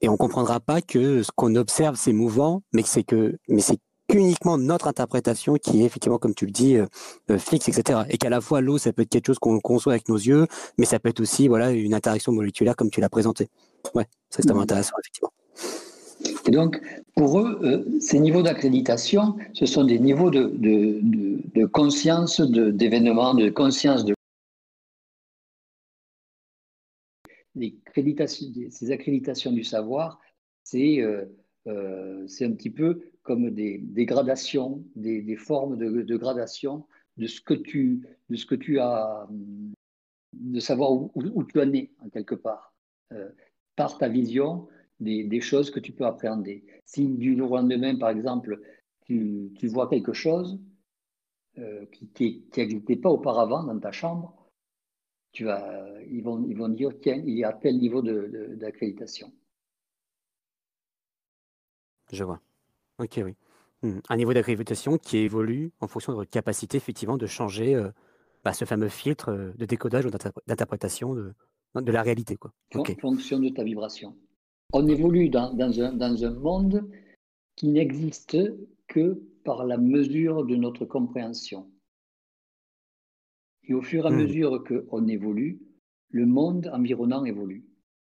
[0.00, 3.78] et on comprendra pas que ce qu'on observe c'est mouvant, mais c'est que, mais c'est
[4.08, 6.86] qu'uniquement notre interprétation qui est effectivement, comme tu le dis, euh,
[7.30, 8.00] euh, fixe, etc.
[8.08, 10.46] Et qu'à la fois l'eau, ça peut être quelque chose qu'on conçoit avec nos yeux,
[10.78, 13.48] mais ça peut être aussi, voilà, une interaction moléculaire comme tu l'as présenté.
[13.94, 14.64] Ouais, c'est extrêmement mmh.
[14.64, 15.32] intéressant, effectivement.
[16.46, 16.80] Et donc,
[17.14, 22.40] pour eux, euh, ces niveaux d'accréditation, ce sont des niveaux de, de, de, de conscience
[22.40, 24.14] d'événements, de, conscience de
[28.70, 30.20] ces accréditations du savoir,
[30.62, 31.24] c'est euh,
[31.66, 36.86] euh, un petit peu comme des, des gradations, des, des formes de, de, gradation
[37.16, 39.26] de ce que tu, de ce que tu as,
[40.32, 42.74] de savoir où, où, tu en es, en quelque part,
[43.12, 43.30] euh,
[43.74, 44.68] par ta vision
[45.00, 46.64] des, des, choses que tu peux appréhender.
[46.84, 48.60] Si du jour au lendemain, par exemple,
[49.04, 50.58] tu, tu vois quelque chose
[51.58, 54.34] euh, qui n'existait pas auparavant dans ta chambre,
[55.32, 59.32] tu vas, ils, vont, ils vont dire, tiens, il y a tel niveau d'accréditation.
[62.12, 62.40] Je vois.
[62.98, 63.34] Ok, oui.
[63.82, 63.98] Hmm.
[64.08, 67.90] Un niveau d'accréditation qui évolue en fonction de votre capacité, effectivement, de changer euh,
[68.44, 71.34] bah, ce fameux filtre euh, de décodage ou d'interprétation de,
[71.74, 72.36] de la réalité.
[72.36, 72.52] Quoi.
[72.74, 74.16] En fonction de ta vibration.
[74.72, 76.88] On évolue dans, dans, un, dans un monde
[77.54, 78.36] qui n'existe
[78.88, 81.70] que par la mesure de notre compréhension.
[83.64, 84.16] Et au fur et à hmm.
[84.16, 85.60] mesure qu'on évolue,
[86.10, 87.64] le monde environnant évolue.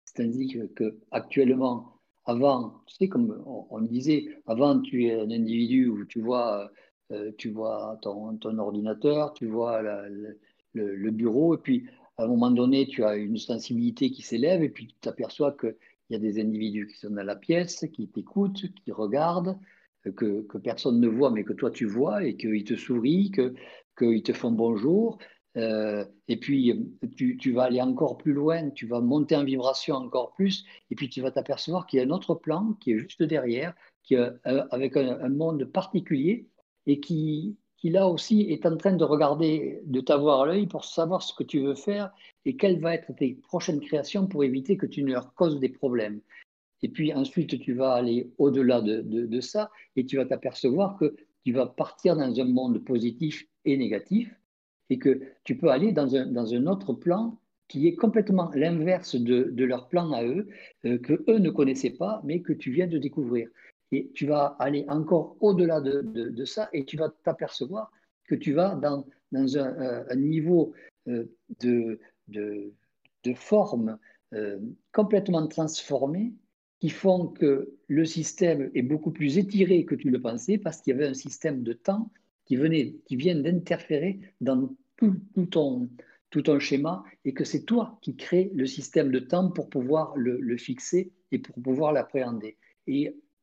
[0.06, 6.06] C'est-à-dire que actuellement, avant, tu sais, comme on, disait, avant tu es un individu où
[6.06, 6.70] tu vois,
[7.12, 11.88] euh, tu vois ton, ton, ordinateur, tu vois le, bureau, et puis
[12.18, 15.56] à un moment donné, tu as une sensibilité qui s'élève, et puis tu t'aperçois
[16.08, 19.58] qu'il y a des individus qui sont dans la pièce, qui t'écoutent, qui regardent,
[20.16, 23.32] que, que, personne ne voit, mais que toi tu vois, et qu'ils te sourient,
[23.98, 25.20] qu'ils te font bonjour,
[25.58, 30.34] euh, et puis, tu, vas aller encore plus loin, tu vas monter en vibration encore
[30.34, 33.24] plus, et puis tu vas t'apercevoir qu'il y a un autre plan qui est juste
[33.24, 33.74] derrière,
[34.04, 36.48] qui euh, avec un, monde particulier,
[36.86, 40.84] et qui, qui là aussi est en train de regarder, de t'avoir à l'œil pour
[40.84, 42.12] savoir ce que tu veux faire
[42.46, 45.70] et quelles vont être tes prochaines créations pour éviter que tu ne leur causes des
[45.70, 46.22] problèmes.
[46.82, 51.54] Et puis ensuite, tu vas aller au-delà de, ça et tu vas t'apercevoir que tu
[51.54, 54.34] vas partir dans un monde positif et négatif
[54.90, 59.66] et que tu peux aller dans un, autre plan qui est complètement l'inverse de, de,
[59.66, 60.48] leur plan à eux,
[60.86, 63.50] euh, que eux ne connaissaient pas, mais que tu viens de découvrir.
[63.92, 67.92] Et tu vas aller encore au-delà de, de, ça et tu vas t'apercevoir
[68.26, 70.74] que tu vas dans, dans un, euh, niveau
[71.08, 71.26] euh,
[71.62, 72.74] de, de,
[73.24, 73.98] de forme
[74.92, 76.34] complètement transformée
[76.80, 80.94] qui font que le système est beaucoup plus étiré que tu le pensais parce qu'il
[80.94, 82.12] y avait un système de temps
[82.46, 85.16] qui, venait, qui viennent d'interférer dans tout,
[85.50, 85.90] ton,
[86.30, 90.16] tout ton schéma et que c'est toi qui crée le système de temps pour pouvoir
[90.16, 92.58] le, le fixer et pour pouvoir l'appréhender.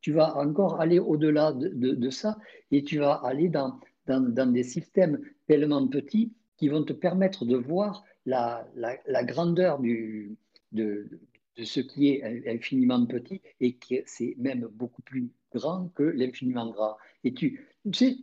[0.04, 2.36] Tu vas encore aller au-delà de, ça
[2.70, 7.56] et tu vas aller dans, dans, des systèmes tellement petits qui vont te permettre de
[7.56, 10.36] voir la, la, grandeur du,
[10.72, 11.08] de,
[11.56, 16.70] de ce qui est infiniment petit et qui c'est même beaucoup plus grand que l'infiniment
[16.70, 16.98] grand.
[17.24, 18.18] Et tu, sais,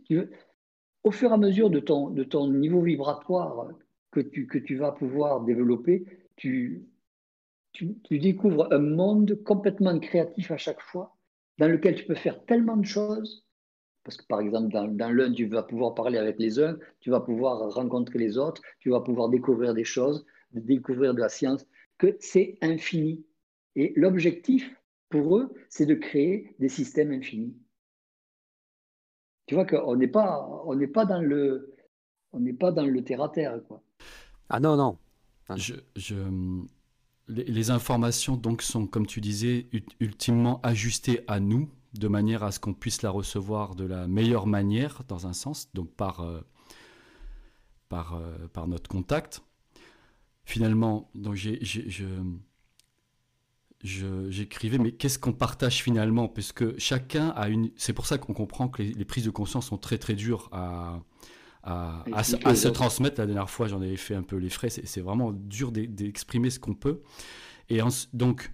[1.02, 3.70] au fur et à mesure de ton, de ton niveau vibratoire
[4.12, 6.04] que tu, que tu vas pouvoir développer,
[6.36, 6.86] tu,
[7.72, 11.16] tu, découvres un monde complètement créatif à chaque fois,
[11.58, 13.46] dans lequel tu peux faire tellement de choses.
[14.04, 17.10] Parce que par exemple, dans, dans l'un, tu vas pouvoir parler avec les uns, tu
[17.10, 21.64] vas pouvoir rencontrer les autres, tu vas pouvoir découvrir des choses, découvrir de la science,
[21.98, 23.24] que c'est infini.
[23.76, 24.74] Et l'objectif
[25.08, 27.56] pour eux, c'est de créer des systèmes infinis.
[29.46, 31.74] Tu vois qu'on n'est pas, on n'est pas dans le,
[32.32, 33.82] on n'est pas dans le terre à terre, quoi.
[34.48, 34.98] Ah non, non.
[35.56, 36.14] Je, je,
[37.32, 39.68] les, informations donc sont, comme tu disais,
[40.00, 44.46] ultimement ajustées à nous, de manière à ce qu'on puisse la recevoir de la meilleure
[44.46, 46.40] manière, dans un sens, donc par, euh,
[47.88, 49.42] par, euh, par notre contact.
[50.44, 52.06] Finalement, donc j'ai, je,
[53.84, 56.28] j'écrivais, mais qu'est-ce qu'on partage finalement?
[56.28, 57.70] Puisque chacun a une.
[57.76, 61.00] C'est pour ça qu'on comprend que les, prises de conscience sont très très dures à,
[61.62, 63.20] à, à, se transmettre.
[63.20, 64.70] La dernière fois, j'en avais fait un peu les frais.
[64.70, 67.02] C'est vraiment dur d'exprimer ce qu'on peut.
[67.68, 67.80] Et
[68.12, 68.52] donc,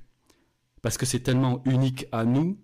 [0.83, 2.59] parce que c'est tellement unique à nous,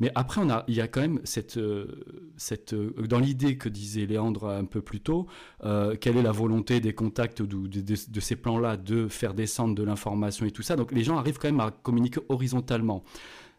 [0.00, 2.04] Mais après, on a, il y a quand même cette, euh,
[2.36, 5.26] cette euh, dans l'idée que disait Léandre un peu plus tôt,
[5.64, 9.82] euh, quelle est la volonté des contacts de, de, ces plans-là de faire descendre de
[9.82, 10.76] l'information et tout ça.
[10.76, 13.02] Donc les gens arrivent quand même à communiquer horizontalement.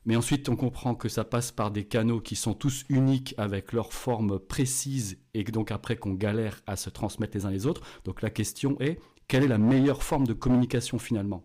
[0.09, 3.73] Mais ensuite, on comprend que ça passe par des canaux qui sont tous uniques avec
[3.73, 7.83] leur forme précise et donc après qu'on galère à se transmettre les uns les autres.
[8.05, 11.43] Donc la question est, quelle est la meilleure forme de communication finalement?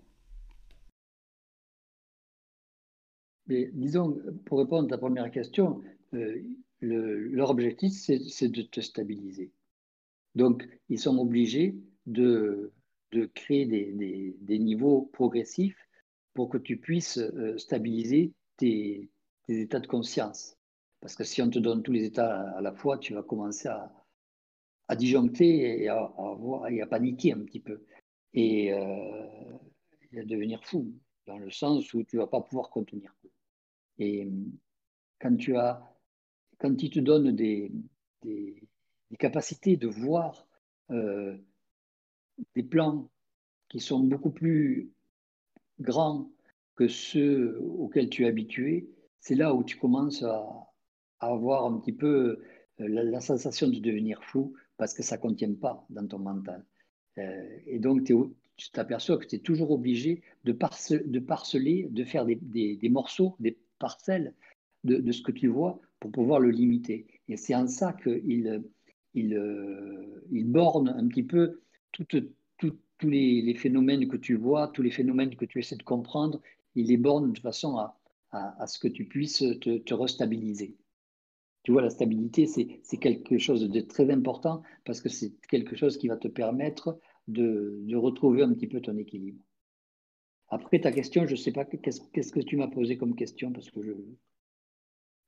[3.49, 4.17] Mais disons,
[4.47, 5.83] pour répondre à ta première question,
[6.15, 6.41] euh,
[6.81, 9.53] leur objectif, c'est de te stabiliser.
[10.37, 11.77] Donc, ils sont obligés
[12.07, 12.73] de,
[13.35, 15.87] créer des, des, niveaux progressifs
[16.33, 19.11] pour que tu puisses euh, stabiliser tes,
[19.49, 20.57] états de conscience.
[21.01, 23.69] Parce que si on te donne tous les états à la fois, tu vas commencer
[23.69, 23.93] à,
[24.89, 27.85] à disjoncter et à, à, et à, paniquer un petit peu.
[28.33, 29.59] Et, euh,
[30.17, 30.93] à devenir fou,
[31.27, 33.13] dans le sens où tu ne vas pas pouvoir contenir.
[33.99, 34.29] Et
[35.21, 35.83] quand tu as,
[36.59, 37.73] quand il te donne des,
[38.23, 38.63] des,
[39.19, 40.47] capacités de voir
[40.91, 41.37] euh,
[42.57, 43.09] des plans
[43.69, 44.91] qui sont beaucoup plus
[45.79, 46.31] grands
[46.77, 48.89] que ceux auxquels tu es habitué,
[49.21, 50.45] c'est là où tu commences à,
[51.21, 52.41] avoir un petit peu
[52.81, 56.67] euh, la, sensation de devenir fou parce que ça ne contient pas dans ton mental.
[57.19, 62.27] Euh, et donc, tu t'aperçois que tu es toujours obligé de, de, parceler, de faire
[62.27, 62.37] des,
[62.77, 64.35] des morceaux, des parcelle
[64.85, 67.07] de, ce que tu vois pour pouvoir le limiter.
[67.29, 68.63] Et c'est en ça qu'il
[69.15, 71.61] il, euh, il borne un petit peu
[71.93, 72.07] tous
[73.03, 76.41] les, phénomènes que tu vois, tous les phénomènes que tu essaies de comprendre,
[76.75, 80.77] il les borne de façon à, ce que tu puisses te, restabiliser.
[81.63, 85.97] Tu vois, la stabilité, c'est quelque chose de très important parce que c'est quelque chose
[85.97, 86.99] qui va te permettre
[87.29, 89.43] de, de retrouver un petit peu ton équilibre.
[90.49, 93.71] Après, ta question, je ne sais pas, qu'est-ce que tu m'as posé comme question parce
[93.71, 93.93] que je...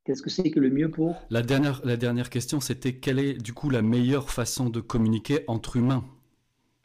[0.05, 1.17] Qu'est-ce que c'est que le mieux pour?
[1.31, 5.41] La dernière, la dernière question, c'était quelle est du coup la meilleure façon de communiquer
[5.49, 6.05] entre humains?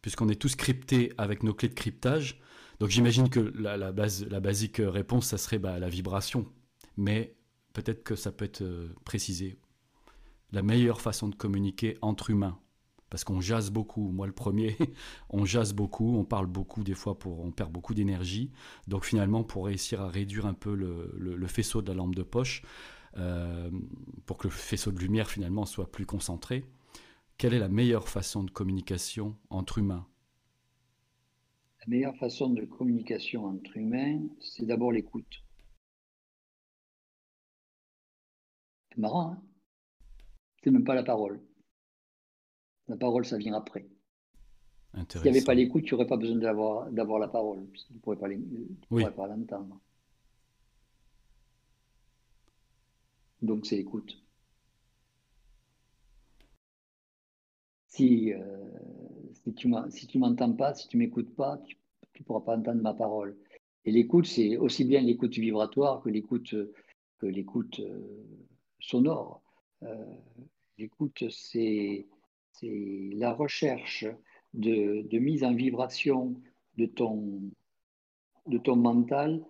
[0.02, 2.42] Puisqu'on est tous cryptés avec nos clés de cryptage.
[2.82, 6.48] Donc j'imagine que la, basique réponse, ça serait bah, la vibration.
[6.98, 7.36] Mais
[7.74, 9.60] peut-être que ça peut être euh, précisé.
[10.52, 12.58] La meilleure façon de communiquer entre humains
[13.12, 14.10] parce qu'on jase beaucoup.
[14.10, 14.76] Moi, le premier,
[15.30, 18.49] on jase beaucoup, on parle beaucoup, des fois, pour, on perd beaucoup d'énergie.
[18.88, 22.64] Donc, finalement, pour réussir à réduire un peu le, faisceau de la lampe de poche,
[23.16, 23.70] euh,
[24.26, 26.66] pour que le faisceau de lumière, finalement, soit plus concentré,
[27.38, 30.08] quelle est la meilleure façon de communication entre humains?
[31.82, 35.44] La meilleure façon de communication entre humains, c'est d'abord l'écoute.
[38.90, 39.44] C'est marrant, hein?
[40.64, 41.41] C'est même pas la parole.
[42.88, 43.88] La parole, ça vient après.
[45.10, 47.99] S'il n'y avait pas l'écoute, tu n'aurais pas besoin d'avoir, d'avoir la parole, tu ne
[47.99, 49.80] pourrais pas, l'entendre.
[53.41, 54.22] Donc c'est l'écoute.
[57.88, 59.01] Si, euh,
[59.43, 61.77] si tu si m'entends pas, si tu m'écoutes pas, tu
[62.19, 63.38] ne pourras pas entendre ma parole.
[63.85, 66.53] Et l'écoute, c'est aussi bien l'écoute vibratoire que l'écoute,
[67.80, 67.99] euh,
[68.80, 69.41] sonore.
[69.84, 70.15] Euh,
[70.77, 72.07] l'écoute, c'est
[72.61, 74.05] la recherche
[74.53, 76.35] de, mise en vibration
[76.77, 77.51] de ton,
[78.76, 79.43] mental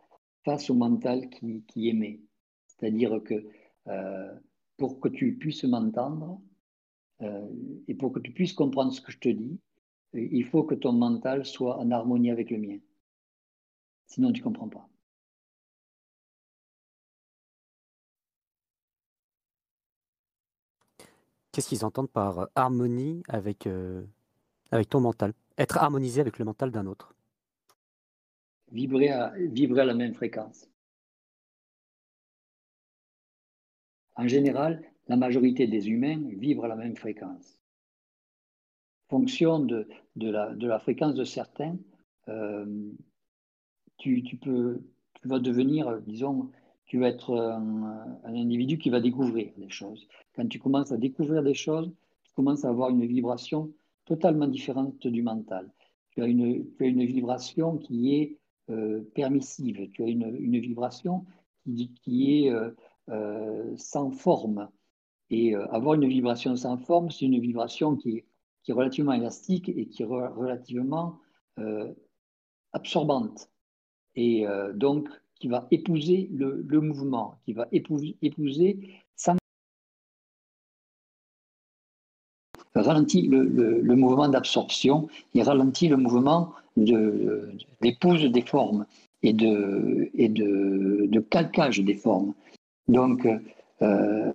[0.46, 2.22] face au mental qui, émet.
[2.68, 3.46] C'est-à-dire que
[3.88, 4.34] euh,
[4.78, 6.42] pour que tu puisses m'entendre
[7.88, 9.60] et pour que tu puisses comprendre ce que je te dis,
[10.14, 12.78] il faut que ton mental soit en harmonie avec le mien.
[14.08, 14.90] Sinon, tu ne comprends pas.
[21.52, 24.04] Qu'est-ce qu'ils entendent par euh, harmonie avec, euh,
[24.72, 25.34] avec ton mental?
[25.58, 27.14] Être harmonisé avec le mental d'un autre.
[28.72, 30.70] Vibrer à, vibrer à la même fréquence.
[34.16, 37.61] En général, la majorité des humains vivent à la même fréquence.
[39.12, 41.78] Fonction de, de, la, de la fréquence de certains,
[42.30, 42.66] euh,
[43.98, 44.82] tu, tu, peux,
[45.22, 46.50] tu vas devenir, disons,
[46.86, 50.08] tu vas être un, individu qui va découvrir des choses.
[50.34, 51.92] Quand tu commences à découvrir des choses,
[52.24, 53.74] tu commences à avoir une vibration
[54.06, 55.70] totalement différente du mental.
[56.12, 58.38] Tu as une, une vibration qui est
[58.70, 61.26] euh, permissive, tu as une, une vibration
[61.66, 62.54] qui, qui est
[63.10, 64.70] euh, sans forme.
[65.30, 68.26] Et avoir une vibration sans forme, c'est une vibration qui est,
[68.64, 71.20] qui est relativement élastique et qui est relativement
[72.74, 73.50] absorbante.
[74.16, 78.78] Et donc, qui va épouser le, mouvement, qui va épouser,
[79.16, 79.36] sans
[82.76, 88.86] ralentit le, mouvement d'absorption et ralentit le mouvement d'épouse des formes
[89.24, 92.34] et, de, et de, calcage des formes.
[92.88, 93.28] Donc,
[93.82, 94.32] euh,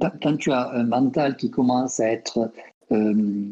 [0.00, 2.50] quand tu as un mental qui commence à être
[2.92, 3.44] euh, euh,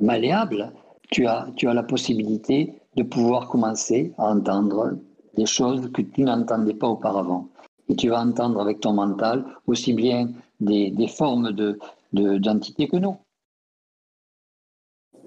[0.00, 0.72] malléable,
[1.10, 4.98] tu as, tu as la possibilité de pouvoir commencer à entendre
[5.36, 7.48] des choses que tu n'entendais pas auparavant.
[7.88, 10.30] Et tu vas entendre avec ton mental aussi bien
[10.60, 11.78] des, des formes de,
[12.12, 13.16] d'entités que nous.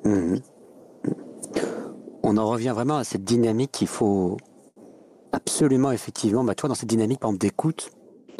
[0.03, 0.35] Mmh.
[2.23, 4.37] On en revient vraiment à cette dynamique qu'il faut
[5.31, 7.91] absolument, effectivement, bah, toi, dans cette dynamique, d'écoute,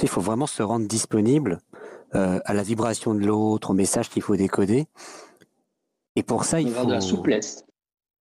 [0.01, 1.59] il faut vraiment se rendre disponible
[2.15, 4.87] euh, à la vibration de l'autre, au message qu'il faut décoder.
[6.15, 6.85] Et pour ça, il faut.
[6.85, 7.65] de la souplesse.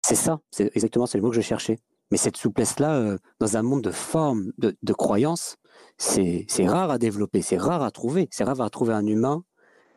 [0.02, 1.78] C'est ça, c'est exactement, c'est le mot que je cherchais.
[2.12, 5.58] Mais cette souplesse-là, euh, dans un monde de formes, de, de croyances,
[5.98, 8.28] c'est rare à développer, c'est rare à trouver.
[8.32, 9.44] C'est rare à trouver un humain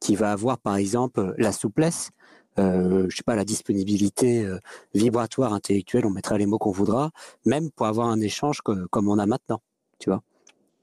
[0.00, 2.10] qui va avoir, par exemple, la souplesse,
[2.58, 4.58] euh, je sais pas, la disponibilité euh,
[4.94, 7.10] vibratoire intellectuelle, on mettra les mots qu'on voudra,
[7.46, 9.62] même pour avoir un échange comme on a maintenant,
[9.98, 10.22] tu vois.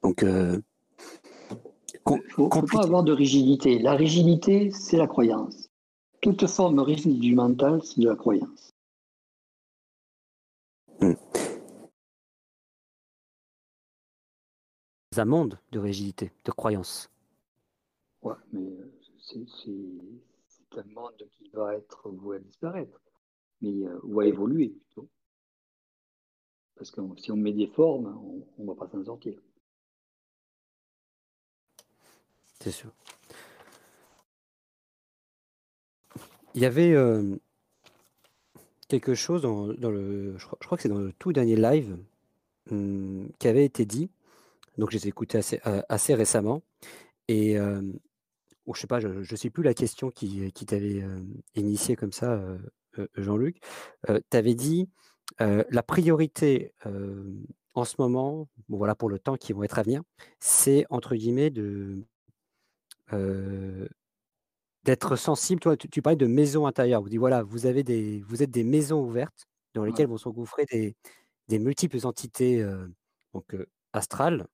[0.01, 0.59] Donc, euh,
[2.09, 3.77] il faut, pas avoir de rigidité.
[3.77, 5.68] La rigidité, c'est la croyance.
[6.21, 8.73] Toute forme rigide du mental, c'est de la croyance.
[15.17, 17.11] Un monde de rigidité, de croyance.
[18.21, 23.01] Ouais, mais euh, c'est un monde qui va être voué à disparaître,
[23.59, 25.09] mais euh, ou à évoluer plutôt.
[26.75, 28.05] Parce que si on met des formes,
[28.57, 29.37] on ne va pas s'en sortir.
[32.61, 32.91] C'est sûr.
[36.55, 37.35] Il y avait euh,
[38.88, 40.38] quelque chose dans, le.
[40.38, 41.97] Je crois, que c'est dans le tout dernier live
[42.71, 44.09] hum, qui avait été dit.
[44.77, 46.63] Donc, je les ai écoutés assez, euh, récemment.
[47.27, 47.81] Et euh,
[48.65, 51.03] oh, je sais pas, je ne sais plus la question qui, qui t'avait
[51.55, 52.41] initié comme ça,
[53.15, 53.61] Jean-Luc.
[54.07, 54.89] tu avais dit
[55.39, 56.73] la priorité
[57.76, 60.01] en ce moment, bon voilà pour le temps qui vont être à venir,
[60.39, 62.03] c'est entre guillemets de
[64.84, 65.60] d'être sensible.
[65.61, 67.01] Toi, tu, parlais de maison intérieure.
[67.01, 70.65] Vous dites voilà, vous avez des, vous êtes des maisons ouvertes dans lesquelles vont s'engouffrer
[70.72, 70.95] des,
[71.47, 72.65] des multiples entités
[73.34, 73.56] donc
[73.93, 74.47] astrales.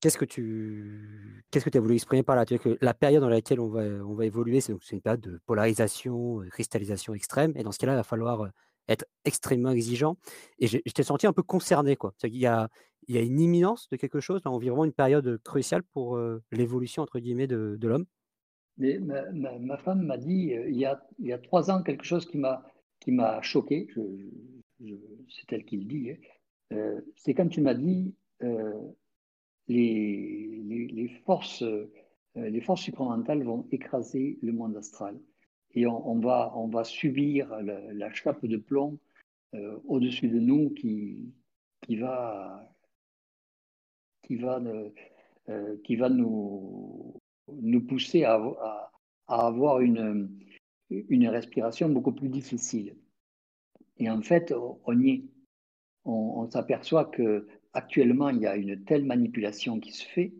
[0.00, 2.46] Qu'est-ce que tu qu'est-ce que tu as voulu exprimer par là?
[2.46, 5.40] Tu que La période dans laquelle on va, on va évoluer, c'est une période de
[5.44, 7.52] polarisation, de cristallisation extrême.
[7.56, 8.48] Et dans ce cas-là, il va falloir
[8.88, 10.16] être extrêmement exigeant.
[10.58, 11.96] Et je, t'ai senti un peu concerné.
[11.96, 12.14] Quoi.
[12.24, 12.68] Il, y a,
[13.06, 15.82] il y a une imminence de quelque chose, là, on vit vraiment une période cruciale
[15.82, 16.18] pour
[16.52, 18.06] l'évolution entre guillemets de, de l'homme?
[18.78, 22.26] Ma, ma, femme m'a dit il, y a, il y a trois ans quelque chose
[22.26, 23.88] qui m'a choqué.
[24.78, 26.10] c'est elle qui le dit.
[26.72, 27.00] Hein.
[27.16, 28.14] c'est quand tu m'as dit
[29.68, 31.90] les, les, forces, euh,
[32.34, 35.18] les forces supramentales vont écraser le monde astral.
[35.78, 38.98] Et on, va, subir la, chape de plomb
[39.54, 41.32] euh, au-dessus de nous qui,
[41.88, 42.68] va,
[44.22, 44.60] qui va,
[45.48, 47.14] euh, qui va nous,
[47.52, 48.90] nous pousser à,
[49.28, 50.28] avoir une,
[50.90, 52.96] une respiration beaucoup plus difficile.
[53.98, 54.52] Et en fait,
[54.84, 55.24] on y est.
[56.04, 60.32] On, on s'aperçoit que actuellement, il y a une telle manipulation qui se fait.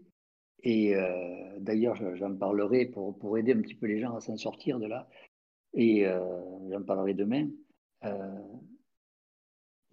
[0.62, 4.36] Et euh, d'ailleurs, j'en parlerai pour, pour, aider un petit peu les gens à s'en
[4.36, 5.09] sortir de là.
[5.74, 6.20] Et euh,
[6.70, 7.48] j'en parlerai demain.
[8.04, 8.42] Euh,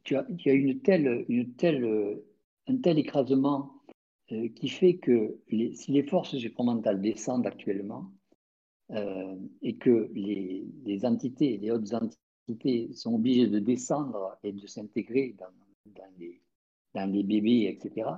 [0.04, 2.22] tu, as, une telle, une telle,
[2.68, 3.72] un tel écrasement
[4.28, 5.40] qui fait que
[5.74, 8.12] si les forces supramentales descendent actuellement
[9.62, 15.36] et que les, entités, les hautes entités sont obligées de descendre et de s'intégrer
[16.94, 18.10] dans, les bébés, etc.,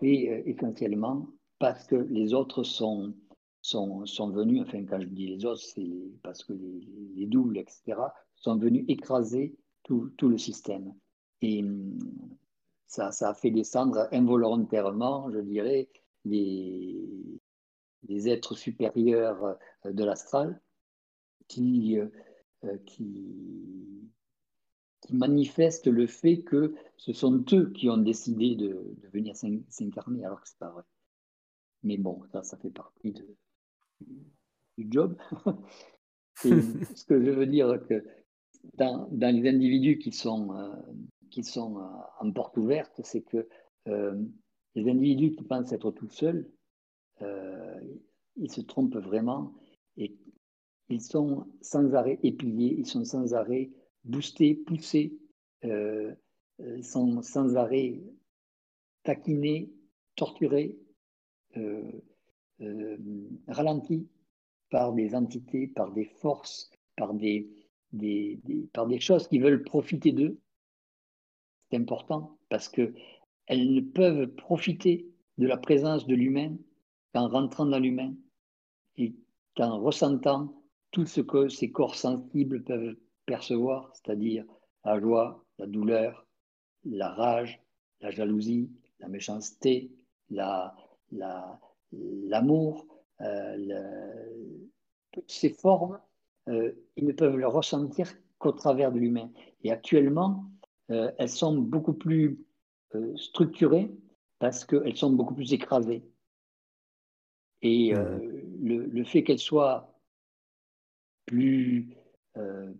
[0.00, 3.14] c'est euh, essentiellement parce que les autres sont,
[3.62, 5.90] sont, sont, venus, enfin quand je dis les autres, c'est
[6.22, 8.00] parce que les, doubles, etc.,
[8.36, 10.94] sont venus écraser tout, tout le système.
[11.42, 11.98] Et hum,
[12.86, 15.88] ça, ça, a fait descendre involontairement, je dirais,
[16.24, 17.40] les,
[18.08, 19.44] les êtres supérieurs
[19.84, 20.60] euh, de l'astral
[21.48, 22.08] qui, euh,
[22.86, 24.10] qui,
[25.00, 30.40] qui manifestent le fait que ce sont eux qui ont décidé de, venir s'incarner, alors
[30.40, 30.82] que c'est pas vrai.
[31.82, 33.36] Mais bon, ça, ça fait partie de,
[34.00, 35.16] du job.
[36.36, 38.04] ce que je veux dire, que
[38.74, 40.74] dans, dans les individus qui sont, euh,
[41.30, 41.86] qui sont euh,
[42.20, 43.48] en porte ouverte, c'est que
[43.88, 44.22] euh,
[44.74, 46.50] les individus qui pensent être tout seuls,
[48.36, 49.52] ils se trompent vraiment
[49.96, 50.16] et
[50.88, 53.70] ils sont sans arrêt épillés, ils sont sans arrêt
[54.04, 55.18] boostés, poussés,
[56.82, 58.00] sans, sans, arrêt
[59.02, 59.72] taquinés,
[60.14, 60.78] torturés,
[62.60, 62.96] euh,
[63.46, 64.08] ralentis
[64.70, 67.48] par des entités, par des forces, par des,
[68.72, 70.38] par des choses qui veulent profiter d'eux.
[71.70, 72.94] C'est important parce que
[73.46, 75.08] elles ne peuvent profiter
[75.38, 76.56] de la présence de l'humain
[77.14, 78.14] qu'en rentrant dans l'humain
[78.96, 79.14] et
[79.56, 80.54] qu'en ressentant
[80.90, 84.44] tout ce que ces corps sensibles peuvent percevoir, c'est-à-dire
[84.84, 86.26] la joie, la douleur,
[86.84, 87.60] la rage,
[88.00, 88.70] la jalousie,
[89.00, 89.92] la méchanceté,
[91.92, 92.86] l'amour,
[93.20, 94.54] euh,
[95.12, 95.98] toutes ces formes,
[96.48, 99.30] euh, ils ne peuvent le ressentir qu'au travers de l'humain.
[99.62, 100.44] Et actuellement,
[100.90, 102.38] euh, elles sont beaucoup plus
[103.16, 103.90] structurées
[104.38, 106.02] parce qu'elles sont beaucoup plus écrasées.
[107.60, 110.00] Et le, fait qu'elles soient
[111.26, 111.94] plus,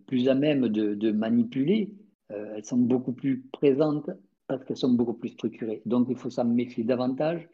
[0.06, 1.94] plus à même de, manipuler,
[2.30, 4.08] elles sont beaucoup plus présentes
[4.46, 5.82] parce qu'elles sont beaucoup plus structurées.
[5.84, 7.46] Donc il faut s'en méfier davantage,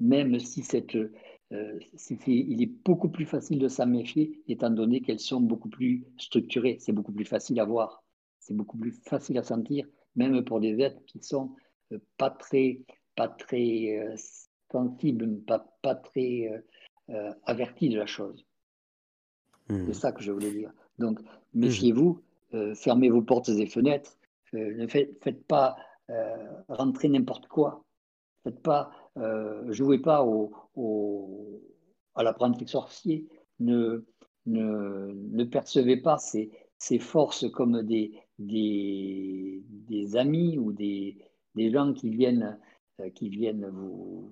[0.00, 0.96] même si cette,
[1.52, 1.78] euh,
[2.26, 6.76] il est beaucoup plus facile de s'en méfier, étant donné qu'elles sont beaucoup plus structurées.
[6.80, 8.04] C'est beaucoup plus facile à voir,
[8.38, 11.54] c'est beaucoup plus facile à sentir, même pour des êtres qui sont
[11.92, 12.80] euh, pas très,
[13.16, 14.14] pas très euh,
[14.70, 16.64] sensibles, pas, pas très
[17.44, 18.44] avertis de la chose.
[19.70, 19.86] Hmm.
[19.86, 20.70] C'est ça que je voulais dire.
[20.98, 21.20] Donc,
[21.54, 22.22] méfiez-vous,
[22.74, 24.18] fermez vos portes et fenêtres,
[24.52, 25.78] ne faites, faites pas
[26.68, 27.82] rentrer n'importe quoi.
[28.44, 30.52] Faites pas euh, jouez pas au,
[32.14, 33.26] à l'apprenti sorcier,
[33.60, 34.04] ne,
[34.46, 41.18] ne, percevez pas ces, ces forces comme des, des, des, amis ou des,
[41.54, 42.58] des gens qui viennent,
[43.00, 44.30] euh, qui viennent vous,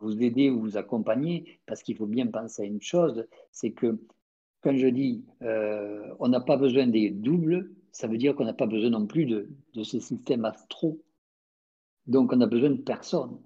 [0.00, 3.98] vous aider ou vous accompagner, parce qu'il faut bien penser à une chose, c'est que
[4.62, 8.52] quand je dis euh, on n'a pas besoin des doubles, ça veut dire qu'on n'a
[8.52, 11.00] pas besoin non plus de, de ces systèmes astro.
[12.06, 13.38] Donc on a besoin de personne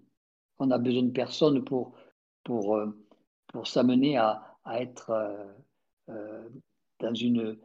[0.61, 1.93] on a besoin de personnes pour,
[2.45, 2.87] pour, euh,
[3.49, 5.47] pour s'amener à, être euh,
[6.11, 6.49] euh,
[7.01, 7.59] dans, une,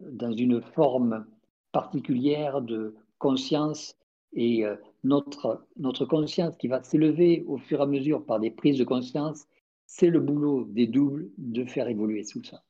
[0.00, 1.24] dans une forme
[1.70, 3.96] particulière de conscience
[4.34, 4.64] et
[5.04, 8.84] notre, notre conscience qui va s'élever au fur et à mesure par des prises de
[8.84, 9.46] conscience,
[9.86, 12.62] c'est le boulot des doubles de faire évoluer tout ça.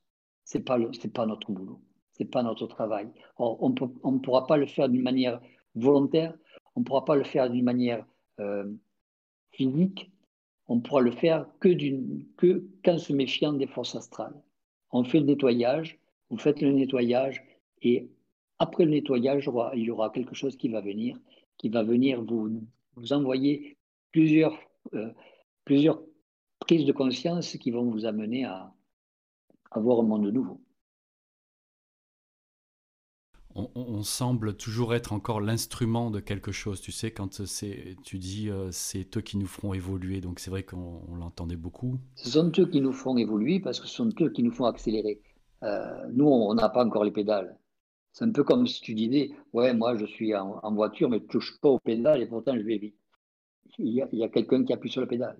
[0.43, 0.77] Ce n'est pas,
[1.13, 1.81] pas notre boulot,
[2.11, 3.09] ce n'est pas notre travail.
[3.37, 5.41] on ne pourra pas le faire d'une manière
[5.73, 6.37] volontaire,
[6.75, 8.05] on ne pourra pas le faire d'une manière
[9.53, 10.11] physique,
[10.67, 11.69] on pourra le faire que,
[12.37, 14.35] que qu'en se méfiant des forces astrales.
[14.91, 15.99] On fait le nettoyage,
[16.29, 17.43] vous faites le nettoyage,
[17.81, 18.09] et
[18.59, 21.17] après le nettoyage, il y aura quelque chose qui va venir,
[21.57, 22.61] qui va venir vous,
[23.11, 23.77] envoyer
[24.11, 24.57] plusieurs,
[24.93, 25.11] euh,
[25.65, 26.01] plusieurs
[26.59, 28.73] prises de conscience qui vont vous amener à,
[29.71, 30.62] à voir un monde nouveau
[33.55, 36.81] on, semble toujours être encore l'instrument de quelque chose.
[36.81, 40.49] Tu sais, quand c'est, tu dis euh, c'est eux qui nous feront évoluer, donc c'est
[40.49, 41.99] vrai qu'on l'entendait beaucoup.
[42.15, 44.65] Ce sont eux qui nous font évoluer parce que ce sont eux qui nous font
[44.65, 45.21] accélérer.
[45.63, 47.57] Euh, nous, on n'a pas encore les pédales.
[48.11, 51.23] C'est un peu comme si tu disais, ouais, moi je suis en, voiture, mais je
[51.23, 52.95] ne touche pas aux pédales et pourtant je vais vite.
[53.79, 55.37] Il y a, quelqu'un qui appuie sur le pédale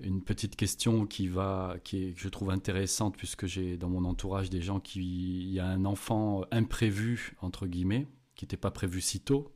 [0.00, 4.04] une petite question qui va, qui est, que je trouve intéressante puisque j'ai dans mon
[4.04, 5.00] entourage des gens qui,
[5.42, 9.54] il y a un enfant imprévu entre guillemets, qui n'était pas prévu si tôt.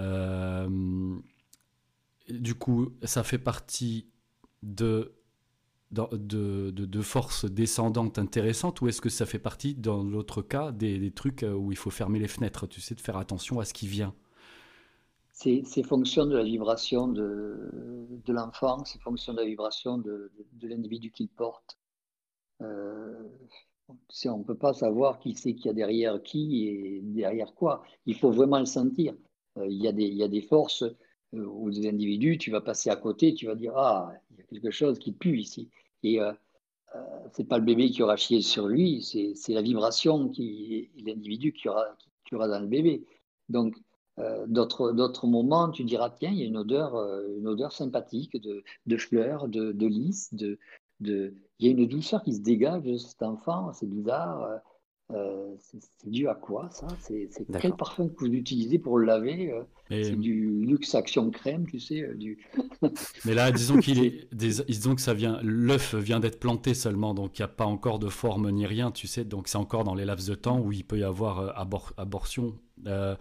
[0.00, 1.18] Euh,
[2.28, 4.08] du coup, ça fait partie
[4.62, 5.14] de
[5.90, 10.98] de, de, forces descendantes intéressantes ou est-ce que ça fait partie, dans l'autre cas, des,
[10.98, 13.74] des, trucs où il faut fermer les fenêtres, tu sais, de faire attention à ce
[13.74, 14.14] qui vient?
[15.42, 17.70] C'est fonction de la vibration de,
[18.28, 20.30] l'enfant, c'est fonction de la vibration de,
[20.62, 21.78] l'individu qu'il porte.
[22.60, 23.28] Euh,
[24.26, 27.82] on ne peut pas savoir qui c'est qu'il y a derrière qui et derrière quoi.
[28.06, 29.14] Il faut vraiment le sentir.
[29.58, 29.88] Euh, il, y
[30.22, 33.76] a des, forces euh, ou des individus, tu vas passer à côté, tu vas dire
[33.76, 35.70] Ah, il y a quelque chose qui pue ici.
[36.02, 36.32] Et euh
[37.32, 41.70] c'est pas le bébé qui aura chié sur lui, c'est la vibration qui l'individu qui
[41.70, 41.96] aura,
[42.26, 43.06] qui aura dans le bébé.
[43.48, 43.74] Donc,
[44.18, 48.40] euh, d'autres moments, tu diras, tiens, il y a une odeur, euh, une odeur sympathique
[48.40, 50.58] de, de fleurs, de, de lys, de,
[51.00, 54.60] de, il y a une douceur qui se dégage de cet enfant, c'est bizarre.
[55.10, 56.86] Euh, c'est dû à quoi ça?
[57.00, 57.28] C'est
[57.60, 59.52] quel parfum que vous utilisez pour le laver
[59.92, 62.14] C'est du luxe action crème, tu sais.
[62.14, 62.38] Du...
[63.24, 67.38] Mais là, disons qu'il est, disons que ça vient, l'œuf vient d'être planté seulement, donc
[67.38, 69.24] il n'y a pas encore de forme ni rien, tu sais.
[69.24, 71.58] Donc c'est encore dans les laps de temps où il peut y avoir
[71.98, 72.54] abortion
[72.86, 73.14] euh,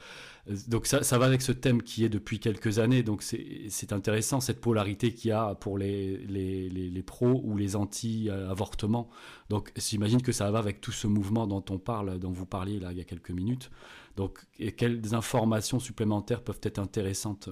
[0.68, 3.03] donc ça, ça, va avec ce thème qui est depuis quelques années.
[3.03, 7.76] Donc c'est intéressant cette polarité qu'il y a pour les, les, les, pros ou les
[7.76, 9.10] anti-avortements.
[9.49, 12.80] Donc j'imagine que ça va avec tout ce mouvement dont on parle, dont vous parliez
[12.80, 13.69] là il y a quelques minutes.
[14.15, 17.49] Donc et quelles informations supplémentaires peuvent être intéressantes?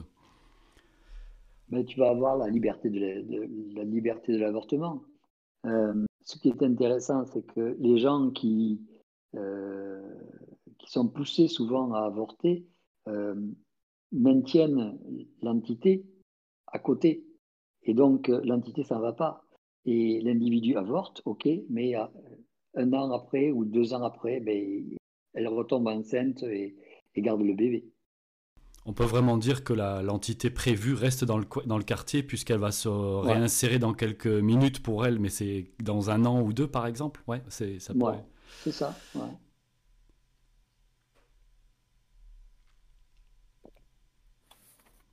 [1.70, 3.00] Mais tu vas avoir la liberté de
[3.76, 5.04] la, l'avortement.
[5.66, 8.82] Euh, ce qui est intéressant, c'est que les gens qui
[9.36, 10.02] euh,
[10.80, 12.66] qui sont poussés souvent à avorter,
[13.08, 13.36] euh,
[14.12, 14.98] maintiennent
[15.42, 16.06] l'entité
[16.68, 17.26] à côté.
[17.84, 19.44] Et donc, l'entité, ça ne va pas.
[19.86, 24.98] Et l'individu avorte, ok, mais un an après ou deux ans après, ben,
[25.34, 26.76] elle retombe enceinte et,
[27.18, 27.86] garde le bébé.
[28.86, 32.72] On peut vraiment dire que l'entité prévue reste dans le, dans le quartier puisqu'elle va
[32.72, 36.88] se réinsérer dans quelques minutes pour elle, mais c'est dans un an ou deux par
[36.88, 37.22] exemple?
[37.28, 37.94] Ouais, c'est ça.
[38.64, 38.96] C'est ça.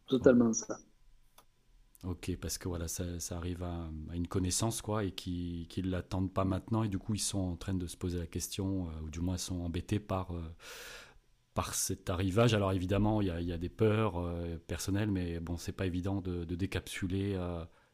[0.06, 0.78] Totalement ça.
[2.06, 6.44] Ok, parce que voilà, ça, arrive à, une connaissance, quoi, et qui ne l'attendent pas
[6.44, 9.10] maintenant, et du coup, ils sont en train de se poser la question, euh, ou
[9.10, 10.54] du moins sont embêtés par, euh,
[11.54, 12.54] par cet arrivage.
[12.54, 16.44] Alors évidemment, il y a, des peurs euh, personnelles, mais bon, c'est pas évident de,
[16.44, 17.36] décapsuler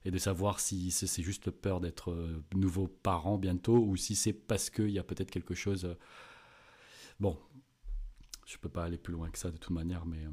[0.05, 2.15] et de savoir si c'est juste peur d'être
[2.55, 5.97] nouveau parent bientôt, ou si c'est parce qu'il y a peut-être quelque chose.
[7.19, 7.39] bon,
[8.47, 10.27] je peux pas aller plus loin que ça de toute manière, mais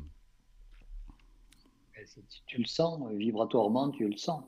[2.45, 4.43] tu le sens, euh, vibratoirement, tu le sens.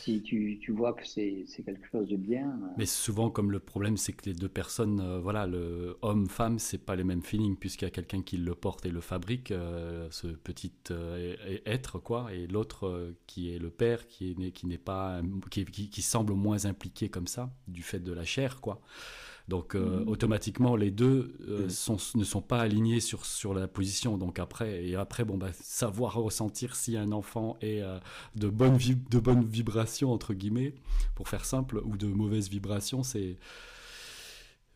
[0.00, 2.50] Si tu, vois que c'est quelque chose de bien.
[2.50, 2.74] Euh.
[2.78, 6.78] Mais souvent, comme le problème, c'est que les deux personnes, euh, voilà, le homme-femme, c'est
[6.78, 9.52] pas les mêmes feelings, puisqu'il y a quelqu'un qui le porte et le fabrique,
[10.10, 10.72] ce petit
[11.64, 15.20] être, quoi, et l'autre qui est le père, qui n'est qui n'est pas,
[15.50, 18.80] qui, qui, semble moins impliqué comme ça, du fait de la chair, quoi.
[19.48, 20.08] Donc euh, mhm.
[20.08, 21.68] automatiquement, les deux euh,
[22.14, 24.18] ne sont pas alignés sur, sur la position.
[24.18, 27.98] Donc après, et après, bon, bah, savoir ressentir si un enfant est euh,
[28.36, 30.74] de bonnes de bonnes vibrations entre guillemets,
[31.14, 33.38] pour faire simple, ou de mauvaises vibrations, c'est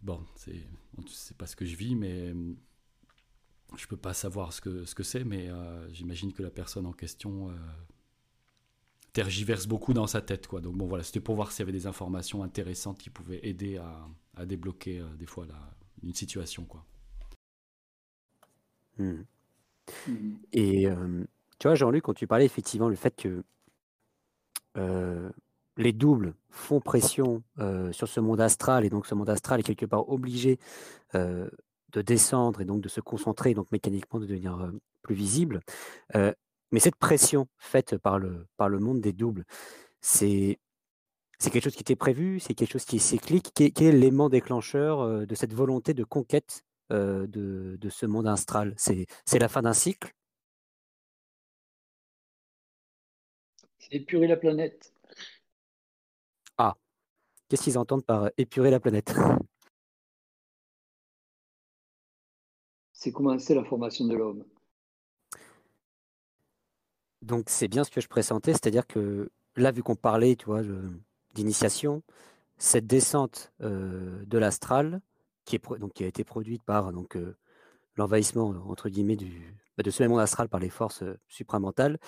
[0.00, 0.66] bon, c'est
[1.06, 2.34] c'est pas ce que je vis, mais
[3.76, 5.50] je peux pas savoir ce que ce que c'est, mais
[5.92, 7.50] j'imagine que la personne en question
[9.12, 10.60] tergiverse beaucoup dans sa tête, quoi.
[10.60, 13.76] Donc bon, voilà, c'était pour voir s'il y avait des informations intéressantes qui pouvaient aider
[13.76, 15.58] à à débloquer euh, des fois la,
[16.02, 16.64] une situation.
[16.64, 16.84] Quoi.
[18.98, 19.22] Hmm.
[20.06, 20.34] Hmm.
[20.52, 21.24] Et euh,
[21.58, 23.42] tu vois, Jean-Luc, quand tu parlais effectivement le fait que
[24.76, 25.30] euh,
[25.76, 27.42] les doubles font pression
[27.92, 30.58] sur ce monde astral, et donc ce monde astral est quelque part obligé
[31.14, 34.70] de descendre et donc de se concentrer, donc mécaniquement de devenir
[35.00, 35.60] plus visible.
[36.72, 39.44] Mais cette pression faite par le, par le monde des doubles,
[40.00, 40.58] c'est
[41.42, 43.50] c'est quelque chose qui était prévu, c'est quelque chose qui est cyclique.
[43.54, 46.62] Quel, est l'élément déclencheur euh, de cette volonté de conquête
[46.92, 48.74] euh, de, ce monde astral?
[48.76, 50.14] C'est la fin d'un cycle?
[53.78, 54.92] C'est épurer la planète.
[56.58, 56.76] Ah,
[57.48, 59.12] qu'est-ce qu'ils entendent par épurer la planète?
[62.92, 64.44] C'est commencer la formation de l'homme.
[67.22, 70.62] Donc c'est bien ce que je pressentais, c'est-à-dire que là, vu qu'on parlait, tu vois,
[71.34, 72.02] d'initiation,
[72.58, 75.00] cette descente euh, de l'astral,
[75.44, 77.36] qui, est, donc, qui a été produite par donc, euh,
[77.96, 81.98] l'envahissement entre guillemets du, bah, de ce même monde astral par les forces euh, supramentales,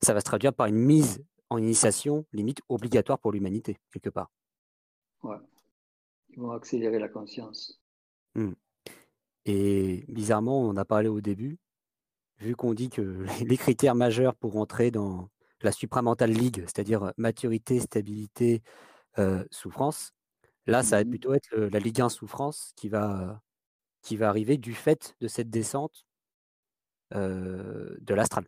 [0.00, 4.30] ça va se traduire par une mise en initiation limite obligatoire pour l'humanité, quelque part.
[5.22, 5.36] Ouais.
[6.30, 7.80] Ils vont accélérer la conscience.
[8.34, 8.52] Mmh.
[9.46, 11.58] Et bizarrement, on en a parlé au début,
[12.38, 15.28] vu qu'on dit que les critères majeurs pour entrer dans,
[15.62, 18.62] la supramentale ligue, c'est-à-dire maturité, stabilité,
[19.50, 20.12] souffrance.
[20.66, 23.42] Là, ça va mmh plutôt être la Ligue 1 souffrance qui va,
[24.02, 26.06] qui va arriver du fait de cette descente
[27.10, 28.44] de l'astral.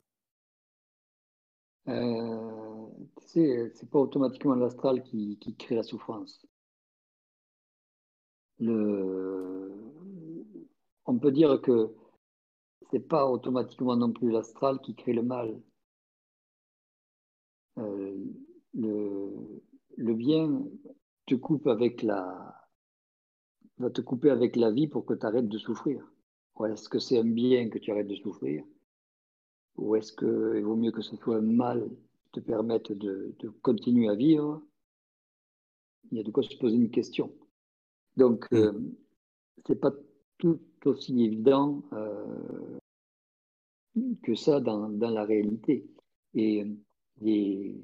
[1.88, 2.86] Euh,
[3.26, 6.46] c'est pas automatiquement l'astral qui, crée la souffrance.
[8.58, 9.72] Le...
[11.06, 11.92] On peut dire que
[12.90, 15.60] c'est pas automatiquement non plus l'astral qui crée le mal.
[17.78, 18.24] Euh,
[18.74, 19.62] le,
[19.96, 20.62] le, bien
[21.26, 22.56] te coupe avec la
[23.78, 26.04] va te couper avec la vie pour que tu arrêtes de souffrir.
[26.56, 28.64] Ou est-ce que c'est un bien que tu arrêtes de souffrir?
[29.76, 31.88] Ou est-ce qu'il vaut mieux que ce soit un mal
[32.24, 34.62] qui te permette de, de, continuer à vivre?
[36.10, 37.32] Il y a de quoi se poser une question.
[38.16, 38.58] Donc, ce mm.
[38.58, 38.80] euh,
[39.66, 39.92] c'est pas
[40.38, 42.78] tout aussi évident euh,
[44.22, 45.86] que ça dans, la réalité.
[46.34, 46.64] Et
[47.20, 47.74] les,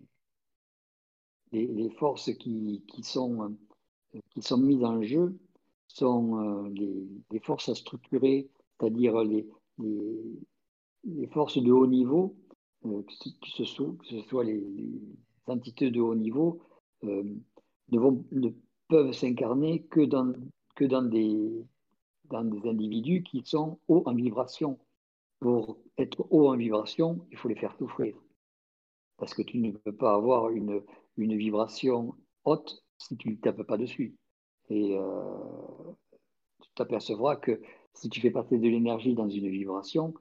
[1.99, 3.57] forces qui, sont,
[4.31, 5.39] qui sont mises en jeu
[5.89, 6.69] sont euh,
[7.31, 8.49] les, forces à structurer,
[8.79, 9.47] c'est-à-dire les,
[11.33, 12.37] forces de haut niveau,
[12.87, 14.65] euh, que, ce soit, les,
[15.47, 16.61] entités de haut niveau,
[17.03, 17.37] ne,
[17.91, 18.49] ne
[18.89, 20.33] peuvent s'incarner que dans,
[20.75, 21.65] que dans des,
[22.31, 24.79] dans des individus qui sont hauts en vibration.
[25.41, 28.17] Pour être haut en vibration, il faut les faire souffrir
[29.17, 30.83] parce que tu ne peux pas avoir une,
[31.17, 34.15] une vibration haute si tu ne tapes pas dessus.
[34.69, 35.93] Et euh,
[36.63, 37.61] tu t'apercevras que
[37.95, 40.15] si tu fais passer de l'énergie dans une vibration,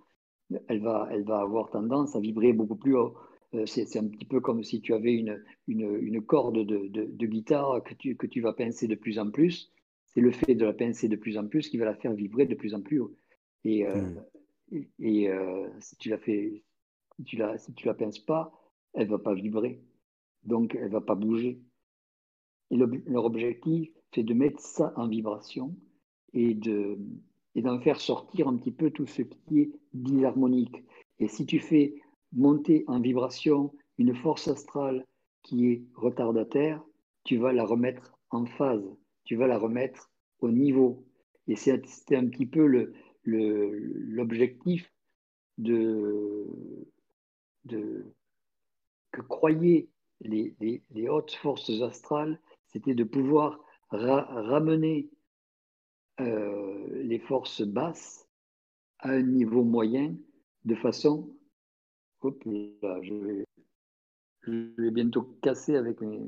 [0.67, 3.15] elle va, elle va avoir tendance à vibrer beaucoup plus haut.
[3.53, 7.83] Euh, c'est un petit peu comme si tu avais une, une, corde de, de, guitare
[7.83, 9.71] que tu, que tu vas pincer de plus en plus.
[10.15, 12.45] C'est le fait de la pincer de plus en plus qui va la faire vibrer
[12.45, 13.15] de plus en plus haut.
[13.65, 14.01] Et, euh,
[14.71, 14.83] hmm.
[14.99, 16.63] et euh, si tu la fais,
[17.17, 18.53] si tu la, si tu la pinces pas,
[18.93, 19.81] elle va pas vibrer.
[20.43, 21.61] Donc, elle va pas bouger.
[22.71, 25.75] Et leur objectif, c'est de mettre ça en vibration
[26.33, 26.97] et de
[27.55, 30.83] et d'en faire sortir un petit peu tout ce qui est disharmonique.
[31.19, 31.95] Et si tu fais
[32.33, 35.05] monter en vibration une force astrale
[35.41, 36.83] qui est retardataire,
[37.23, 38.85] tu vas la remettre en phase,
[39.25, 41.05] tu vas la remettre au niveau.
[41.47, 41.73] Et c'est
[42.15, 42.93] un petit peu
[43.23, 44.91] l'objectif
[45.57, 46.45] de,
[49.11, 49.89] que croyaient
[50.21, 50.77] les,
[51.09, 55.09] hautes forces astrales, c'était de pouvoir ramener
[56.19, 58.27] euh, les forces basses
[58.99, 60.15] à un niveau moyen
[60.63, 61.35] de façon
[63.03, 63.45] je
[64.47, 66.21] vais, bientôt casser avec mes,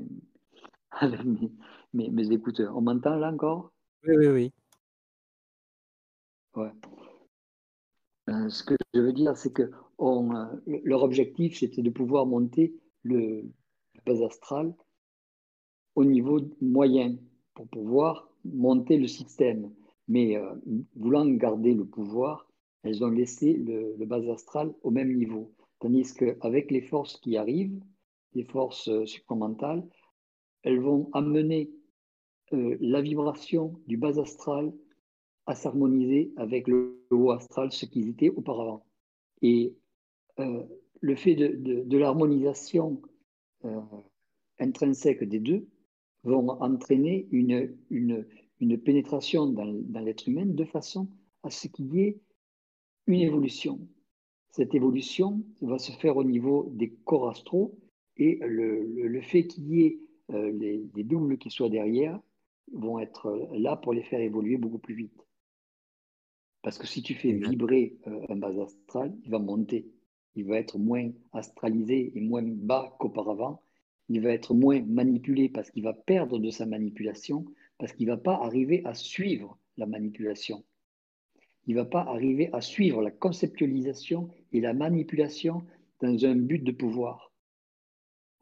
[1.92, 2.76] mes, écouteurs.
[2.76, 3.72] On m'entend là encore?
[4.06, 4.52] Oui, oui, oui.
[6.54, 6.72] Ouais.
[8.28, 12.26] Euh, ce que je veux dire, c'est que on, euh, leur objectif, c'était de pouvoir
[12.26, 13.44] monter le,
[14.06, 14.74] base astral
[15.94, 17.16] au niveau moyen
[17.54, 19.72] pour pouvoir monter le système.
[20.06, 20.54] Mais euh,
[20.96, 22.48] voulant garder le pouvoir,
[22.82, 25.52] elles ont laissé le, le base astral au même niveau.
[25.80, 27.80] Tandis qu'avec les forces qui arrivent,
[28.34, 29.86] les forces supramentales,
[30.62, 31.70] elles vont amener
[32.52, 34.72] euh, la vibration du bas astral
[35.46, 38.84] à s'harmoniser avec le haut astral, ce qu'ils étaient auparavant.
[39.42, 39.74] Et
[40.40, 40.62] euh,
[41.00, 43.00] le fait de, l'harmonisation
[44.58, 45.66] intrinsèque des deux
[46.22, 51.08] vont entraîner une, une, pénétration dans l'être humain de façon
[51.42, 52.20] à ce qu'il y ait
[53.06, 53.80] une évolution
[54.50, 57.78] cette évolution va se faire au niveau des corps astraux
[58.16, 59.98] et le, fait qu'il y ait
[60.32, 62.20] euh, les, doubles qui soient derrière
[62.72, 65.26] vont être là pour les faire évoluer beaucoup plus vite.
[66.62, 69.86] Parce que si tu fais vibrer euh, un bas astral, il va monter.
[70.34, 73.62] Il va être moins astralisé et moins bas qu'auparavant.
[74.08, 77.44] Il va être moins manipulé parce qu'il va perdre de sa manipulation,
[77.78, 80.64] parce qu'il ne va pas arriver à suivre la manipulation
[81.68, 85.62] il ne va pas arriver à suivre la conceptualisation et la manipulation
[86.00, 87.30] dans un but de pouvoir.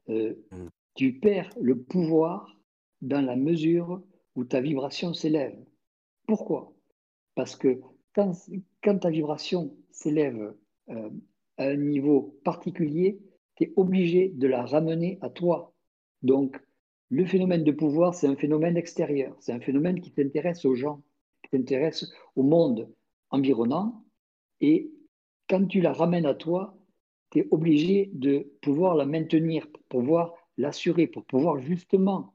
[0.09, 0.69] Euh, mm.
[0.97, 2.59] Tu perds le pouvoir
[3.03, 4.03] dans la mesure
[4.35, 5.57] où ta vibration s'élève.
[6.27, 6.73] Pourquoi?
[7.35, 7.81] Parce que
[8.15, 8.33] quand,
[8.99, 10.55] ta vibration s'élève
[10.89, 11.11] euh,
[11.59, 13.19] à un niveau particulier,
[13.57, 15.75] tu es obligé de la ramener à toi.
[16.23, 16.59] Donc,
[17.11, 21.03] le phénomène de pouvoir, c'est un phénomène extérieur, c'est un phénomène qui t'intéresse aux gens,
[21.43, 22.91] qui t'intéresse au monde,
[23.31, 24.03] environnant.
[24.63, 24.91] Et
[25.49, 26.77] quand tu la ramènes à toi,
[27.31, 32.35] tu es obligé de pouvoir la maintenir, pour pouvoir l'assurer, pour pouvoir justement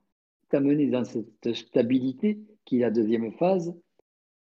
[0.49, 3.73] t'amener dans cette stabilité qui est la deuxième phase,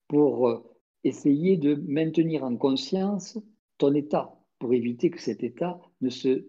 [0.07, 0.65] pour euh,
[1.05, 3.39] essayer de maintenir en conscience
[3.77, 6.49] ton état, pour éviter que cet état ne se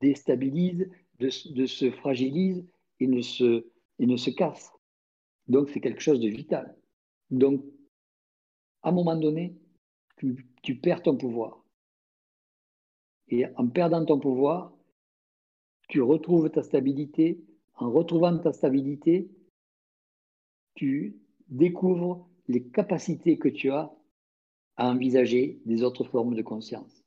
[0.00, 2.64] déstabilise, de, se fragilise
[3.00, 3.66] et ne se,
[3.98, 4.72] et ne se casse.
[5.48, 6.76] Donc c'est quelque chose de vital.
[7.30, 7.64] Donc
[8.82, 9.56] à un moment donné,
[10.62, 11.64] tu, perds ton pouvoir.
[13.28, 14.73] Et en perdant ton pouvoir,
[15.88, 17.42] tu retrouves ta stabilité.
[17.76, 19.28] En retrouvant ta stabilité,
[20.74, 21.16] tu
[21.48, 23.92] découvres les capacités que tu as
[24.76, 27.04] à envisager des autres formes de conscience.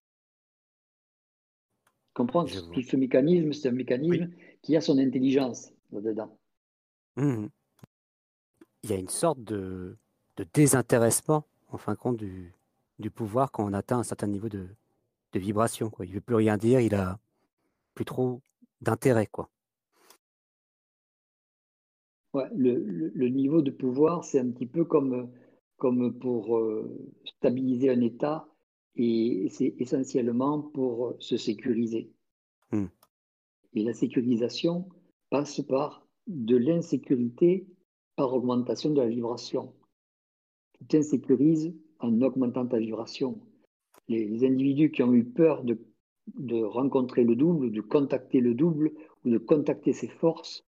[2.13, 4.29] Comprendre tout ce mécanisme, c'est un mécanisme
[4.61, 6.37] qui a son intelligence là-dedans.
[7.15, 7.47] Mmh.
[8.83, 9.97] Il y a une sorte de
[10.53, 12.53] désintéressement en fin de compte, du,
[12.99, 14.67] du pouvoir quand on atteint un certain niveau de,
[15.33, 15.89] de vibration.
[15.89, 16.05] Quoi.
[16.05, 17.19] Il ne veut plus rien dire, il a
[17.93, 18.41] plus trop
[18.81, 19.27] d'intérêt.
[19.27, 19.49] quoi.
[22.33, 25.31] Ouais, le, le, niveau de pouvoir, c'est un petit peu comme,
[25.77, 28.47] comme pour euh, stabiliser un État
[28.95, 32.11] et c'est essentiellement pour se sécuriser.
[32.71, 32.85] Mmh.
[33.73, 34.89] Et la sécurisation
[35.29, 37.67] passe par de l'insécurité
[38.15, 39.73] par augmentation de la vibration
[40.77, 43.39] tu t'insécurises en augmentant ta vibration.
[44.07, 45.79] Les, individus qui ont eu peur de,
[46.63, 48.91] rencontrer le double, de contacter le double
[49.25, 50.65] ou de contacter ses forces,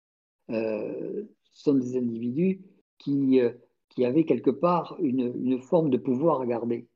[0.51, 2.61] euh, sont des individus
[2.99, 3.53] qui, euh,
[3.89, 6.87] qui avaient quelque part une, forme de pouvoir à garder,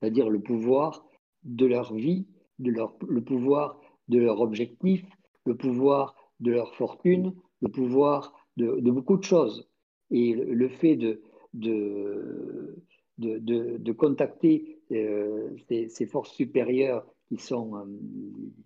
[0.00, 1.06] c'est-à-dire le pouvoir
[1.44, 2.26] de leur vie,
[2.58, 5.04] de leur, le pouvoir de leur objectif,
[5.44, 9.68] le pouvoir de leur fortune, le pouvoir de, beaucoup de choses.
[10.10, 11.22] Et le fait de,
[11.54, 12.82] de,
[13.18, 13.38] de,
[13.78, 17.72] de, contacter ces, forces supérieures qui sont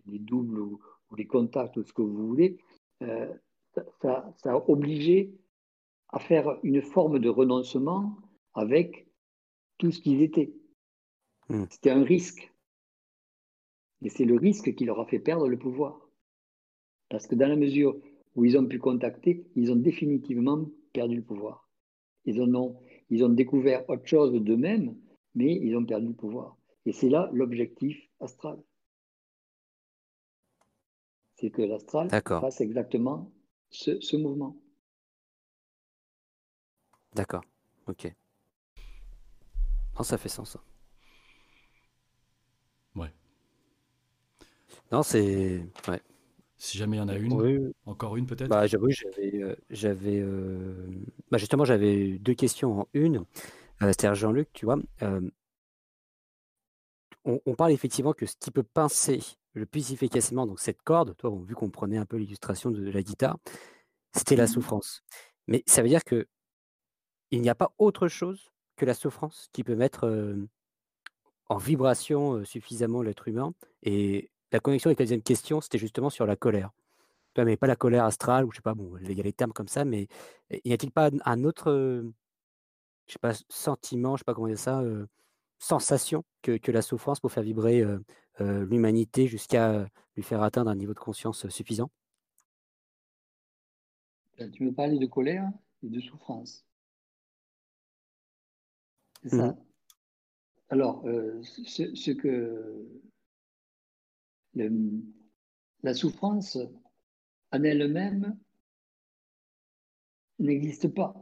[0.06, 0.80] les doubles ou,
[1.16, 2.58] les contacts ou ce que vous voulez,
[4.00, 5.32] ça, ça, a obligé
[6.08, 8.16] à faire une forme de renoncement
[8.54, 9.06] avec
[9.78, 10.52] tout ce qu'ils étaient.
[11.48, 11.64] Hmm.
[11.70, 12.52] C'était un risque.
[14.02, 16.08] Et c'est le risque qui leur a fait perdre le pouvoir.
[17.10, 17.96] Parce que dans la mesure
[18.34, 21.68] où ils ont pu contacter, ils ont définitivement perdu le pouvoir.
[22.24, 22.76] Ils, ont,
[23.10, 24.96] ils ont découvert autre chose d'eux-mêmes,
[25.34, 26.56] mais ils ont perdu le pouvoir.
[26.86, 28.62] Et c'est là l'objectif astral.
[31.36, 33.32] C'est que l'astral fasse exactement
[33.70, 34.56] ce, mouvement.
[37.14, 37.44] D'accord,
[37.86, 38.12] ok.
[40.02, 40.56] ça fait sens.
[42.96, 43.12] Ouais.
[44.92, 45.64] Non, c'est.
[45.88, 46.00] Ouais.
[46.56, 48.48] Si jamais il y en a une, encore une peut-être?
[48.48, 49.42] Bah, J'avoue, j'avais.
[49.42, 50.88] Euh, j'avais euh,
[51.30, 53.18] bah, justement, j'avais deux questions en une.
[53.82, 54.78] Euh, c'est-à-dire, Jean-Luc, tu vois,
[57.24, 59.20] on, parle effectivement que ce qui peut pincer
[59.54, 63.02] le plus efficacement donc cette corde, toi, vu qu'on prenait un peu l'illustration de la
[63.02, 63.38] guitare,
[64.12, 65.02] c'était la mmh souffrance.
[65.46, 66.26] Mais ça veut dire que
[67.30, 70.36] il n'y a pas autre chose que la souffrance qui peut mettre
[71.48, 73.54] en vibration suffisamment l'être humain.
[73.82, 76.70] Et la connexion avec la deuxième question, c'était justement sur la colère.
[77.36, 79.52] mais pas la colère astrale, ou je sais pas, bon, il y a les termes
[79.52, 80.08] comme ça, mais
[80.64, 81.72] y a-t-il pas un autre,
[83.06, 84.82] je sais pas, sentiment, je sais pas comment dire ça,
[85.64, 87.84] sensation que, la souffrance pour faire vibrer
[88.38, 89.86] l'humanité jusqu'à
[90.16, 91.90] lui faire atteindre un niveau de conscience suffisant?
[94.38, 95.50] Ben, Tu me parlais de colère
[95.82, 96.64] et de souffrance.
[99.22, 99.48] C'est ça.
[99.48, 99.56] Mmh
[100.68, 102.86] Alors, ce, que
[105.82, 106.58] la souffrance
[107.52, 108.36] en elle-même
[110.38, 111.14] n'existe pas,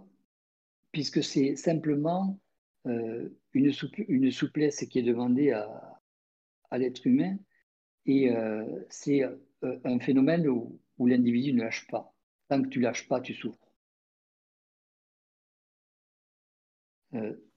[0.90, 2.39] puisque c'est simplement
[2.86, 5.99] euh, une, souplesse qui est demandée à,
[6.79, 7.37] l'être humain.
[8.07, 12.15] Et euh, c'est euh, un phénomène où, l'individu ne lâche pas.
[12.49, 13.59] Tant que tu lâches pas, tu souffres.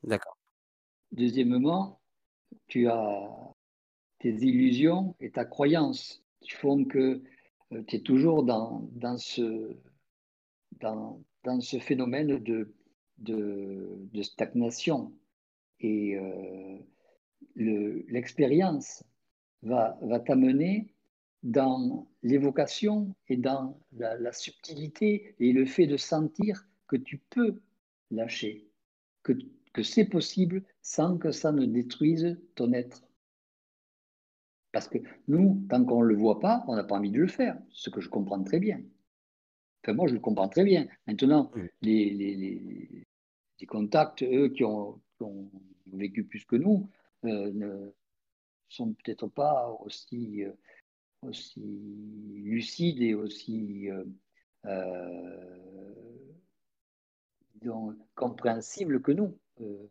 [0.04, 0.38] D'accord.
[1.12, 2.02] Deuxièmement,
[2.68, 3.54] tu as
[4.20, 7.22] tes illusions et ta croyance qui font que
[7.88, 9.78] tu es toujours dans, dans, ce,
[10.80, 12.74] dans, dans ce phénomène de,
[13.18, 15.14] de, stagnation.
[15.80, 16.78] Et euh,
[17.56, 19.04] l'expérience
[19.64, 20.96] va, va t'amener
[21.44, 27.62] dans l'évocation et dans la, subtilité et le fait de sentir que tu peux
[28.10, 28.68] lâcher,
[29.22, 29.34] que,
[29.72, 33.04] que c'est possible sans que ça ne détruise ton être.
[34.72, 34.98] Parce que
[35.28, 37.90] nous, tant qu'on ne le voit pas, on n'a pas envie de le faire, ce
[37.90, 38.82] que je comprends très bien.
[39.84, 40.88] Enfin, moi, je le comprends très bien.
[41.06, 45.00] Maintenant, les, les, les, contacts, eux, qui ont,
[45.88, 46.90] vécu plus que nous,
[47.26, 47.94] euh, ne
[48.70, 50.52] sont peut-être pas aussi, euh,
[51.22, 51.62] aussi
[52.36, 53.90] lucides et aussi
[54.66, 55.34] euh,
[58.16, 59.38] compréhensibles que nous.
[59.60, 59.86] Mm.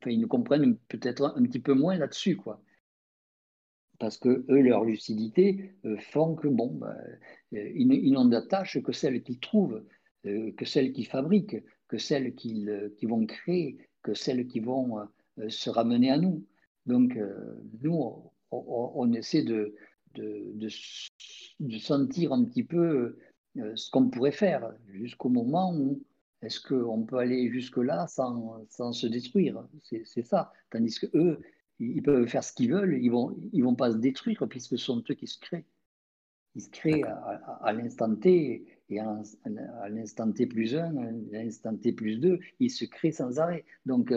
[0.00, 2.60] Enfin, ils nous comprennent peut-être un, petit peu moins là-dessus, quoi
[3.98, 6.96] parce que eux, leur lucidité euh, font que, bon, bah,
[7.54, 9.84] euh, ils, n'ont d'attache que celles qu'ils trouvent,
[10.26, 14.98] euh, que celles qu'ils fabriquent, que celles qu'ils vont créer, que celles qui vont
[15.48, 16.44] se ramener à nous.
[16.86, 17.18] Donc,
[17.82, 19.74] nous, on, essaie de,
[20.14, 20.68] de,
[21.78, 23.18] sentir un petit peu
[23.74, 26.02] ce qu'on pourrait faire jusqu'au moment où
[26.42, 29.66] est-ce qu'on peut aller jusque-là sans, sans, se détruire?
[29.82, 30.52] C'est ça.
[30.70, 31.40] Tandis que eux,
[31.78, 34.76] ils peuvent faire ce qu'ils veulent, ils vont, ils vont pas se détruire puisque ce
[34.76, 35.66] sont eux qui se créent.
[36.54, 41.92] Ils se créent à, l'instant T et à, l'instant T plus 1, à l'instant T
[41.92, 43.64] plus 2, ils se créent sans arrêt.
[43.84, 44.12] Donc,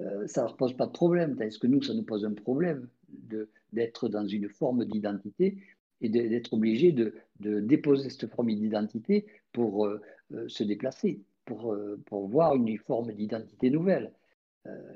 [0.00, 1.40] euh, ça ne pose pas de problème.
[1.40, 2.88] Est-ce que nous, ça nous pose un problème
[3.72, 5.62] d'être dans une forme d'identité
[6.00, 10.00] et d'être obligé de, de, déposer cette forme d'identité pour euh,
[10.32, 11.76] euh, se déplacer, pour,
[12.06, 14.12] pour voir une forme d'identité nouvelle.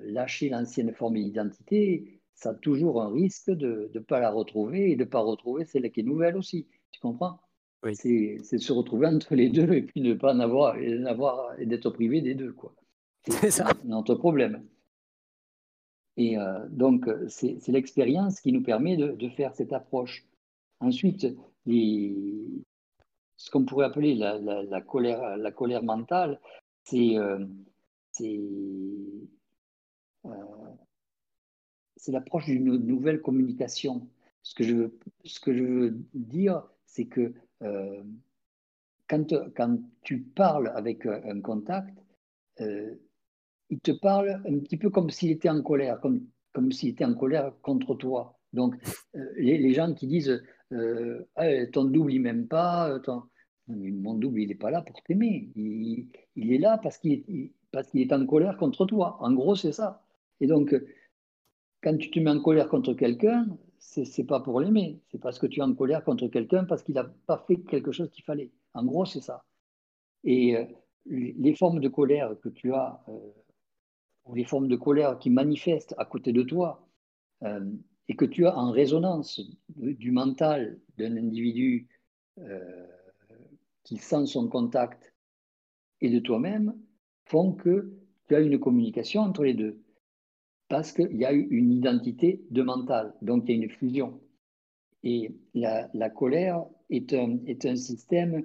[0.02, 4.96] Lâcher l'ancienne forme d'identité, ça a toujours un risque de ne pas la retrouver et
[4.96, 6.66] de ne pas retrouver celle qui est nouvelle aussi.
[6.90, 7.40] Tu comprends?
[7.84, 7.96] Oui.
[7.96, 11.58] C'est de se retrouver entre les deux et puis ne pas en avoir, et, avoir,
[11.58, 12.54] et d'être privé des deux.
[13.28, 13.70] C'est ça.
[13.84, 14.64] notre problème.
[16.16, 20.26] Et euh, donc, c'est l'expérience qui nous permet de, faire cette approche.
[20.80, 21.26] Ensuite,
[21.64, 22.14] les,
[23.36, 26.40] ce qu'on pourrait appeler la, la, colère, la colère mentale,
[26.84, 27.44] c'est euh,
[28.20, 29.08] euh,
[31.96, 34.08] c'est l'approche d'une nouvelle communication.
[34.42, 37.32] Ce que je veux, ce que je veux dire, c'est que
[37.62, 38.02] euh,
[39.08, 41.96] quand, tu parles avec un contact,
[42.60, 42.94] euh,
[43.70, 47.14] il te parle un petit peu comme s'il était en colère, comme, s'il était en
[47.14, 48.38] colère contre toi.
[48.52, 48.76] Donc,
[49.16, 53.00] euh, les, gens qui disent euh, ah, ton double, il m'aime pas,
[53.68, 55.50] mon double, il n'est pas là pour t'aimer.
[55.56, 57.52] Il, est là parce qu'il
[57.94, 59.16] est en colère contre toi.
[59.20, 60.04] En gros, c'est ça.
[60.40, 60.74] Et donc,
[61.82, 63.46] quand tu te mets en colère contre quelqu'un,
[63.82, 65.00] c'est pas pour l'aimer.
[65.10, 67.92] C'est parce que tu es en colère contre quelqu'un parce qu'il n'a pas fait quelque
[67.92, 68.50] chose qu'il fallait.
[68.74, 69.44] En gros, c'est ça.
[70.24, 70.64] Et euh,
[71.06, 73.32] les formes de colère que tu as, euh,
[74.24, 76.88] ou les formes de colère qui manifestent à côté de toi,
[77.42, 77.72] euh,
[78.08, 79.40] et que tu as en résonance
[79.76, 81.88] du mental d'un individu
[83.84, 85.14] qui sent son contact
[86.00, 86.74] et de toi-même,
[87.26, 87.92] font que
[88.26, 89.81] tu as une communication entre les deux.
[90.72, 94.18] Parce qu'il y a eu une identité de mental, donc il y a une fusion.
[95.02, 98.42] Et la, colère est un, est un système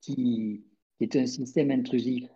[0.00, 0.64] qui,
[0.98, 2.28] est un système intrusif.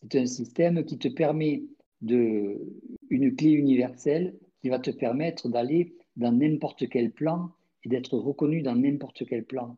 [0.00, 1.64] C'est un système qui te permet
[2.00, 2.62] de,
[3.10, 7.50] une clé universelle qui va te permettre d'aller dans n'importe quel plan
[7.84, 9.76] et d'être reconnu dans n'importe quel plan.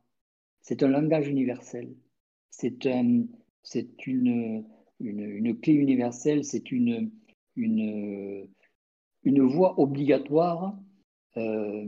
[0.62, 1.96] C'est un langage universel.
[2.50, 3.24] C'est un,
[3.64, 4.64] c'est une,
[5.00, 7.10] une, clé universelle, c'est une,
[7.56, 8.46] une,
[9.24, 10.76] une voie obligatoire
[11.36, 11.84] euh,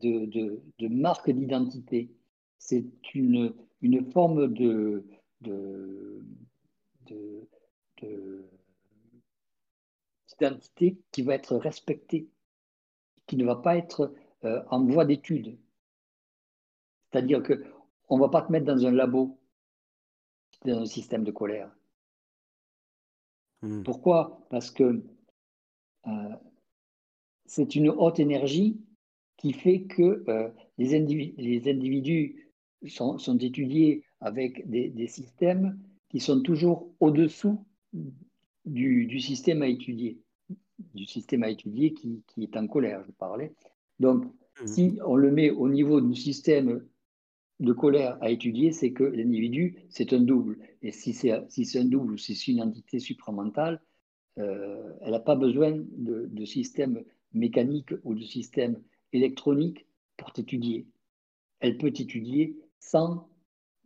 [0.00, 2.10] de, de, de marque d'identité.
[2.58, 5.04] C'est une, une forme de,
[10.28, 12.28] d'identité qui va être respectée,
[13.26, 14.12] qui ne va pas être
[14.44, 15.58] euh, en voie d'étude.
[17.10, 19.38] C'est-à-dire qu'on ne va pas te mettre dans un labo,
[20.64, 21.74] dans un système de colère.
[23.62, 23.82] Hmm.
[23.82, 24.46] Pourquoi?
[24.50, 25.02] Parce que
[26.06, 26.36] euh,
[27.48, 28.78] c'est une haute énergie
[29.38, 30.98] qui fait que euh, les,
[31.38, 32.52] les, individus
[32.86, 37.64] sont, sont, étudiés avec des, systèmes qui sont toujours au-dessous
[38.64, 40.18] du, système à étudier,
[40.94, 43.54] du système à étudier qui, est en colère, je parlais.
[43.98, 44.66] Donc, mmh.
[44.66, 46.84] si on le met au niveau du système
[47.60, 50.58] de colère à étudier, c'est que l'individu, c'est un double.
[50.82, 53.80] Et si c'est si un double ou si c'est une entité supramentale,
[54.38, 57.02] euh, elle n'a pas besoin de, de système
[57.32, 58.82] mécanique ou de système
[59.12, 59.86] électronique
[60.16, 60.86] pour t'étudier.
[61.60, 63.28] Elle peut t'étudier sans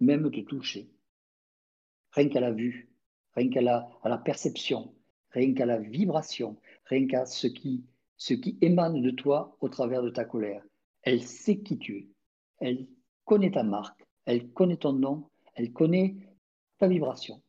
[0.01, 0.91] même te toucher.
[2.13, 2.91] Rien qu'à la vue,
[3.35, 4.95] rien qu'à la, perception,
[5.31, 7.85] rien qu'à la vibration, rien qu'à ce qui,
[8.17, 10.63] ce émane de toi au travers de ta colère.
[11.03, 12.09] Elle sait qui tu es.
[12.59, 12.87] Elle
[13.25, 16.17] connaît ta marque, elle connaît ton nom, elle connaît
[16.79, 17.43] ta vibration.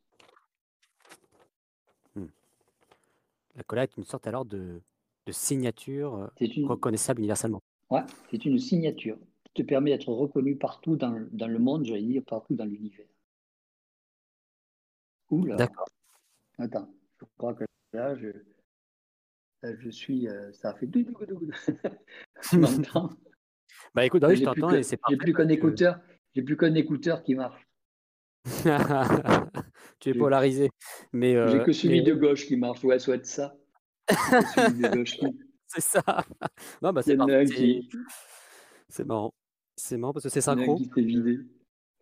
[2.16, 2.28] Hmm.
[3.56, 4.82] La colère est une sorte alors de,
[5.26, 7.62] de signature euh, reconnaissable universellement.
[7.90, 8.02] Ouais,
[8.32, 9.18] c'est une signature
[9.54, 13.06] te permet d'être reconnu partout dans, dans le monde, j'allais dire partout dans l'univers.
[15.30, 15.56] Oula.
[15.56, 15.88] D'accord.
[16.58, 16.90] Attends,
[17.20, 18.30] je crois que là, je,
[19.64, 20.28] je suis.
[20.28, 23.10] Euh, ça a fait tu m'entends
[23.96, 26.00] Bah écoute, oui, je t'entends et c'est J'ai plus qu'un écouteur,
[26.36, 27.68] j'ai plus qu'un écouteur qui marche.
[30.00, 30.70] tu es polarisé.
[31.12, 32.84] Mais euh, j'ai que celui de gauche qui marche.
[32.84, 33.56] Ouais, soit ça.
[35.68, 36.04] c'est ça.
[36.82, 37.18] Non, bah c'est
[38.90, 39.34] C'est marrant.
[39.76, 40.80] C'est marrant parce que c'est synchro.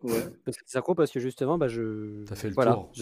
[0.02, 0.12] Ouais.
[0.44, 2.24] Parce que c'est synchro parce que justement, bah, je.
[2.24, 2.92] T'as fait le voilà, tour.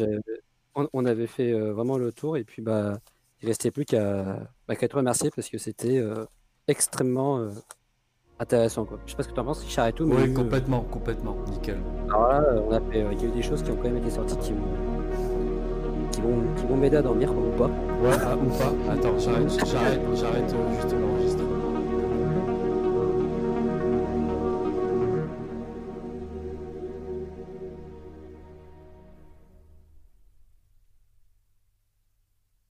[0.92, 3.00] On, avait fait euh, vraiment le tour et puis bah,
[3.42, 6.24] il restait plus qu'à bah, te remercier parce que c'était euh,
[6.68, 7.50] extrêmement euh,
[8.38, 8.84] intéressant.
[8.84, 9.00] Quoi.
[9.04, 10.06] Je sais pas ce que tu en penses, Richard et tout.
[10.06, 11.80] Mais oui, complètement, complètement, nickel.
[12.08, 13.96] Alors là, on a fait, il y a eu des choses qui ont quand même
[13.96, 14.52] été sorties qui
[16.56, 17.66] qui vont, m'aider à dormir, ou pas.
[17.66, 18.92] Ouais, ah, ou pas.
[18.92, 20.54] Attends, j'arrête, j'arrête, j'arrête.